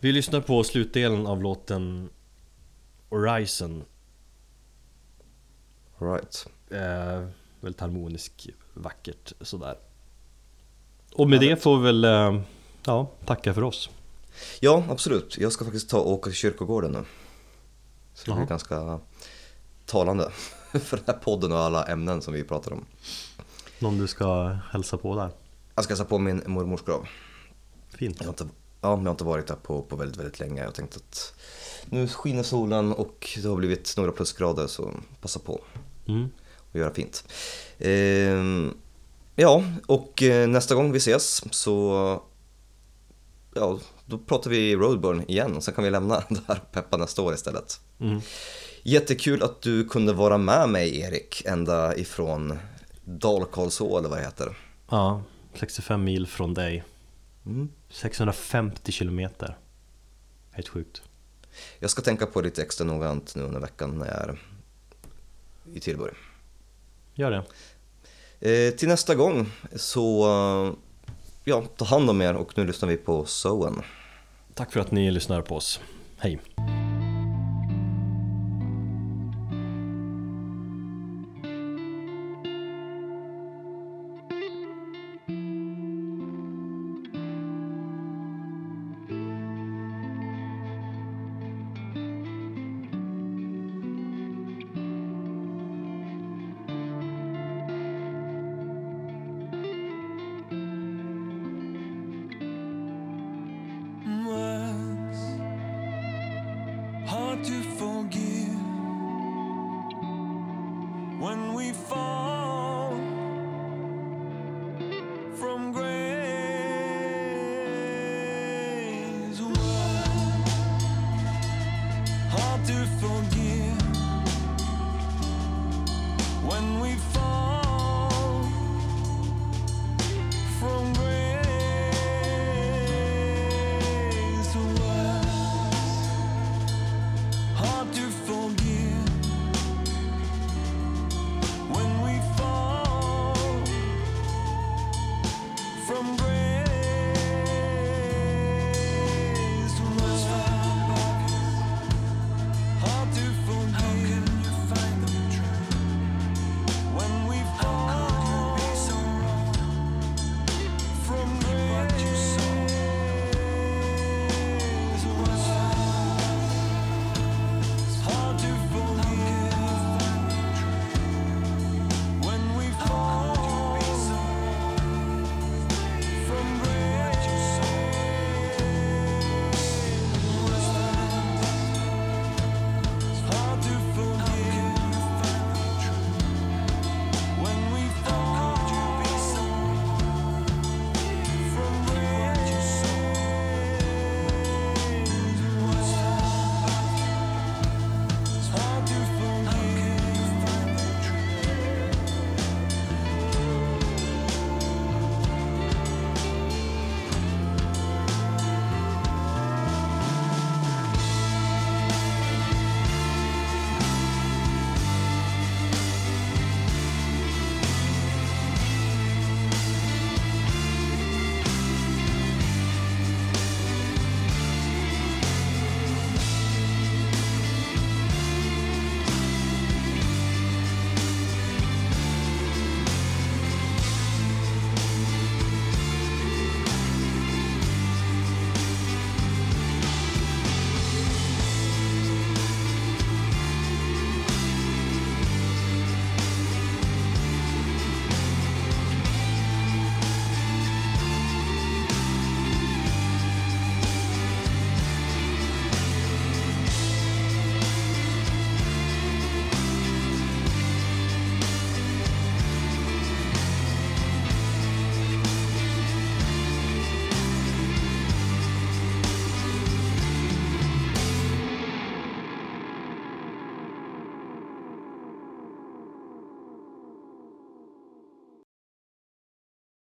Vi 0.00 0.12
lyssnar 0.12 0.40
på 0.40 0.64
slutdelen 0.64 1.26
av 1.26 1.42
låten 1.42 2.08
Horizon. 3.08 3.84
Right. 5.98 6.46
Eh, 6.70 7.28
väldigt 7.60 7.80
harmonisk, 7.80 8.48
vackert 8.74 9.32
sådär. 9.40 9.74
Och 11.12 11.30
med 11.30 11.40
det 11.40 11.62
får 11.62 11.78
vi 11.78 11.84
väl 11.84 12.04
eh, 12.04 12.40
ja, 12.84 13.10
tacka 13.24 13.54
för 13.54 13.62
oss. 13.62 13.90
Ja, 14.60 14.84
absolut. 14.88 15.38
Jag 15.38 15.52
ska 15.52 15.64
faktiskt 15.64 15.90
ta 15.90 15.98
och 15.98 16.10
åka 16.10 16.30
till 16.30 16.38
kyrkogården 16.38 16.92
nu. 16.92 17.04
Så 18.14 18.30
det 18.30 18.36
blir 18.36 18.46
ganska 18.46 19.00
talande 19.86 20.30
för 20.72 20.96
den 20.96 21.06
här 21.06 21.14
podden 21.14 21.52
och 21.52 21.58
alla 21.58 21.84
ämnen 21.84 22.22
som 22.22 22.34
vi 22.34 22.44
pratar 22.44 22.72
om. 22.72 22.84
Någon 23.78 23.98
du 23.98 24.06
ska 24.06 24.42
hälsa 24.70 24.96
på 24.98 25.16
där. 25.16 25.30
Jag 25.74 25.84
ska 25.84 25.92
hälsa 25.92 26.04
på 26.04 26.18
min 26.18 26.42
mormors 26.46 26.82
grav. 26.82 27.06
Fint. 27.88 28.16
Jag 28.18 28.26
har 28.26 28.32
inte, 28.32 28.44
ja, 28.80 28.90
jag 28.90 28.96
har 28.96 29.10
inte 29.10 29.24
varit 29.24 29.46
där 29.46 29.56
på, 29.56 29.82
på 29.82 29.96
väldigt, 29.96 30.16
väldigt 30.18 30.40
länge. 30.40 30.62
Jag 30.64 30.74
tänkte 30.74 30.96
att 30.96 31.34
nu 31.86 32.08
skiner 32.08 32.42
solen 32.42 32.92
och 32.92 33.38
det 33.42 33.48
har 33.48 33.56
blivit 33.56 33.94
några 33.96 34.12
plusgrader 34.12 34.66
så 34.66 34.90
passa 35.20 35.38
på 35.40 35.60
Mm. 36.06 36.28
och 36.72 36.78
göra 36.78 36.94
fint. 36.94 37.24
Ehm, 37.78 38.74
ja, 39.34 39.64
och 39.86 40.22
eh, 40.22 40.48
nästa 40.48 40.74
gång 40.74 40.92
vi 40.92 40.98
ses 40.98 41.44
så 41.54 42.22
ja, 43.54 43.78
då 44.06 44.18
pratar 44.18 44.50
vi 44.50 44.76
Roadburn 44.76 45.24
igen 45.28 45.56
och 45.56 45.64
sen 45.64 45.74
kan 45.74 45.84
vi 45.84 45.90
lämna 45.90 46.14
det 46.28 46.40
här 46.48 46.60
och 46.62 46.72
peppa 46.72 46.96
nästa 46.96 47.22
år 47.22 47.34
istället. 47.34 47.80
Mm. 48.00 48.20
Jättekul 48.82 49.42
att 49.42 49.62
du 49.62 49.88
kunde 49.88 50.12
vara 50.12 50.38
med 50.38 50.68
mig 50.68 51.00
Erik, 51.00 51.42
ända 51.44 51.96
ifrån 51.96 52.58
Dalkarlså 53.04 53.98
eller 53.98 54.08
vad 54.08 54.18
det 54.18 54.24
heter. 54.24 54.58
Ja, 54.90 55.22
65 55.54 56.04
mil 56.04 56.26
från 56.26 56.54
dig. 56.54 56.84
Mm. 57.46 57.68
650 57.90 58.92
kilometer. 58.92 59.58
Helt 60.50 60.68
sjukt. 60.68 61.02
Jag 61.78 61.90
ska 61.90 62.02
tänka 62.02 62.26
på 62.26 62.40
det 62.40 62.44
lite 62.48 62.62
extra 62.62 62.86
noggrant 62.86 63.34
nu 63.34 63.42
under 63.42 63.60
veckan 63.60 63.98
när 63.98 64.06
jag 64.06 64.16
är 64.16 64.38
i 65.74 65.80
Tillborg. 65.80 66.12
Gör 67.14 67.30
det. 67.30 67.44
Eh, 68.50 68.74
till 68.74 68.88
nästa 68.88 69.14
gång 69.14 69.52
så, 69.76 70.76
ja, 71.44 71.62
ta 71.76 71.84
hand 71.84 72.10
om 72.10 72.22
er 72.22 72.34
och 72.34 72.58
nu 72.58 72.66
lyssnar 72.66 72.88
vi 72.88 72.96
på 72.96 73.24
Soen. 73.24 73.82
Tack 74.54 74.72
för 74.72 74.80
att 74.80 74.90
ni 74.90 75.10
lyssnar 75.10 75.42
på 75.42 75.56
oss. 75.56 75.80
Hej. 76.18 76.40